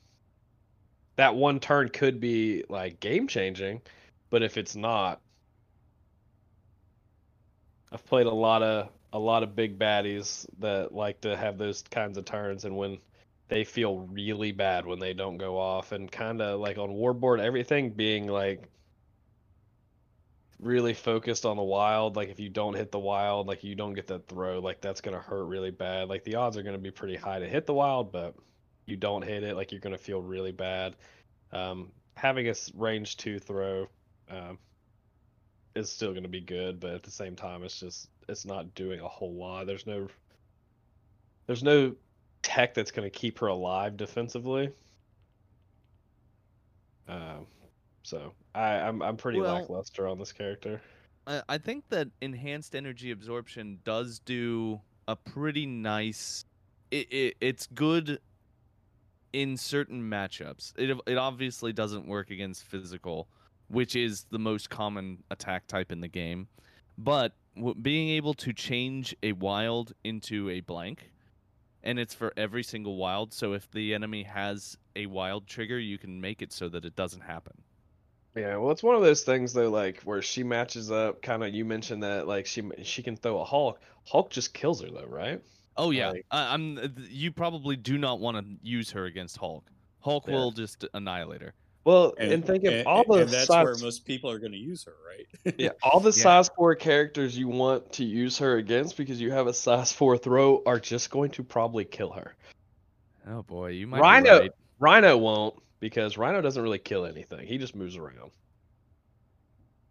That 1.16 1.36
one 1.36 1.60
turn 1.60 1.90
could 1.90 2.20
be 2.20 2.64
like 2.70 3.00
game 3.00 3.28
changing, 3.28 3.82
but 4.30 4.44
if 4.44 4.58
it's 4.58 4.76
not, 4.76 5.22
I've 7.92 8.06
played 8.06 8.28
a 8.28 8.34
lot 8.34 8.62
of 8.64 8.90
a 9.14 9.20
lot 9.20 9.42
of 9.42 9.56
big 9.56 9.80
baddies 9.80 10.46
that 10.60 10.94
like 10.94 11.22
to 11.22 11.36
have 11.36 11.58
those 11.58 11.82
kinds 11.84 12.18
of 12.18 12.26
turns, 12.26 12.66
and 12.66 12.76
when 12.76 12.98
they 13.48 13.64
feel 13.64 14.00
really 14.12 14.52
bad 14.52 14.86
when 14.86 15.00
they 15.00 15.14
don't 15.14 15.38
go 15.38 15.58
off, 15.58 15.92
and 15.92 16.12
kind 16.12 16.42
of 16.42 16.60
like 16.60 16.78
on 16.78 16.90
warboard, 16.90 17.40
everything 17.40 17.92
being 17.92 18.28
like 18.28 18.70
really 20.60 20.94
focused 20.94 21.46
on 21.46 21.58
the 21.58 21.64
wild. 21.64 22.16
Like 22.16 22.30
if 22.30 22.40
you 22.40 22.50
don't 22.50 22.74
hit 22.74 22.92
the 22.92 23.00
wild, 23.00 23.48
like 23.48 23.64
you 23.64 23.76
don't 23.76 23.94
get 23.94 24.08
that 24.08 24.28
throw, 24.28 24.60
like 24.60 24.82
that's 24.82 25.02
gonna 25.02 25.20
hurt 25.20 25.46
really 25.46 25.72
bad. 25.72 26.10
Like 26.10 26.24
the 26.24 26.36
odds 26.36 26.58
are 26.58 26.64
gonna 26.64 26.78
be 26.78 26.92
pretty 26.92 27.16
high 27.16 27.40
to 27.40 27.48
hit 27.48 27.66
the 27.66 27.74
wild, 27.74 28.12
but 28.12 28.36
you 28.86 28.96
don't 28.96 29.22
hit 29.22 29.44
it, 29.44 29.56
like 29.56 29.72
you're 29.72 29.82
gonna 29.82 29.98
feel 29.98 30.22
really 30.22 30.52
bad. 30.52 30.96
Um, 31.52 31.92
having 32.16 32.50
a 32.50 32.56
range 32.76 33.18
two 33.18 33.40
throw 33.40 33.88
um, 34.30 34.58
is 35.76 35.92
still 35.92 36.14
gonna 36.14 36.28
be 36.28 36.42
good, 36.42 36.80
but 36.80 36.92
at 36.92 37.04
the 37.04 37.12
same 37.12 37.36
time, 37.36 37.64
it's 37.64 37.80
just 37.80 38.10
it's 38.28 38.46
not 38.46 38.74
doing 38.74 39.00
a 39.00 39.08
whole 39.08 39.34
lot. 39.34 39.68
There's 39.68 39.86
no 39.86 40.08
there's 41.46 41.64
no 41.64 41.96
tech 42.42 42.74
that's 42.74 42.92
gonna 42.92 43.10
keep 43.10 43.40
her 43.40 43.48
alive 43.48 43.96
defensively. 43.96 44.72
Um, 47.08 47.46
So 48.08 48.32
I, 48.56 48.76
I'm 48.76 49.02
I'm 49.02 49.18
pretty 49.18 49.42
Well- 49.42 49.56
lackluster 49.56 50.08
on 50.08 50.18
this 50.18 50.32
character. 50.32 50.82
I, 51.28 51.42
I 51.50 51.58
think 51.58 51.84
that 51.90 52.08
enhanced 52.22 52.74
energy 52.74 53.12
absorption 53.12 53.80
does 53.84 54.20
do 54.20 54.80
a 55.10 55.18
pretty 55.18 55.66
nice. 55.66 56.46
It, 56.90 57.12
it 57.12 57.38
it's 57.42 57.68
good 57.68 58.20
in 59.34 59.58
certain 59.58 60.02
matchups. 60.02 60.72
It 60.78 60.98
it 61.06 61.18
obviously 61.18 61.74
doesn't 61.74 62.08
work 62.08 62.32
against 62.32 62.64
physical, 62.64 63.28
which 63.68 63.94
is 63.98 64.26
the 64.30 64.40
most 64.40 64.70
common 64.70 65.22
attack 65.30 65.68
type 65.68 65.92
in 65.92 66.00
the 66.00 66.08
game. 66.08 66.48
But 66.98 67.34
w- 67.58 67.76
being 67.76 68.08
able 68.12 68.36
to 68.36 68.54
change 68.54 69.14
a 69.22 69.34
wild 69.34 69.92
into 70.06 70.50
a 70.50 70.62
blank, 70.62 71.12
and 71.84 72.00
it's 72.00 72.14
for 72.14 72.32
every 72.38 72.64
single 72.64 72.96
wild. 72.96 73.34
So 73.34 73.52
if 73.52 73.70
the 73.70 73.94
enemy 73.94 74.24
has 74.24 74.78
a 74.96 75.08
wild 75.08 75.46
trigger, 75.46 75.78
you 75.78 75.98
can 75.98 76.22
make 76.22 76.42
it 76.42 76.54
so 76.54 76.70
that 76.70 76.86
it 76.86 76.96
doesn't 76.96 77.24
happen. 77.24 77.64
Yeah, 78.36 78.58
well, 78.58 78.72
it's 78.72 78.84
one 78.84 78.96
of 78.96 79.02
those 79.02 79.24
things 79.24 79.54
though, 79.54 79.70
like 79.70 80.02
where 80.04 80.22
she 80.22 80.44
matches 80.44 80.92
up. 80.92 81.22
Kind 81.22 81.44
of, 81.44 81.54
you 81.54 81.66
mentioned 81.66 82.04
that 82.04 82.28
like 82.28 82.46
she 82.46 82.64
she 82.84 83.02
can 83.02 83.16
throw 83.18 83.40
a 83.40 83.46
Hulk. 83.46 83.80
Hulk 84.06 84.30
just 84.30 84.54
kills 84.54 84.82
her 84.82 84.90
though, 84.90 85.08
right? 85.08 85.42
Oh 85.76 85.92
yeah, 85.92 86.10
Like- 86.10 86.26
I, 86.32 86.54
I'm. 86.54 86.80
You 87.10 87.32
probably 87.32 87.76
do 87.76 87.98
not 87.98 88.20
want 88.20 88.38
to 88.38 88.46
use 88.68 88.92
her 88.92 89.06
against 89.06 89.38
Hulk. 89.38 89.64
Hulk 90.02 90.26
Yeah. 90.28 90.36
will 90.36 90.52
just 90.52 90.86
annihilate 90.94 91.42
her. 91.42 91.54
Well, 91.84 92.14
and, 92.18 92.46
think 92.46 92.66
of 92.66 92.74
and- 92.74 92.88
all 92.88 93.04
the 93.06 93.22
and 93.22 93.30
that's 93.30 93.48
size, 93.48 93.64
where 93.64 93.78
most 93.78 94.06
people 94.06 94.30
are 94.30 94.40
going 94.40 94.52
to 94.52 94.58
use 94.58 94.84
her, 94.84 94.94
right? 95.08 95.56
yeah, 95.58 95.70
all 95.82 96.00
the 96.02 96.10
Yeah. 96.16 96.24
size 96.24 96.50
four 96.56 96.76
characters 96.76 97.38
you 97.38 97.48
want 97.48 97.94
to 97.94 98.04
use 98.04 98.38
her 98.40 98.58
against 98.58 98.98
because 98.98 99.22
you 99.22 99.32
have 99.32 99.48
a 99.48 99.54
size 99.54 99.92
four 99.94 100.18
throw 100.18 100.62
are 100.66 100.80
just 100.80 101.10
going 101.12 101.32
to 101.32 101.44
probably 101.44 101.86
kill 101.86 102.12
her. 102.12 102.36
Oh 103.30 103.42
boy, 103.44 103.70
you 103.70 103.88
might 103.88 104.02
Rhino, 104.02 104.36
be 104.38 104.42
right. 104.42 104.52
Rhino 104.80 105.18
won't 105.18 105.56
because 105.80 106.18
Rhino 106.18 106.42
doesn't 106.42 106.62
really 106.62 106.80
kill 106.80 107.06
anything. 107.06 107.48
He 107.48 107.58
just 107.58 107.76
moves 107.76 107.96
around. 107.96 108.32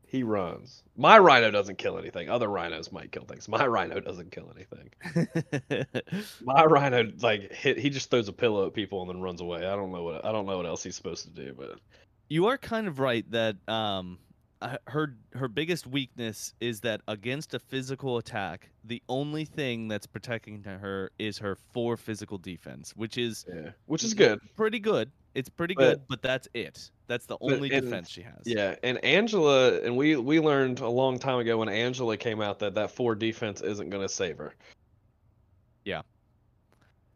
He 0.08 0.22
runs. 0.22 0.84
My 0.96 1.18
Rhino 1.18 1.50
doesn't 1.50 1.78
kill 1.78 1.98
anything. 1.98 2.30
Other 2.30 2.48
rhinos 2.48 2.92
might 2.92 3.10
kill 3.10 3.24
things. 3.24 3.48
My 3.48 3.66
Rhino 3.66 3.98
doesn't 3.98 4.30
kill 4.30 4.52
anything. 4.54 5.84
My 6.44 6.64
Rhino 6.64 7.10
like 7.20 7.52
hit. 7.52 7.78
He 7.78 7.90
just 7.90 8.08
throws 8.10 8.28
a 8.28 8.32
pillow 8.32 8.68
at 8.68 8.72
people 8.72 9.00
and 9.02 9.10
then 9.10 9.20
runs 9.20 9.40
away. 9.40 9.66
I 9.66 9.74
don't 9.74 9.90
know 9.90 10.04
what 10.04 10.24
I 10.24 10.30
don't 10.30 10.46
know 10.46 10.56
what 10.56 10.66
else 10.66 10.84
he's 10.84 10.94
supposed 10.94 11.24
to 11.24 11.30
do, 11.30 11.54
but 11.58 11.80
you 12.28 12.46
are 12.46 12.56
kind 12.56 12.86
of 12.86 13.00
right 13.00 13.28
that 13.32 13.56
um, 13.68 14.18
uh, 14.62 14.76
her 14.86 15.16
her 15.34 15.48
biggest 15.48 15.86
weakness 15.86 16.54
is 16.60 16.80
that 16.80 17.00
against 17.08 17.54
a 17.54 17.58
physical 17.58 18.16
attack, 18.16 18.70
the 18.84 19.02
only 19.08 19.44
thing 19.44 19.88
that's 19.88 20.06
protecting 20.06 20.62
her 20.62 21.10
is 21.18 21.36
her 21.38 21.56
four 21.72 21.96
physical 21.96 22.38
defense, 22.38 22.92
which 22.96 23.18
is 23.18 23.44
yeah, 23.52 23.70
which 23.86 24.04
is 24.04 24.14
good. 24.14 24.40
pretty 24.56 24.78
good. 24.78 25.10
It's 25.36 25.50
pretty 25.50 25.74
But- 25.74 25.82
good, 25.82 26.02
but 26.08 26.22
that's 26.22 26.48
it. 26.54 26.90
That's 27.08 27.26
the 27.26 27.36
only 27.40 27.70
in- 27.72 27.84
defense 27.84 28.08
she 28.08 28.22
has. 28.22 28.40
Yeah, 28.46 28.74
and 28.82 29.04
Angela, 29.04 29.80
and 29.82 29.96
we 29.96 30.16
we 30.16 30.40
learned 30.40 30.80
a 30.80 30.88
long 30.88 31.18
time 31.18 31.38
ago 31.38 31.58
when 31.58 31.68
Angela 31.68 32.16
came 32.16 32.40
out 32.40 32.58
that 32.60 32.74
that 32.74 32.90
four 32.90 33.14
defense 33.14 33.60
isn't 33.60 33.90
going 33.90 34.02
to 34.02 34.08
save 34.08 34.38
her. 34.38 34.54
Yeah. 35.84 36.02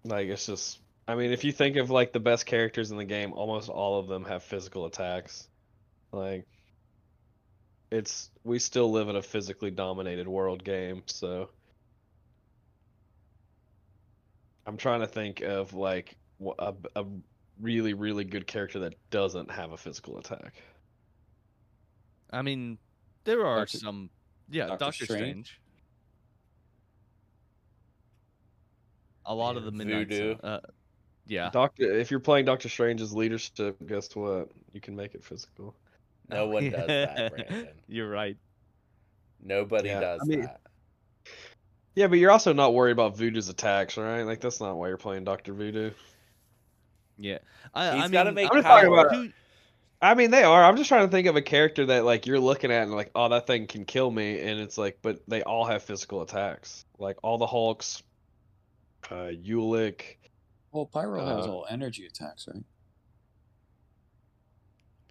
Like 0.05 0.29
it's 0.29 0.47
just, 0.47 0.81
I 1.09 1.15
mean, 1.15 1.33
if 1.33 1.45
you 1.45 1.51
think 1.51 1.77
of 1.77 1.91
like 1.91 2.13
the 2.13 2.21
best 2.21 2.45
characters 2.47 2.91
in 2.91 2.99
the 2.99 3.05
game, 3.05 3.33
almost 3.33 3.69
all 3.71 3.99
of 3.99 4.07
them 4.07 4.25
have 4.27 4.43
physical 4.43 4.85
attacks. 4.87 5.49
Like, 6.13 6.47
it's 7.91 8.31
we 8.45 8.59
still 8.59 8.93
live 8.93 9.09
in 9.09 9.17
a 9.17 9.23
physically 9.23 9.71
dominated 9.71 10.29
world 10.29 10.63
game, 10.63 11.03
so 11.07 11.49
I'm 14.67 14.77
trying 14.77 15.01
to 15.01 15.07
think 15.07 15.41
of 15.41 15.73
like 15.75 16.17
a, 16.59 16.75
a 16.95 17.05
really 17.61 17.95
really 17.95 18.25
good 18.25 18.47
character 18.47 18.79
that 18.81 18.95
doesn't 19.11 19.51
have 19.51 19.73
a 19.73 19.77
physical 19.77 20.19
attack. 20.19 20.55
I 22.31 22.43
mean, 22.43 22.79
there 23.25 23.45
are 23.47 23.61
Doctor- 23.61 23.79
some. 23.79 24.11
Yeah, 24.51 24.67
Doctor 24.67 24.85
Doctor, 24.87 25.05
Strange? 25.05 25.21
Strange. 25.47 25.61
A 29.27 29.35
lot 29.35 29.57
of 29.57 29.65
the 29.65 29.71
midnight. 29.71 30.09
Voodoo. 30.09 30.35
Uh, 30.43 30.61
yeah. 31.27 31.51
Doctor, 31.53 31.85
if 31.93 32.11
you're 32.11 32.21
playing 32.21 32.47
Doctor 32.47 32.69
Strange's 32.69 33.13
leadership, 33.15 33.77
guess 33.87 34.15
what? 34.17 34.49
You 34.73 34.81
can 34.81 34.97
make 34.97 35.15
it 35.15 35.25
physical. 35.25 35.75
No 36.29 36.47
one 36.49 36.71
does 36.71 36.87
that, 36.87 37.33
Brandon. 37.37 37.69
You're 37.89 38.09
right. 38.11 38.37
Nobody 39.43 39.89
Yeah, 39.89 40.01
does 40.01 40.21
I 40.23 40.27
mean- 40.27 40.41
that. 40.43 40.61
Yeah, 41.97 42.07
but 42.07 42.19
you're 42.19 42.31
also 42.31 42.53
not 42.53 42.73
worried 42.73 42.93
about 42.93 43.17
Voodoo's 43.17 43.49
attacks, 43.49 43.97
right? 43.97 44.23
Like 44.23 44.41
that's 44.41 44.61
not 44.61 44.77
why 44.77 44.89
you're 44.89 44.97
playing 44.97 45.25
Doctor 45.25 45.53
Voodoo. 45.53 45.91
Yeah. 47.21 47.39
I, 47.75 47.97
He's 47.97 48.05
I 48.05 48.09
gotta 48.09 48.31
mean, 48.31 48.35
make 48.37 48.51
I'm 48.51 48.57
just 48.57 48.67
talking 48.67 48.89
power. 48.89 48.99
about- 49.07 49.15
who- 49.15 49.31
I 50.03 50.15
mean, 50.15 50.31
they 50.31 50.43
are. 50.45 50.65
I'm 50.65 50.79
just 50.79 50.89
trying 50.89 51.05
to 51.07 51.11
think 51.11 51.27
of 51.27 51.37
a 51.37 51.43
character 51.43 51.85
that 51.87 52.07
like 52.07 52.27
you're 52.27 52.41
looking 52.41 52.73
at 52.73 52.85
and 52.85 52.93
like, 52.93 53.11
oh, 53.15 53.29
that 53.29 53.47
thing 53.47 53.67
can 53.67 53.85
kill 53.85 54.11
me, 54.11 54.41
and 54.41 54.59
it's 54.59 54.79
like, 54.79 54.99
but 55.03 55.21
they 55.29 55.43
all 55.43 55.67
have 55.67 55.83
physical 55.83 56.23
attacks. 56.23 56.87
Like 56.99 57.19
all 57.23 57.37
the 57.37 57.47
Hulks, 57.47 58.03
uh, 59.11 59.33
Ulik. 59.45 60.17
Well, 60.73 60.87
Pyro 60.87 61.23
has 61.23 61.45
Uh, 61.47 61.53
all 61.53 61.67
energy 61.69 62.07
attacks, 62.07 62.49
right? 62.49 62.65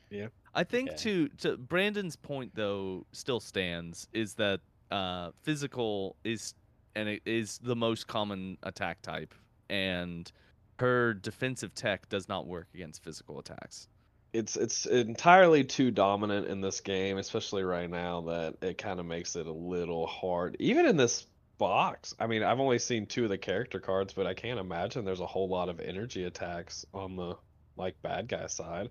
Yeah. 0.09 0.27
I 0.55 0.63
think 0.63 0.89
Okay. 0.89 0.97
to 0.97 1.27
to 1.37 1.57
Brandon's 1.57 2.15
point 2.15 2.55
though 2.55 3.05
still 3.11 3.39
stands 3.39 4.07
is 4.11 4.33
that 4.35 4.59
uh, 4.89 5.31
physical 5.43 6.15
is 6.23 6.55
and 6.95 7.07
it 7.07 7.21
is 7.25 7.59
the 7.59 7.75
most 7.75 8.07
common 8.07 8.57
attack 8.63 9.03
type, 9.03 9.35
and 9.69 10.31
her 10.79 11.13
defensive 11.13 11.75
tech 11.75 12.07
does 12.07 12.29
not 12.29 12.47
work 12.47 12.67
against 12.73 13.03
physical 13.03 13.39
attacks. 13.39 13.87
It's 14.31 14.55
it's 14.55 14.85
entirely 14.85 15.63
too 15.63 15.91
dominant 15.91 16.47
in 16.47 16.61
this 16.61 16.81
game, 16.81 17.17
especially 17.17 17.63
right 17.63 17.89
now, 17.89 18.21
that 18.21 18.55
it 18.61 18.77
kind 18.77 18.99
of 18.99 19.05
makes 19.05 19.35
it 19.35 19.47
a 19.47 19.51
little 19.51 20.07
hard. 20.07 20.55
Even 20.59 20.85
in 20.85 20.97
this 20.97 21.25
box, 21.57 22.15
I 22.19 22.27
mean, 22.27 22.43
I've 22.43 22.59
only 22.59 22.79
seen 22.79 23.07
two 23.07 23.23
of 23.23 23.29
the 23.29 23.37
character 23.37 23.79
cards, 23.79 24.13
but 24.13 24.27
I 24.27 24.33
can't 24.33 24.59
imagine 24.59 25.03
there's 25.03 25.19
a 25.19 25.25
whole 25.25 25.49
lot 25.49 25.67
of 25.67 25.79
energy 25.79 26.23
attacks 26.23 26.85
on 26.93 27.15
the 27.15 27.35
like 27.75 28.01
bad 28.01 28.27
guy 28.27 28.47
side. 28.47 28.89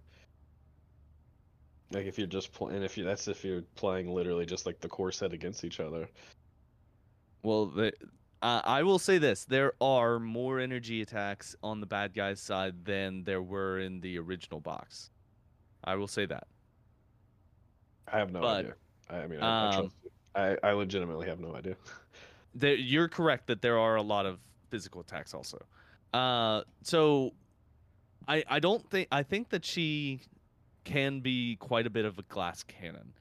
Like 1.91 2.07
if 2.07 2.19
you're 2.19 2.27
just 2.27 2.53
playing, 2.53 2.83
if 2.83 2.99
you 2.99 3.05
that's 3.05 3.29
if 3.29 3.45
you're 3.45 3.63
playing 3.77 4.13
literally 4.13 4.45
just 4.45 4.67
like 4.67 4.81
the 4.81 4.89
core 4.89 5.13
set 5.13 5.33
against 5.33 5.65
each 5.65 5.81
other. 5.81 6.09
Well, 7.43 7.67
the, 7.67 7.93
uh, 8.43 8.61
I 8.65 8.83
will 8.83 8.99
say 8.99 9.19
this: 9.19 9.45
there 9.45 9.73
are 9.81 10.19
more 10.19 10.61
energy 10.61 11.03
attacks 11.03 11.57
on 11.63 11.81
the 11.81 11.87
bad 11.87 12.15
guys' 12.15 12.41
side 12.41 12.85
than 12.85 13.25
there 13.25 13.43
were 13.43 13.81
in 13.81 14.01
the 14.01 14.19
original 14.19 14.61
box. 14.61 15.11
I 15.85 15.97
will 15.97 16.09
say 16.09 16.27
that. 16.27 16.47
I 18.13 18.19
have 18.19 18.33
no 18.33 18.41
But, 18.41 18.57
idea. 18.57 18.75
I, 19.11 19.17
I 19.17 19.27
mean, 19.27 19.41
I, 19.41 19.47
I, 19.47 19.69
um, 19.69 19.81
trust 19.81 19.97
you. 20.05 20.11
I 20.35 20.57
I 20.63 20.73
legitimately 20.73 21.27
have 21.29 21.41
no 21.41 21.55
idea. 21.55 21.77
There, 22.55 22.75
you're 22.75 23.09
correct 23.09 23.47
that 23.49 23.61
there 23.61 23.79
are 23.79 23.97
a 23.97 24.03
lot 24.03 24.25
of 24.27 24.41
physical 24.71 25.03
attacks 25.03 25.35
also. 25.35 25.59
Uh, 26.13 26.63
so 26.83 27.35
I 28.27 28.43
I 28.49 28.59
don't 28.59 28.89
think 28.91 29.07
I 29.13 29.23
think 29.23 29.51
that 29.51 29.65
she 29.65 30.23
can 30.85 31.21
be 31.21 31.57
quite 31.57 31.87
a 31.87 31.91
bit 31.91 32.05
of 32.07 32.19
a 32.19 32.23
glass 32.23 32.63
cannon. 32.65 33.13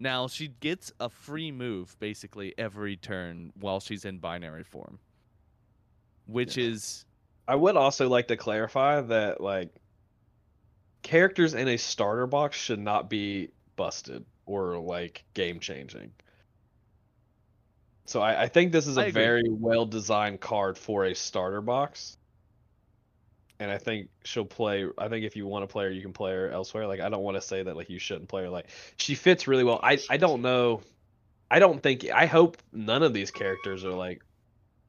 Now 0.00 0.28
she 0.28 0.48
gets 0.48 0.90
a 0.98 1.10
free 1.10 1.52
move 1.52 1.94
basically 2.00 2.54
every 2.56 2.96
turn 2.96 3.52
while 3.54 3.80
she's 3.80 4.06
in 4.06 4.18
binary 4.18 4.64
form, 4.64 4.98
which 6.26 6.56
Yeah. 6.56 6.64
is 6.68 7.04
I 7.46 7.54
would 7.54 7.76
also 7.76 8.08
like 8.08 8.28
to 8.28 8.36
clarify 8.36 9.02
that 9.02 9.40
like 9.42 9.74
characters 11.02 11.52
in 11.52 11.68
a 11.68 11.76
starter 11.76 12.26
box 12.26 12.56
should 12.56 12.78
not 12.80 13.10
be 13.10 13.50
busted 13.76 14.24
or 14.46 14.78
like 14.78 15.24
game 15.34 15.60
changing. 15.60 16.12
So 18.06 18.22
I, 18.22 18.44
I 18.44 18.48
think 18.48 18.72
this 18.72 18.86
is 18.86 18.96
a 18.96 19.10
very 19.10 19.48
well 19.48 19.84
designed 19.84 20.40
card 20.40 20.78
for 20.78 21.04
a 21.04 21.14
starter 21.14 21.60
box. 21.60 22.16
And 23.60 23.70
I 23.70 23.78
think 23.78 24.08
she'll 24.24 24.44
play 24.44 24.86
I 24.98 25.08
think 25.08 25.24
if 25.24 25.36
you 25.36 25.46
want 25.46 25.62
to 25.62 25.72
play 25.72 25.84
her, 25.84 25.90
you 25.90 26.02
can 26.02 26.12
play 26.12 26.32
her 26.32 26.50
elsewhere. 26.50 26.86
Like 26.86 27.00
I 27.00 27.08
don't 27.08 27.22
want 27.22 27.36
to 27.36 27.42
say 27.42 27.62
that 27.62 27.76
like 27.76 27.90
you 27.90 27.98
shouldn't 27.98 28.28
play 28.28 28.42
her. 28.42 28.48
Like 28.48 28.66
she 28.96 29.14
fits 29.14 29.46
really 29.46 29.64
well. 29.64 29.78
I, 29.82 29.98
I 30.08 30.16
don't 30.16 30.42
know 30.42 30.80
I 31.50 31.58
don't 31.58 31.82
think 31.82 32.08
I 32.10 32.26
hope 32.26 32.58
none 32.72 33.02
of 33.02 33.12
these 33.12 33.30
characters 33.30 33.84
are 33.84 33.92
like 33.92 34.22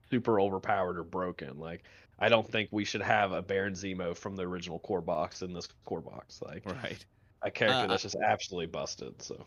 super 0.10 0.40
overpowered 0.40 0.98
or 0.98 1.04
broken. 1.04 1.60
Like 1.60 1.84
I 2.20 2.30
don't 2.30 2.48
think 2.48 2.70
we 2.72 2.86
should 2.86 3.02
have 3.02 3.32
a 3.32 3.42
Baron 3.42 3.74
Zemo 3.74 4.16
from 4.16 4.36
the 4.36 4.44
original 4.44 4.80
core 4.80 5.02
box 5.02 5.42
in 5.42 5.54
this 5.54 5.68
core 5.86 6.02
box. 6.02 6.42
Like 6.42 6.66
right. 6.66 7.04
a 7.42 7.52
character 7.52 7.86
Uh, 7.86 7.88
that's 7.88 8.04
just 8.04 8.16
absolutely 8.16 8.68
busted. 8.68 9.22
So 9.22 9.44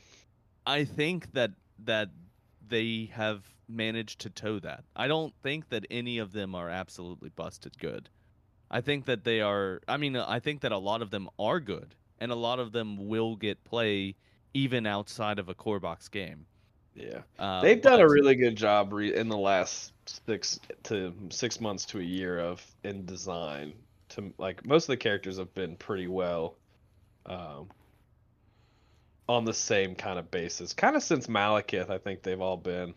I 0.67 0.85
think 0.85 1.33
that 1.33 1.53
that 1.85 2.11
they 2.67 3.11
have 3.13 3.43
managed 3.69 4.21
to 4.23 4.31
toe 4.31 4.59
that. 4.59 4.85
I 4.97 5.07
don't 5.07 5.35
think 5.43 5.69
that 5.69 5.87
any 5.91 6.19
of 6.19 6.33
them 6.33 6.55
are 6.55 6.69
absolutely 6.69 7.31
busted 7.31 7.79
good. 7.79 8.09
I 8.75 8.83
think 8.83 9.07
that 9.07 9.25
they 9.25 9.41
are 9.41 9.81
I 9.89 9.97
mean 9.97 10.17
I 10.17 10.39
think 10.41 10.61
that 10.63 10.73
a 10.73 10.79
lot 10.79 11.01
of 11.03 11.11
them 11.11 11.31
are 11.39 11.61
good 11.61 11.95
and 12.19 12.31
a 12.31 12.35
lot 12.37 12.59
of 12.61 12.73
them 12.73 13.09
will 13.09 13.37
get 13.37 13.65
play 13.65 14.17
even 14.55 14.87
outside 14.87 15.39
of 15.39 15.49
a 15.49 15.55
core 15.55 15.81
box 15.81 16.09
game. 16.09 16.47
yeah, 16.95 17.23
Uh, 17.39 17.61
they've 17.61 17.81
done 17.81 18.01
a 18.01 18.09
really 18.09 18.37
good 18.37 18.57
job 18.57 18.93
re- 18.93 19.15
in 19.15 19.29
the 19.29 19.37
last 19.37 19.93
six 20.27 20.61
to 20.85 21.13
six 21.31 21.61
months 21.61 21.85
to 21.87 22.01
a 22.01 22.03
year 22.03 22.39
of 22.39 22.65
in 22.85 23.05
design. 23.07 23.75
To 24.11 24.33
like 24.39 24.65
most 24.65 24.85
of 24.85 24.89
the 24.89 24.97
characters 24.97 25.39
have 25.39 25.53
been 25.55 25.77
pretty 25.77 26.07
well, 26.07 26.59
um, 27.27 27.73
on 29.29 29.45
the 29.45 29.53
same 29.55 29.95
kind 29.95 30.19
of 30.19 30.31
basis. 30.31 30.73
Kind 30.73 30.97
of 30.97 31.03
since 31.03 31.27
Malekith, 31.27 31.91
I 31.91 31.99
think 31.99 32.23
they've 32.23 32.41
all 32.41 32.57
been 32.57 32.95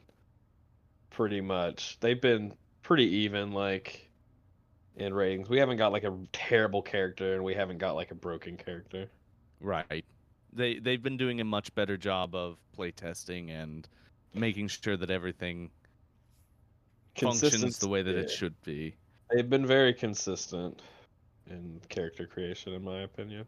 pretty 1.09 1.41
much. 1.41 1.99
They've 1.99 2.19
been 2.21 2.55
pretty 2.81 3.05
even, 3.05 3.51
like 3.51 4.06
in 4.97 5.13
ratings. 5.13 5.49
We 5.49 5.59
haven't 5.59 5.77
got 5.77 5.91
like 5.91 6.03
a 6.03 6.15
terrible 6.33 6.81
character, 6.81 7.35
and 7.35 7.43
we 7.43 7.53
haven't 7.53 7.77
got 7.77 7.95
like 7.95 8.11
a 8.11 8.15
broken 8.15 8.57
character. 8.57 9.07
Right. 9.61 10.05
They 10.53 10.79
they've 10.79 11.01
been 11.01 11.17
doing 11.17 11.39
a 11.41 11.43
much 11.43 11.73
better 11.75 11.97
job 11.97 12.35
of 12.35 12.57
playtesting 12.77 13.49
and 13.51 13.87
making 14.33 14.67
sure 14.67 14.97
that 14.97 15.09
everything 15.09 15.69
functions 17.15 17.77
the 17.79 17.87
way 17.87 18.01
that 18.01 18.15
it 18.15 18.29
should 18.29 18.59
be. 18.63 18.95
They've 19.31 19.49
been 19.49 19.65
very 19.65 19.93
consistent 19.93 20.81
in 21.49 21.79
character 21.89 22.25
creation, 22.25 22.73
in 22.73 22.83
my 22.83 23.01
opinion. 23.01 23.45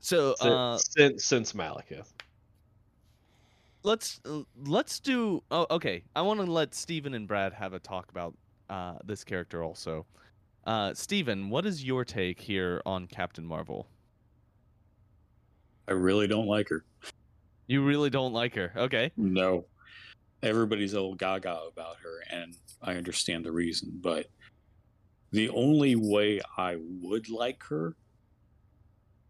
So 0.00 0.34
Since 0.38 0.52
uh, 0.52 0.78
since, 0.78 1.24
since 1.24 1.52
Malekith. 1.52 2.08
let's 3.82 4.20
let's 4.64 5.00
do. 5.00 5.42
Oh, 5.50 5.66
okay. 5.70 6.02
I 6.14 6.22
want 6.22 6.40
to 6.40 6.46
let 6.46 6.74
Steven 6.74 7.14
and 7.14 7.26
Brad 7.26 7.52
have 7.52 7.72
a 7.72 7.78
talk 7.78 8.10
about 8.10 8.34
uh, 8.70 8.96
this 9.04 9.24
character 9.24 9.62
also. 9.64 10.06
Uh, 10.66 10.92
Steven, 10.94 11.48
what 11.48 11.64
is 11.64 11.84
your 11.84 12.04
take 12.04 12.40
here 12.40 12.82
on 12.84 13.06
Captain 13.06 13.46
Marvel? 13.46 13.86
I 15.86 15.92
really 15.92 16.26
don't 16.26 16.48
like 16.48 16.68
her. 16.70 16.84
You 17.68 17.84
really 17.84 18.10
don't 18.10 18.32
like 18.32 18.56
her. 18.56 18.72
Okay. 18.76 19.12
No. 19.16 19.66
Everybody's 20.42 20.94
all 20.94 21.14
gaga 21.14 21.60
about 21.72 21.96
her, 22.02 22.20
and 22.30 22.56
I 22.82 22.94
understand 22.94 23.44
the 23.44 23.52
reason, 23.52 23.92
but 24.00 24.26
the 25.30 25.48
only 25.50 25.94
way 25.94 26.40
I 26.58 26.78
would 27.00 27.28
like 27.28 27.62
her, 27.64 27.94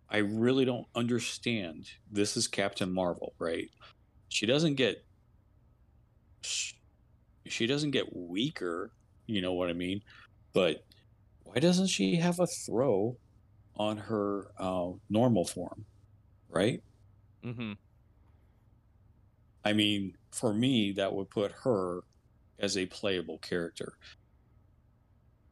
I 0.09 0.19
really 0.19 0.65
don't 0.65 0.87
understand. 0.95 1.91
This 2.11 2.37
is 2.37 2.49
Captain 2.49 2.93
Marvel, 2.93 3.35
right? 3.39 3.69
She 4.29 4.47
doesn't 4.47 4.75
get 4.75 5.05
she 6.41 7.67
doesn't 7.67 7.91
get 7.91 8.15
weaker, 8.15 8.91
you 9.27 9.41
know 9.41 9.53
what 9.53 9.69
I 9.69 9.73
mean? 9.73 10.03
But 10.53 10.86
why 11.57 11.61
doesn't 11.61 11.87
she 11.87 12.17
have 12.17 12.39
a 12.39 12.47
throw 12.47 13.17
on 13.77 13.97
her 13.97 14.49
uh, 14.59 14.91
normal 15.09 15.47
form, 15.47 15.87
right? 16.51 16.83
Mm-hmm. 17.43 17.73
I 19.65 19.73
mean, 19.73 20.19
for 20.33 20.53
me, 20.53 20.93
that 20.93 21.15
would 21.15 21.31
put 21.31 21.53
her 21.65 22.01
as 22.59 22.77
a 22.77 22.85
playable 22.85 23.39
character. 23.39 23.95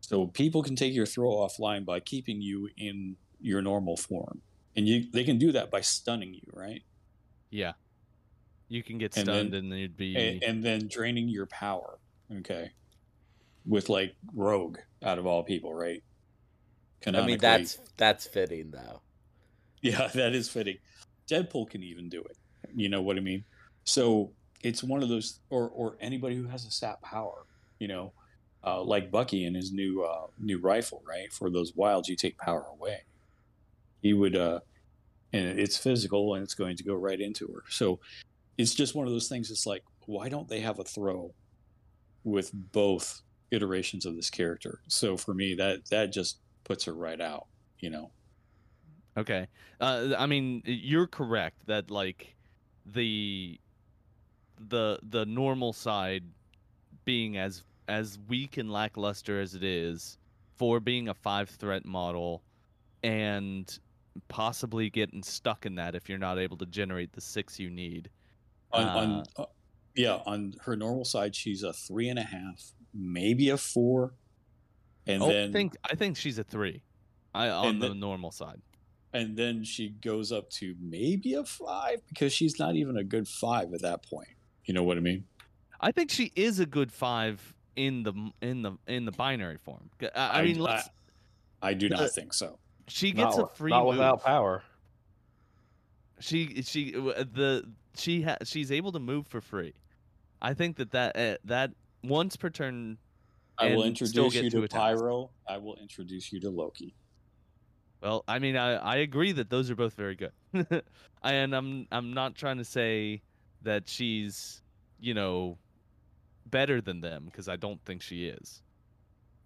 So 0.03 0.27
people 0.27 0.63
can 0.63 0.77
take 0.77 0.93
your 0.93 1.07
throw 1.07 1.31
offline 1.31 1.87
by 1.87 2.01
keeping 2.01 2.43
you 2.43 2.69
in 2.77 3.17
your 3.41 3.63
normal 3.63 3.97
form, 3.97 4.43
and 4.77 4.87
you 4.87 5.11
they 5.11 5.25
can 5.25 5.39
do 5.39 5.53
that 5.53 5.71
by 5.71 5.81
stunning 5.81 6.35
you, 6.35 6.43
right? 6.53 6.83
Yeah. 7.49 7.73
You 8.69 8.83
can 8.83 8.99
get 8.99 9.17
And 9.17 9.25
stunned 9.25 9.53
then- 9.55 9.73
and 9.73 9.81
you'd 9.81 9.97
be. 9.97 10.15
And, 10.17 10.43
and 10.43 10.63
then 10.63 10.87
draining 10.87 11.31
your 11.31 11.47
power, 11.47 11.99
okay, 12.41 12.73
with 13.67 13.89
like 13.89 14.15
Rogue 14.35 14.79
out 15.03 15.19
of 15.19 15.27
all 15.27 15.43
people, 15.43 15.75
right? 15.75 16.03
I 17.07 17.27
mean, 17.27 17.39
that's 17.39 17.79
that's 17.97 18.27
fitting 18.27 18.71
though. 18.71 19.01
Yeah, 19.83 20.09
that 20.15 20.35
is 20.35 20.49
fitting. 20.49 20.79
Deadpool 21.29 21.71
can 21.71 21.83
even 21.83 22.09
do 22.09 22.23
it. 22.23 22.37
You 22.75 22.89
know 22.89 23.03
what 23.03 23.17
I 23.17 23.21
mean? 23.21 23.45
So 23.85 24.33
it's 24.63 24.83
one 24.83 25.03
of 25.03 25.09
those, 25.09 25.41
or 25.51 25.69
or 25.69 25.97
anybody 26.01 26.37
who 26.37 26.47
has 26.49 26.65
a 26.65 26.71
sap 26.71 27.03
power, 27.03 27.45
you 27.79 27.89
know, 27.89 28.13
uh, 28.65 28.83
like 28.83 29.11
Bucky 29.11 29.45
and 29.45 29.55
his 29.55 29.73
new 29.73 30.03
uh, 30.03 30.27
new 30.39 30.59
rifle, 30.59 31.03
right? 31.07 31.33
For 31.33 31.51
those 31.51 31.75
wilds, 31.75 32.09
you 32.09 32.17
take 32.17 32.39
power 32.39 32.67
away. 32.73 33.03
He 34.01 34.13
would, 34.13 34.37
uh, 34.37 34.61
and 35.33 35.59
it's 35.59 35.79
physical, 35.79 36.35
and 36.35 36.43
it's 36.43 36.55
going 36.55 36.77
to 36.77 36.85
go 36.85 36.95
right 36.95 37.21
into 37.21 37.47
her. 37.49 37.63
So 37.69 38.01
it's 38.59 38.75
just 38.75 38.95
one 38.95 39.07
of 39.07 39.13
those 39.13 39.29
things. 39.29 39.51
It's 39.51 39.67
like, 39.67 39.83
why 40.07 40.29
don't 40.29 40.49
they 40.49 40.61
have 40.61 40.79
a 40.79 40.85
throw 40.85 41.33
with 42.23 42.51
both 42.53 43.23
iterations 43.55 44.05
of 44.07 44.17
this 44.17 44.31
character? 44.31 44.81
So 44.89 45.17
for 45.17 45.35
me, 45.35 45.55
that 45.55 45.87
that 45.87 46.13
just 46.13 46.39
puts 46.65 46.85
her 46.85 46.93
right 46.93 47.21
out. 47.21 47.47
You 47.79 47.91
know. 47.91 48.11
Okay. 49.17 49.47
Uh, 49.81 50.15
I 50.19 50.27
mean, 50.27 50.63
you're 50.65 51.07
correct 51.07 51.67
that 51.67 51.91
like 51.91 52.35
the 52.87 53.59
the 54.69 54.99
the 55.03 55.25
normal 55.27 55.73
side 55.73 56.25
being 57.05 57.37
as 57.37 57.63
as 57.89 58.19
weak 58.29 58.57
and 58.57 58.71
lackluster 58.71 59.41
as 59.41 59.55
it 59.55 59.63
is 59.63 60.19
for 60.57 60.81
being 60.81 61.09
a 61.09 61.15
five 61.15 61.49
threat 61.51 61.85
model 61.85 62.43
and 63.03 63.79
possibly 64.29 64.89
getting 64.91 65.23
stuck 65.23 65.67
in 65.67 65.75
that 65.75 65.95
if 65.95 66.09
you're 66.09 66.19
not 66.19 66.39
able 66.39 66.57
to 66.57 66.67
generate 66.67 67.13
the 67.13 67.21
six 67.21 67.59
you 67.59 67.69
need. 67.69 68.09
on, 68.73 68.87
Uh, 68.87 68.97
on 68.97 69.25
uh, 69.37 69.45
yeah 69.95 70.19
on 70.27 70.55
her 70.63 70.77
normal 70.77 71.05
side 71.05 71.35
she's 71.35 71.63
a 71.63 71.73
three 71.73 72.09
and 72.09 72.19
a 72.19 72.23
half 72.23 72.73
maybe 72.95 73.49
a 73.51 73.57
four 73.57 74.15
and 75.07 75.23
oh, 75.23 75.29
then 75.29 75.51
I 75.51 75.53
think 75.53 75.77
I 75.91 75.95
think 75.97 76.17
she's 76.17 76.39
a 76.39 76.45
three. 76.45 76.83
I 77.35 77.49
on 77.49 77.67
And 77.67 77.83
the 77.83 77.89
then- 77.89 78.01
normal 78.01 78.31
side. 78.31 78.61
and 79.13 79.37
then 79.37 79.65
she 79.65 79.89
goes 79.91 80.33
up 80.33 80.49
to 80.51 80.75
maybe 80.81 81.35
a 81.35 81.45
five 81.45 82.01
because 82.09 82.33
she's 82.33 82.59
not 82.59 82.75
even 82.77 82.97
a 82.97 83.05
good 83.05 83.27
five 83.29 83.73
at 83.75 83.83
that 83.83 84.03
point 84.05 84.29
you 84.65 84.73
know 84.75 84.83
what 84.83 84.97
i 84.97 85.01
mean 85.01 85.25
I 85.81 85.93
think 85.93 86.11
she 86.11 86.33
is 86.35 86.61
a 86.61 86.67
good 86.67 86.91
five 86.91 87.55
in 87.77 88.05
the 88.05 88.15
in 88.41 88.63
the 88.63 88.79
in 88.87 89.05
the 89.05 89.13
binary 89.13 89.59
form. 89.59 89.91
I, 90.15 90.41
I 90.41 90.43
mean, 90.43 90.59
let's. 90.59 90.89
I, 91.61 91.75
do 91.75 91.89
not 91.91 92.01
Uh, 92.01 92.09
think 92.09 92.33
so 92.33 92.59
she 92.89 93.11
gets 93.13 93.37
not, 93.37 93.53
a 93.53 93.55
free 93.55 93.71
not 93.71 93.81
move. 93.85 93.89
without 93.95 94.25
power. 94.25 94.63
She 96.21 96.63
she 96.63 96.93
the 96.93 97.65
she 97.97 98.23
ha, 98.23 98.37
she's 98.45 98.71
able 98.73 98.93
to 98.93 99.01
move 99.01 99.27
for 99.27 99.41
free. 99.43 99.75
I 100.41 100.55
think 100.55 100.77
that 100.77 100.93
that 100.93 101.17
uh, 101.17 101.37
that 101.45 101.73
once 102.05 102.37
per 102.37 102.51
turn. 102.51 102.99
i 103.59 103.75
will 103.75 103.85
introduce 103.85 104.35
you 104.35 104.51
to 104.51 104.63
attacks. 104.65 104.75
pyro 105.01 105.31
i 105.49 105.57
will 105.59 105.77
introduce 105.77 106.33
you 106.33 106.41
to 106.41 106.51
loki 106.51 106.95
Well, 108.03 108.23
I 108.29 108.39
mean, 108.39 108.57
I 108.57 108.75
I 108.77 108.97
agree 108.97 109.33
that 109.33 109.49
those 109.49 109.71
are 109.71 109.75
both 109.77 109.95
very 109.95 110.15
good, 110.15 110.33
and 111.23 111.55
I'm 111.57 111.87
I'm 111.91 112.13
not 112.13 112.35
trying 112.35 112.59
to 112.59 112.65
say 112.65 113.23
that 113.63 113.89
she's 113.89 114.61
you 115.01 115.15
know 115.15 115.57
better 116.47 116.83
than 116.83 117.01
them 117.01 117.25
because 117.25 117.49
I 117.49 117.57
don't 117.57 117.81
think 117.87 118.03
she 118.03 118.27
is. 118.27 118.61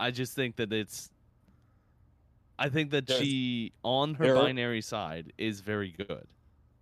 I 0.01 0.11
just 0.11 0.35
think 0.35 0.57
that 0.57 0.73
it's. 0.73 1.11
I 2.59 2.69
think 2.69 2.91
that 2.91 3.07
There's- 3.07 3.23
she 3.23 3.73
on 3.85 4.15
her 4.15 4.25
there 4.27 4.37
are- 4.37 4.43
binary 4.43 4.81
side 4.83 5.33
is 5.39 5.61
very 5.61 5.93
good. 5.93 6.27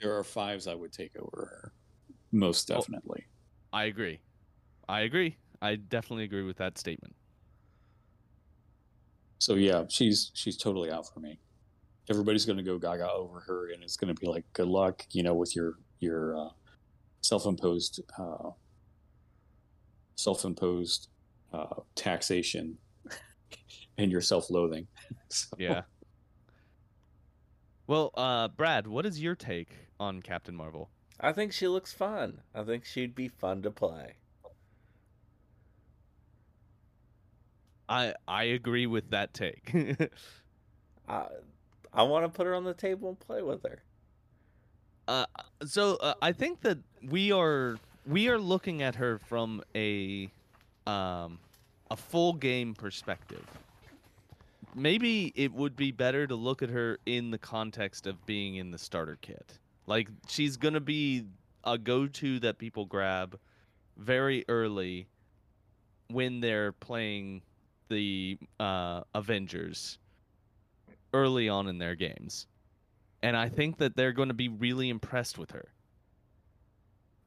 there 0.01 0.17
are 0.17 0.25
fives 0.25 0.67
i 0.67 0.75
would 0.75 0.93
take 0.93 1.15
over 1.17 1.41
her 1.53 1.73
most 2.33 2.71
Oh. 2.71 2.77
definitely 2.77 3.27
I 3.73 3.85
agree. 3.93 4.21
I 4.89 5.01
agree. 5.01 5.37
I 5.63 5.77
definitely 5.77 6.25
agree 6.25 6.43
with 6.43 6.57
that 6.59 6.79
statement. 6.79 7.15
so 9.39 9.55
yeah 9.55 9.85
she's 9.91 10.31
she's 10.35 10.57
totally 10.57 10.91
out 10.91 11.07
for 11.13 11.21
me 11.21 11.39
everybody's 12.09 12.47
going 12.47 12.57
to 12.57 12.63
go 12.63 12.79
gaga 12.79 13.11
over 13.13 13.41
her 13.41 13.71
and 13.71 13.83
it's 13.83 13.97
going 13.97 14.13
to 14.13 14.19
be 14.19 14.27
like 14.27 14.45
good 14.55 14.67
luck 14.69 15.05
you 15.13 15.23
know 15.23 15.35
with 15.35 15.55
your 15.55 15.75
your 16.01 16.37
uh, 16.39 16.49
self-imposed 17.21 18.01
uh, 18.19 18.51
self-imposed 20.17 21.09
uh, 21.53 21.67
taxation 21.95 22.79
and 23.99 24.11
your 24.11 24.21
self-loathing 24.23 24.87
So- 25.29 25.57
Yeah. 25.59 25.83
Well, 27.89 28.11
uh, 28.15 28.49
Brad, 28.49 28.87
what 28.89 29.07
is 29.07 29.21
your 29.23 29.37
take 29.37 29.69
on 30.01 30.21
Captain 30.23 30.57
Marvel? 30.57 30.91
I 31.21 31.33
think 31.33 31.53
she 31.53 31.69
looks 31.69 31.93
fun. 31.93 32.41
I 32.55 32.65
think 32.65 32.85
she'd 32.85 33.15
be 33.15 33.29
fun 33.29 33.63
to 33.63 33.71
play. 33.71 34.15
I 37.89 38.15
I 38.27 38.45
agree 38.45 38.87
with 38.87 39.11
that 39.11 39.35
take. 39.35 39.73
I 41.09 41.27
I 41.93 42.03
want 42.03 42.25
to 42.25 42.29
put 42.29 42.47
her 42.47 42.55
on 42.55 42.65
the 42.65 42.75
table 42.75 43.09
and 43.11 43.19
play 43.19 43.43
with 43.43 43.63
her. 43.65 43.83
uh, 45.09 45.27
so 45.65 45.97
uh, 45.97 46.15
I 46.21 46.33
think 46.33 46.61
that 46.63 46.79
we 47.03 47.33
are 47.33 47.79
we 48.07 48.29
are 48.29 48.39
looking 48.39 48.83
at 48.83 48.97
her 48.97 49.19
from 49.19 49.63
a 49.75 50.31
um 50.87 51.41
a 51.91 51.97
full 51.97 52.33
game 52.33 52.75
perspective. 52.75 53.47
Maybe 54.75 55.33
it 55.37 55.53
would 55.53 55.75
be 55.77 55.91
better 55.91 56.27
to 56.27 56.35
look 56.35 56.63
at 56.63 56.69
her 56.71 56.99
in 57.07 57.31
the 57.31 57.39
context 57.39 58.07
of 58.07 58.25
being 58.27 58.57
in 58.57 58.71
the 58.71 58.79
starter 58.79 59.17
kit. 59.21 59.59
Like 59.87 60.09
she's 60.29 60.57
gonna 60.57 60.81
be 60.81 61.25
a 61.65 61.79
go-to 61.79 62.39
that 62.41 62.59
people 62.59 62.85
grab 62.85 63.39
very 63.97 64.45
early 64.49 65.09
when 66.09 66.41
they're 66.41 66.73
playing 66.73 67.43
the 67.89 68.39
uh, 68.59 69.03
Avengers 69.15 69.99
early 71.13 71.49
on 71.49 71.69
in 71.69 71.79
their 71.79 71.95
games. 71.95 72.47
And 73.23 73.37
I 73.37 73.49
think 73.49 73.79
that 73.79 73.97
they're 73.97 74.13
going 74.13 74.29
to 74.29 74.35
be 74.35 74.49
really 74.49 74.89
impressed 74.89 75.39
with 75.39 75.51
her. 75.53 75.73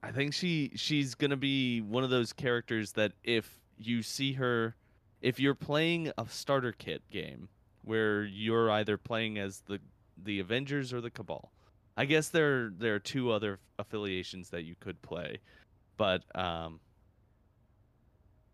I 0.01 0.11
think 0.11 0.33
she 0.33 0.71
she's 0.75 1.15
going 1.15 1.31
to 1.31 1.37
be 1.37 1.81
one 1.81 2.03
of 2.03 2.09
those 2.09 2.31
characters 2.31 2.93
that 2.93 3.11
if 3.23 3.59
you 3.77 4.01
see 4.01 4.33
her 4.33 4.75
if 5.21 5.39
you're 5.39 5.55
playing 5.55 6.11
a 6.17 6.25
starter 6.29 6.71
kit 6.71 7.01
game 7.11 7.49
where 7.83 8.23
you're 8.23 8.71
either 8.71 8.97
playing 8.97 9.37
as 9.37 9.61
the 9.67 9.79
the 10.21 10.39
Avengers 10.39 10.93
or 10.93 11.01
the 11.01 11.09
Cabal, 11.09 11.51
I 11.97 12.05
guess 12.05 12.29
there 12.29 12.71
there 12.77 12.95
are 12.95 12.99
two 12.99 13.31
other 13.31 13.59
affiliations 13.77 14.49
that 14.51 14.63
you 14.63 14.75
could 14.79 15.01
play, 15.01 15.39
but 15.97 16.23
um, 16.35 16.79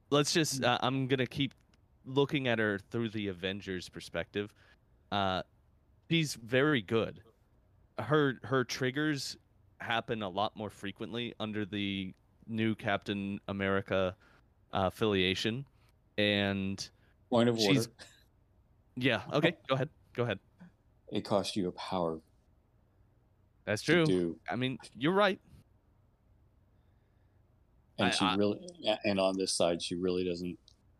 let's 0.09 0.33
just. 0.33 0.63
Uh, 0.63 0.79
I'm 0.81 1.07
gonna 1.07 1.27
keep 1.27 1.53
looking 2.05 2.47
at 2.47 2.59
her 2.59 2.79
through 2.91 3.09
the 3.09 3.27
Avengers 3.27 3.89
perspective. 3.89 4.53
Uh, 5.11 5.41
she's 6.09 6.35
very 6.35 6.81
good. 6.81 7.21
Her 7.99 8.39
her 8.43 8.63
triggers 8.63 9.37
happen 9.79 10.21
a 10.21 10.29
lot 10.29 10.55
more 10.55 10.69
frequently 10.69 11.33
under 11.39 11.65
the 11.65 12.13
new 12.47 12.75
Captain 12.75 13.39
America 13.47 14.15
uh, 14.73 14.87
affiliation, 14.87 15.65
and 16.17 16.89
Point 17.29 17.49
of 17.49 17.57
order. 17.59 17.81
yeah. 18.95 19.21
Okay, 19.33 19.55
go 19.67 19.75
ahead. 19.75 19.89
Go 20.13 20.23
ahead. 20.23 20.39
It 21.11 21.21
costs 21.23 21.55
you 21.55 21.67
a 21.67 21.71
power 21.73 22.19
That's 23.65 23.81
true. 23.81 24.37
I 24.49 24.55
mean, 24.55 24.77
you're 24.97 25.13
right. 25.13 25.39
and 27.97 28.07
I- 28.07 28.11
she 28.11 28.25
I- 28.25 28.35
really. 28.35 28.59
And 29.05 29.19
on 29.19 29.37
this 29.37 29.53
side, 29.53 29.81
she 29.81 29.95
really 29.95 30.23
doesn't 30.23 30.57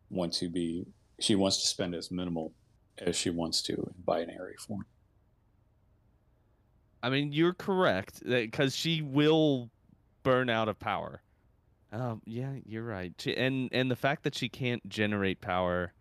want 0.09 0.33
to 0.33 0.49
be. 0.49 0.85
She 1.19 1.35
wants 1.35 1.61
to 1.61 1.67
spend 1.67 1.95
as 1.95 2.11
minimal 2.11 2.53
as 2.97 3.15
she 3.15 3.29
wants 3.29 3.61
to 3.63 3.73
in 3.73 3.93
binary 4.05 4.55
form. 4.57 4.85
I 7.01 7.09
mean, 7.09 7.31
you're 7.31 7.53
correct 7.53 8.23
because 8.25 8.75
she 8.75 9.01
will 9.01 9.69
burn 10.23 10.49
out 10.49 10.67
of 10.67 10.79
power. 10.79 11.21
Um, 11.91 12.21
yeah, 12.25 12.53
you're 12.65 12.83
right. 12.83 13.13
She, 13.19 13.35
and 13.37 13.69
and 13.71 13.89
the 13.89 13.95
fact 13.95 14.23
that 14.23 14.35
she 14.35 14.49
can't 14.49 14.87
generate 14.89 15.39
power, 15.39 15.93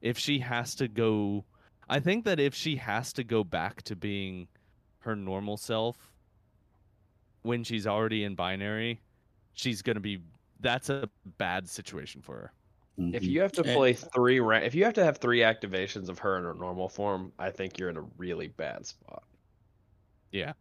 if 0.00 0.18
she 0.18 0.38
has 0.40 0.74
to 0.76 0.88
go, 0.88 1.44
I 1.88 2.00
think 2.00 2.24
that 2.24 2.40
if 2.40 2.54
she 2.54 2.76
has 2.76 3.12
to 3.14 3.24
go 3.24 3.44
back 3.44 3.82
to 3.82 3.94
being 3.94 4.48
her 5.00 5.14
normal 5.14 5.56
self 5.56 5.96
when 7.42 7.62
she's 7.62 7.86
already 7.86 8.24
in 8.24 8.34
binary, 8.34 9.00
she's 9.52 9.82
gonna 9.82 10.00
be. 10.00 10.22
That's 10.60 10.88
a 10.88 11.08
bad 11.36 11.68
situation 11.68 12.20
for 12.20 12.34
her. 12.34 12.52
If 12.98 13.22
Mhm. 13.22 13.26
you 13.28 13.40
have 13.42 13.52
to 13.52 13.62
And- 13.62 13.74
play 13.76 13.92
three, 13.92 14.40
ra- 14.40 14.56
if 14.58 14.74
you 14.74 14.84
have 14.84 14.94
to 14.94 15.04
have 15.04 15.18
three 15.18 15.38
activations 15.40 16.08
of 16.08 16.18
her 16.18 16.36
in 16.36 16.42
her 16.44 16.54
normal 16.54 16.88
form, 16.88 17.32
I 17.38 17.50
think 17.52 17.78
you're 17.78 17.90
in 17.90 17.96
a 17.96 18.08
really 18.18 18.48
bad 18.48 18.86
spot. 18.86 19.22
Yeah. 20.32 20.54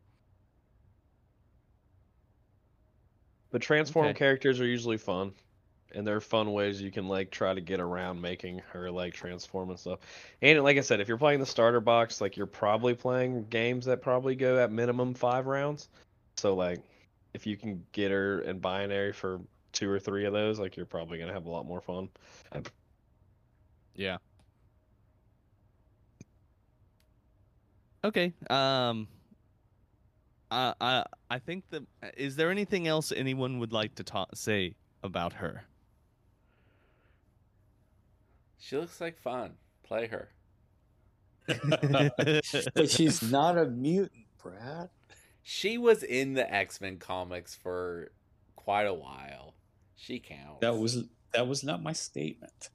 But 3.50 3.62
transform 3.62 4.08
Okay. 4.08 4.18
characters 4.20 4.60
are 4.60 4.66
usually 4.68 4.98
fun, 4.98 5.34
and 5.94 6.06
there 6.06 6.16
are 6.16 6.22
fun 6.22 6.54
ways 6.54 6.80
you 6.82 6.92
can 6.92 7.08
like 7.08 7.32
try 7.32 7.54
to 7.56 7.62
get 7.62 7.80
around 7.80 8.22
making 8.22 8.60
her 8.60 8.92
like 8.92 9.14
transform 9.16 9.72
and 9.72 9.80
stuff. 9.80 10.00
And 10.42 10.62
like 10.64 10.78
I 10.78 10.82
said, 10.82 11.00
if 11.00 11.08
you're 11.08 11.18
playing 11.18 11.40
the 11.40 11.46
starter 11.46 11.80
box, 11.80 12.22
like 12.22 12.38
you're 12.38 12.46
probably 12.46 12.94
playing 12.94 13.46
games 13.50 13.86
that 13.86 14.02
probably 14.02 14.36
go 14.36 14.60
at 14.60 14.72
minimum 14.72 15.16
five 15.16 15.48
rounds. 15.48 15.90
So 16.36 16.54
like, 16.54 16.84
if 17.34 17.48
you 17.48 17.58
can 17.58 17.84
get 17.94 18.12
her 18.12 18.42
in 18.42 18.60
binary 18.60 19.12
for 19.14 19.40
two 19.78 19.90
or 19.90 20.00
three 20.00 20.26
of 20.26 20.34
those, 20.34 20.60
like 20.60 20.76
you're 20.76 20.88
probably 20.88 21.20
gonna 21.20 21.34
have 21.34 21.46
a 21.46 21.50
lot 21.50 21.66
more 21.66 21.82
fun. 21.82 22.10
Yeah. 23.96 24.18
Okay. 28.04 28.34
Um. 28.50 29.08
I 30.50 30.74
I 30.80 31.04
I 31.30 31.40
think 31.40 31.66
that 31.70 31.84
is 32.16 32.36
there 32.38 32.50
anything 32.50 32.88
else 32.88 33.12
anyone 33.12 33.60
would 33.60 33.74
like 33.74 33.96
to 33.96 34.04
talk 34.04 34.30
say 34.34 34.74
about 35.04 35.34
her? 35.34 35.66
She 38.58 38.78
looks 38.78 39.00
like 39.00 39.18
fun. 39.20 39.54
Play 39.84 40.08
her. 40.08 40.30
but 42.74 42.90
she's 42.90 43.22
not 43.22 43.58
a 43.58 43.66
mutant, 43.66 44.26
Brad. 44.42 44.90
She 45.44 45.78
was 45.78 46.04
in 46.04 46.34
the 46.34 46.52
X 46.52 46.82
Men 46.82 46.98
comics 46.98 47.56
for 47.56 48.12
quite 48.56 48.86
a 48.86 48.94
while. 48.94 49.47
She 49.98 50.20
counts. 50.20 50.62
That 50.62 50.78
was 50.78 51.04
that 51.34 51.48
was 51.48 51.64
not 51.64 51.84
my 51.84 51.94
statement. 51.94 52.70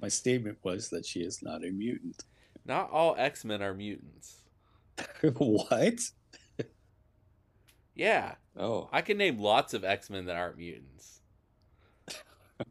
My 0.00 0.08
statement 0.08 0.58
was 0.62 0.90
that 0.90 1.06
she 1.06 1.20
is 1.20 1.42
not 1.42 1.64
a 1.64 1.70
mutant. 1.70 2.24
not 2.66 2.90
all 2.90 3.14
X 3.16 3.44
Men 3.44 3.62
are 3.62 3.72
mutants. 3.72 4.42
what? 5.38 6.00
Yeah, 7.94 8.34
Oh, 8.56 8.88
I 8.92 9.02
can 9.02 9.18
name 9.18 9.38
lots 9.38 9.74
of 9.74 9.84
X 9.84 10.10
Men 10.10 10.26
that 10.26 10.36
aren't 10.36 10.58
mutants. 10.58 11.20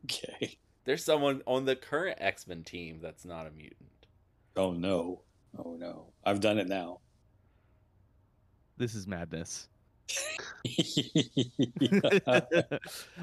okay. 0.05 0.57
There's 0.85 1.03
someone 1.03 1.41
on 1.45 1.65
the 1.65 1.75
current 1.75 2.17
X 2.21 2.47
Men 2.47 2.63
team 2.63 2.99
that's 3.01 3.25
not 3.25 3.47
a 3.47 3.51
mutant. 3.51 3.89
Oh 4.55 4.71
no. 4.71 5.21
Oh 5.57 5.75
no. 5.77 6.13
I've 6.23 6.39
done 6.39 6.57
it 6.57 6.67
now. 6.67 6.99
This 8.77 8.95
is 8.95 9.07
madness. 9.07 9.67
uh, 12.27 12.41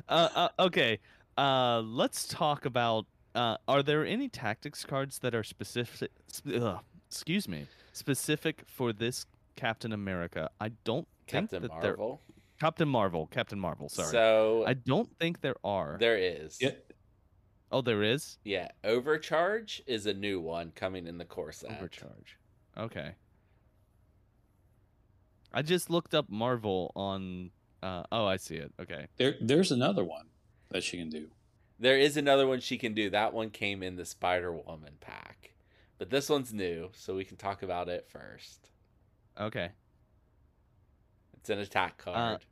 uh, 0.09 0.49
okay. 0.59 0.99
Uh, 1.37 1.81
let's 1.81 2.27
talk 2.29 2.65
about. 2.65 3.07
Uh, 3.35 3.57
are 3.69 3.83
there 3.83 4.05
any 4.05 4.29
tactics 4.29 4.85
cards 4.85 5.21
that 5.21 5.35
are 5.35 5.45
specific? 5.45 6.11
Sp- 6.27 6.59
ugh, 6.61 6.81
excuse 7.09 7.47
me. 7.49 7.67
Specific 7.93 8.63
for 8.67 8.93
this 8.93 9.27
Captain 9.57 9.93
America? 9.93 10.51
I 10.61 10.71
don't 10.85 11.07
think 11.29 11.51
Captain 11.51 11.63
that 11.63 11.71
there. 11.81 11.97
Marvel. 11.97 12.21
Captain 12.59 12.89
Marvel. 12.89 13.27
Captain 13.31 13.59
Marvel. 13.61 13.89
Sorry. 13.89 14.11
So 14.11 14.65
I 14.67 14.75
don't 14.75 15.09
think 15.19 15.41
there 15.41 15.55
are. 15.65 15.97
there 16.01 16.19
is. 16.19 16.59
yeah, 16.61 16.73
Oh, 17.73 17.81
there 17.83 18.03
is 18.03 18.39
Yeah, 18.45 18.69
Overcharge 18.83 19.81
is 19.87 20.07
a 20.07 20.13
new 20.13 20.41
one 20.41 20.73
coming 20.75 21.07
in 21.07 21.19
the 21.19 21.25
core 21.25 21.53
set. 21.53 21.71
overcharge. 21.71 22.37
Okay. 22.77 23.13
I 25.53 25.63
just 25.63 25.91
looked 25.91 26.15
up 26.15 26.29
Marvel 26.29 26.93
on. 26.95 27.51
Uh, 27.83 28.05
oh, 28.13 28.27
I 28.27 28.37
see 28.37 28.57
it. 28.57 28.73
Okay. 28.81 29.07
there 29.17 29.35
there's 29.41 29.73
another 29.73 30.05
one 30.05 30.27
that 30.71 30.83
she 30.83 30.99
can 30.99 31.09
do. 31.09 31.29
There 31.79 31.99
is 31.99 32.17
another 32.17 32.47
one 32.47 32.61
she 32.61 32.77
can 32.77 32.93
do. 32.93 33.11
That 33.11 33.33
one 33.33 33.51
came 33.51 33.83
in 33.83 33.97
the 33.97 34.05
Spider 34.05 34.53
Woman 34.53 34.95
pack. 35.01 35.55
But 35.99 36.11
this 36.11 36.29
one's 36.29 36.53
new, 36.53 36.91
so 36.93 37.15
we 37.15 37.25
can 37.25 37.37
talk 37.37 37.63
about 37.63 37.89
it 37.89 38.07
first. 38.09 38.71
Okay. 39.39 39.71
It's 41.35 41.51
an 41.51 41.59
attack 41.59 41.99
card. 41.99 42.45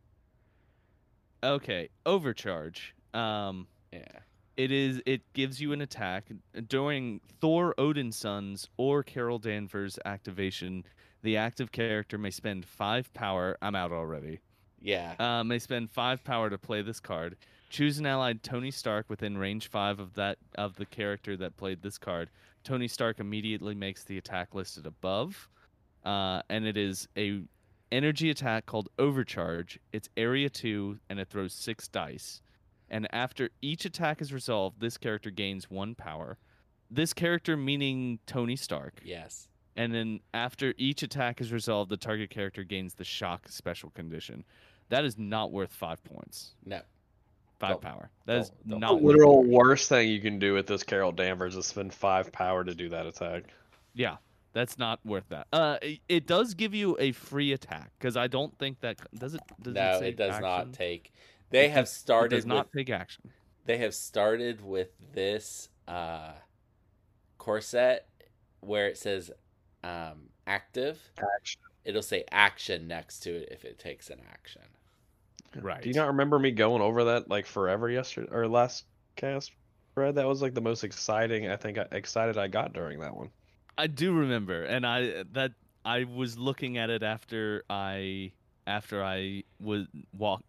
Okay. 1.43 1.89
Overcharge. 2.07 2.95
Um. 3.15 3.67
yeah. 3.93 4.03
It 4.57 4.73
is. 4.73 5.01
It 5.07 5.23
gives 5.35 5.61
you 5.61 5.73
an 5.73 5.81
attack 5.83 6.25
during 6.67 7.21
Thor 7.41 7.75
Odin's 7.79 8.21
Odinson's 8.23 8.69
or 8.77 9.05
Carol 9.05 9.39
Danvers 9.39 9.99
activation. 10.05 10.85
The 11.23 11.37
active 11.37 11.73
character 11.73 12.19
may 12.19 12.31
spend 12.31 12.65
five 12.65 13.13
power. 13.15 13.57
I'm 13.61 13.75
out 13.75 13.93
already. 13.93 14.41
Yeah. 14.81 15.15
Uh, 15.19 15.45
may 15.45 15.59
spend 15.59 15.91
five 15.91 16.23
power 16.23 16.49
to 16.51 16.59
play 16.59 16.83
this 16.83 17.01
card. 17.01 17.37
Choose 17.71 17.99
an 17.99 18.07
allied 18.07 18.43
Tony 18.43 18.71
Stark 18.71 19.11
within 19.11 19.37
range 19.37 19.69
five 19.69 19.99
of 19.99 20.15
that 20.15 20.39
of 20.57 20.77
the 20.77 20.87
character 20.87 21.37
that 21.37 21.57
played 21.57 21.83
this 21.83 21.99
card. 21.99 22.31
Tony 22.65 22.89
Stark 22.89 23.21
immediately 23.21 23.75
makes 23.75 24.05
the 24.05 24.17
attack 24.17 24.55
listed 24.55 24.87
above, 24.87 25.49
uh, 26.05 26.43
and 26.49 26.67
it 26.67 26.77
is 26.77 27.09
a 27.17 27.43
energy 27.91 28.31
attack 28.31 28.67
called 28.67 28.89
Overcharge. 28.99 29.79
It's 29.93 30.09
area 30.17 30.49
two, 30.49 30.99
and 31.11 31.19
it 31.19 31.29
throws 31.29 31.53
six 31.53 31.89
dice. 31.89 32.41
And 32.89 33.07
after 33.13 33.51
each 33.61 33.85
attack 33.85 34.23
is 34.23 34.33
resolved, 34.33 34.81
this 34.81 34.97
character 34.97 35.31
gains 35.31 35.71
one 35.71 35.95
power. 35.95 36.39
This 36.91 37.13
character 37.13 37.57
meaning 37.57 38.19
Tony 38.27 38.57
Stark. 38.57 39.01
Yes. 39.05 39.49
And 39.79 39.95
then 39.95 40.21
after 40.35 40.75
each 40.77 41.05
attack 41.05 41.41
is 41.41 41.53
resolved, 41.53 41.89
the 41.89 41.97
target 41.97 42.31
character 42.31 42.65
gains 42.65 42.95
the 42.95 43.05
shock 43.05 43.49
special 43.49 43.91
condition. 43.91 44.45
That 44.89 45.05
is 45.05 45.17
not 45.17 45.53
worth 45.53 45.73
five 45.73 46.03
points. 46.03 46.55
No. 46.67 46.81
Five 47.61 47.71
Don't- 47.75 47.83
power. 47.83 48.11
That 48.27 48.39
is 48.41 48.49
don't- 48.51 48.69
don't 48.69 48.81
not 48.81 48.87
The 48.89 48.95
Not 48.95 49.03
worth 49.03 49.13
literal 49.15 49.45
worst 49.45 49.89
thing 49.89 50.09
you 50.09 50.21
can 50.21 50.41
do 50.41 50.53
with 50.53 50.67
this 50.67 50.83
Carol 50.83 51.13
Danvers 51.13 51.55
is 51.57 51.67
spend 51.67 51.95
five 51.95 52.33
power 52.33 52.65
to 52.65 52.75
do 52.75 52.89
that 52.89 53.07
attack. 53.07 53.45
Yeah, 53.95 54.17
that's 54.53 54.79
not 54.79 54.99
worth 55.05 55.29
that. 55.29 55.47
Uh, 55.53 55.79
it, 55.81 56.01
it 56.09 56.27
does 56.27 56.55
give 56.55 56.75
you 56.75 56.97
a 56.99 57.13
free 57.13 57.53
attack 57.53 57.93
because 57.99 58.17
I 58.17 58.27
don't 58.27 58.57
think 58.59 58.81
that 58.81 58.99
does 59.17 59.35
it. 59.35 59.41
Does 59.63 59.75
no, 59.75 59.99
it, 59.99 60.05
it 60.07 60.17
does 60.17 60.31
action? 60.31 60.43
not 60.43 60.73
take. 60.73 61.13
They 61.51 61.67
It 61.67 61.71
have 61.71 61.85
does- 61.85 61.93
It 61.93 62.01
started 62.01 62.37
does 62.37 62.47
not 62.47 62.67
with 62.67 62.73
take 62.87 62.91
action. 62.91 63.31
they 63.65 63.79
have 63.79 63.95
started 63.95 64.61
with 64.61 64.91
this 65.13 65.69
uh 65.87 66.33
core 67.39 67.61
set 67.61 68.09
where 68.61 68.89
it 68.89 68.99
says 68.99 69.31
um 69.85 70.29
active. 70.47 70.99
Action. 71.19 71.61
It'll 71.85 72.03
say 72.03 72.25
action 72.31 72.89
next 72.89 73.21
to 73.21 73.35
it 73.35 73.49
if 73.51 73.65
it 73.65 73.79
takes 73.79 74.11
an 74.11 74.21
action. 74.31 74.63
Right. 75.61 75.83
Do 75.83 75.89
you 75.89 75.95
not 75.95 76.09
remember 76.09 76.39
me 76.39 76.51
going 76.51 76.83
over 76.83 77.05
that 77.05 77.29
like 77.29 77.47
forever 77.47 77.89
yesterday 77.89 78.29
or 78.31 78.47
last 78.49 78.85
cast? 79.17 79.53
Fred, 79.95 80.17
that 80.17 80.27
was 80.27 80.43
like 80.43 80.55
the 80.55 80.61
most 80.61 80.85
exciting. 80.85 81.49
I 81.49 81.57
think 81.57 81.79
excited 81.93 82.39
I 82.39 82.49
got 82.49 82.73
during 82.73 83.01
that 83.01 83.17
one. 83.17 83.31
I 83.77 83.87
do 83.87 84.13
remember, 84.13 84.65
and 84.65 84.87
I 84.87 85.25
that 85.33 85.53
I 85.85 86.05
was 86.05 86.39
looking 86.39 86.79
at 86.79 86.91
it 86.91 87.03
after 87.03 87.65
I 87.71 88.33
after 88.67 89.03
I 89.03 89.45
was 89.61 89.87
walk 90.17 90.43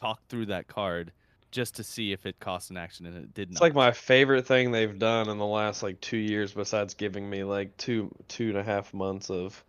talked 0.00 0.28
through 0.28 0.46
that 0.46 0.66
card 0.66 1.12
just 1.50 1.76
to 1.76 1.84
see 1.84 2.12
if 2.12 2.26
it 2.26 2.38
cost 2.40 2.70
an 2.70 2.76
action, 2.76 3.06
and 3.06 3.16
it 3.16 3.34
did 3.34 3.48
not. 3.50 3.54
It's 3.54 3.60
like 3.60 3.74
my 3.74 3.92
favorite 3.92 4.46
thing 4.46 4.70
they've 4.70 4.98
done 4.98 5.28
in 5.28 5.38
the 5.38 5.46
last 5.46 5.82
like 5.82 6.00
two 6.00 6.16
years, 6.16 6.52
besides 6.52 6.94
giving 6.94 7.28
me 7.28 7.44
like 7.44 7.76
two 7.76 8.10
two 8.28 8.48
and 8.50 8.58
a 8.58 8.62
half 8.62 8.92
months 8.94 9.30
of 9.30 9.64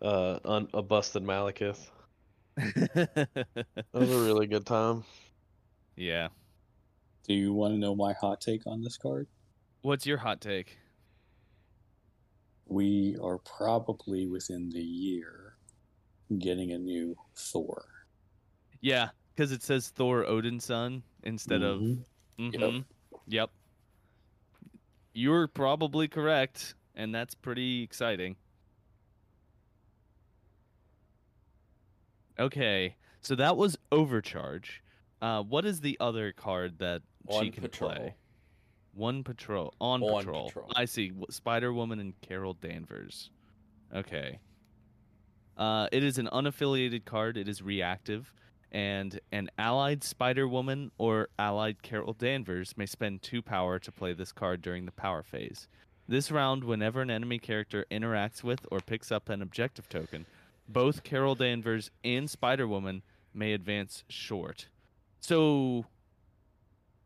uh, 0.00 0.38
un- 0.44 0.68
a 0.74 0.82
busted 0.82 1.22
Malekith. 1.24 1.88
That 3.92 4.00
was 4.00 4.10
a 4.10 4.24
really 4.24 4.46
good 4.46 4.66
time. 4.66 5.04
yeah. 5.96 6.28
Do 7.26 7.34
you 7.34 7.52
want 7.52 7.74
to 7.74 7.78
know 7.78 7.94
my 7.94 8.14
hot 8.14 8.40
take 8.40 8.66
on 8.66 8.82
this 8.82 8.96
card? 8.96 9.26
What's 9.82 10.06
your 10.06 10.16
hot 10.18 10.40
take? 10.40 10.78
We 12.66 13.16
are 13.22 13.38
probably 13.38 14.26
within 14.26 14.70
the 14.70 14.80
year 14.82 15.54
getting 16.38 16.72
a 16.72 16.78
new 16.78 17.16
Thor. 17.36 17.84
Yeah, 18.80 19.10
because 19.38 19.52
it 19.52 19.62
says 19.62 19.90
Thor 19.90 20.24
Odinson 20.24 21.02
instead 21.22 21.62
of. 21.62 21.80
Mhm. 21.80 22.04
Mhm. 22.40 22.84
Yep. 23.28 23.50
You're 25.12 25.46
probably 25.46 26.08
correct, 26.08 26.74
and 26.96 27.14
that's 27.14 27.36
pretty 27.36 27.82
exciting. 27.84 28.34
Okay, 32.36 32.96
so 33.20 33.36
that 33.36 33.56
was 33.56 33.78
overcharge. 33.92 34.82
Uh, 35.22 35.44
what 35.44 35.64
is 35.64 35.80
the 35.82 35.96
other 36.00 36.32
card 36.32 36.78
that 36.80 37.02
she 37.38 37.50
can 37.50 37.62
patrol. 37.62 37.92
play? 37.92 38.14
One 38.92 39.22
patrol 39.22 39.72
on, 39.80 40.02
On 40.02 40.18
patrol. 40.18 40.48
patrol. 40.48 40.72
I 40.74 40.84
see. 40.84 41.12
Spider 41.30 41.72
Woman 41.72 42.00
and 42.00 42.20
Carol 42.22 42.54
Danvers. 42.54 43.30
Okay. 43.94 44.40
Uh, 45.56 45.88
it 45.92 46.02
is 46.02 46.18
an 46.18 46.28
unaffiliated 46.32 47.04
card. 47.04 47.36
It 47.36 47.48
is 47.48 47.62
reactive, 47.62 48.32
and 48.70 49.20
an 49.32 49.50
allied 49.58 50.04
Spider 50.04 50.46
Woman 50.46 50.90
or 50.98 51.28
allied 51.38 51.82
Carol 51.82 52.12
Danvers 52.12 52.76
may 52.76 52.86
spend 52.86 53.22
two 53.22 53.42
power 53.42 53.78
to 53.78 53.92
play 53.92 54.12
this 54.12 54.32
card 54.32 54.60
during 54.60 54.84
the 54.84 54.92
power 54.92 55.22
phase. 55.22 55.68
This 56.06 56.30
round, 56.30 56.64
whenever 56.64 57.02
an 57.02 57.10
enemy 57.10 57.38
character 57.38 57.84
interacts 57.90 58.42
with 58.42 58.66
or 58.70 58.80
picks 58.80 59.12
up 59.12 59.28
an 59.28 59.42
objective 59.42 59.88
token, 59.88 60.26
both 60.68 61.02
Carol 61.02 61.34
Danvers 61.34 61.90
and 62.04 62.28
Spider 62.28 62.66
Woman 62.66 63.02
may 63.34 63.52
advance 63.52 64.04
short. 64.08 64.68
So, 65.20 65.86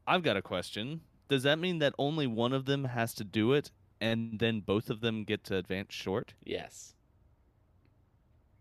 I've 0.06 0.22
got 0.22 0.36
a 0.36 0.42
question. 0.42 1.00
Does 1.28 1.44
that 1.44 1.58
mean 1.58 1.78
that 1.78 1.94
only 1.98 2.26
one 2.26 2.52
of 2.52 2.66
them 2.66 2.84
has 2.84 3.14
to 3.14 3.24
do 3.24 3.52
it, 3.52 3.70
and 4.00 4.38
then 4.38 4.60
both 4.60 4.90
of 4.90 5.00
them 5.00 5.24
get 5.24 5.44
to 5.44 5.56
advance 5.56 5.94
short? 5.94 6.34
Yes. 6.44 6.94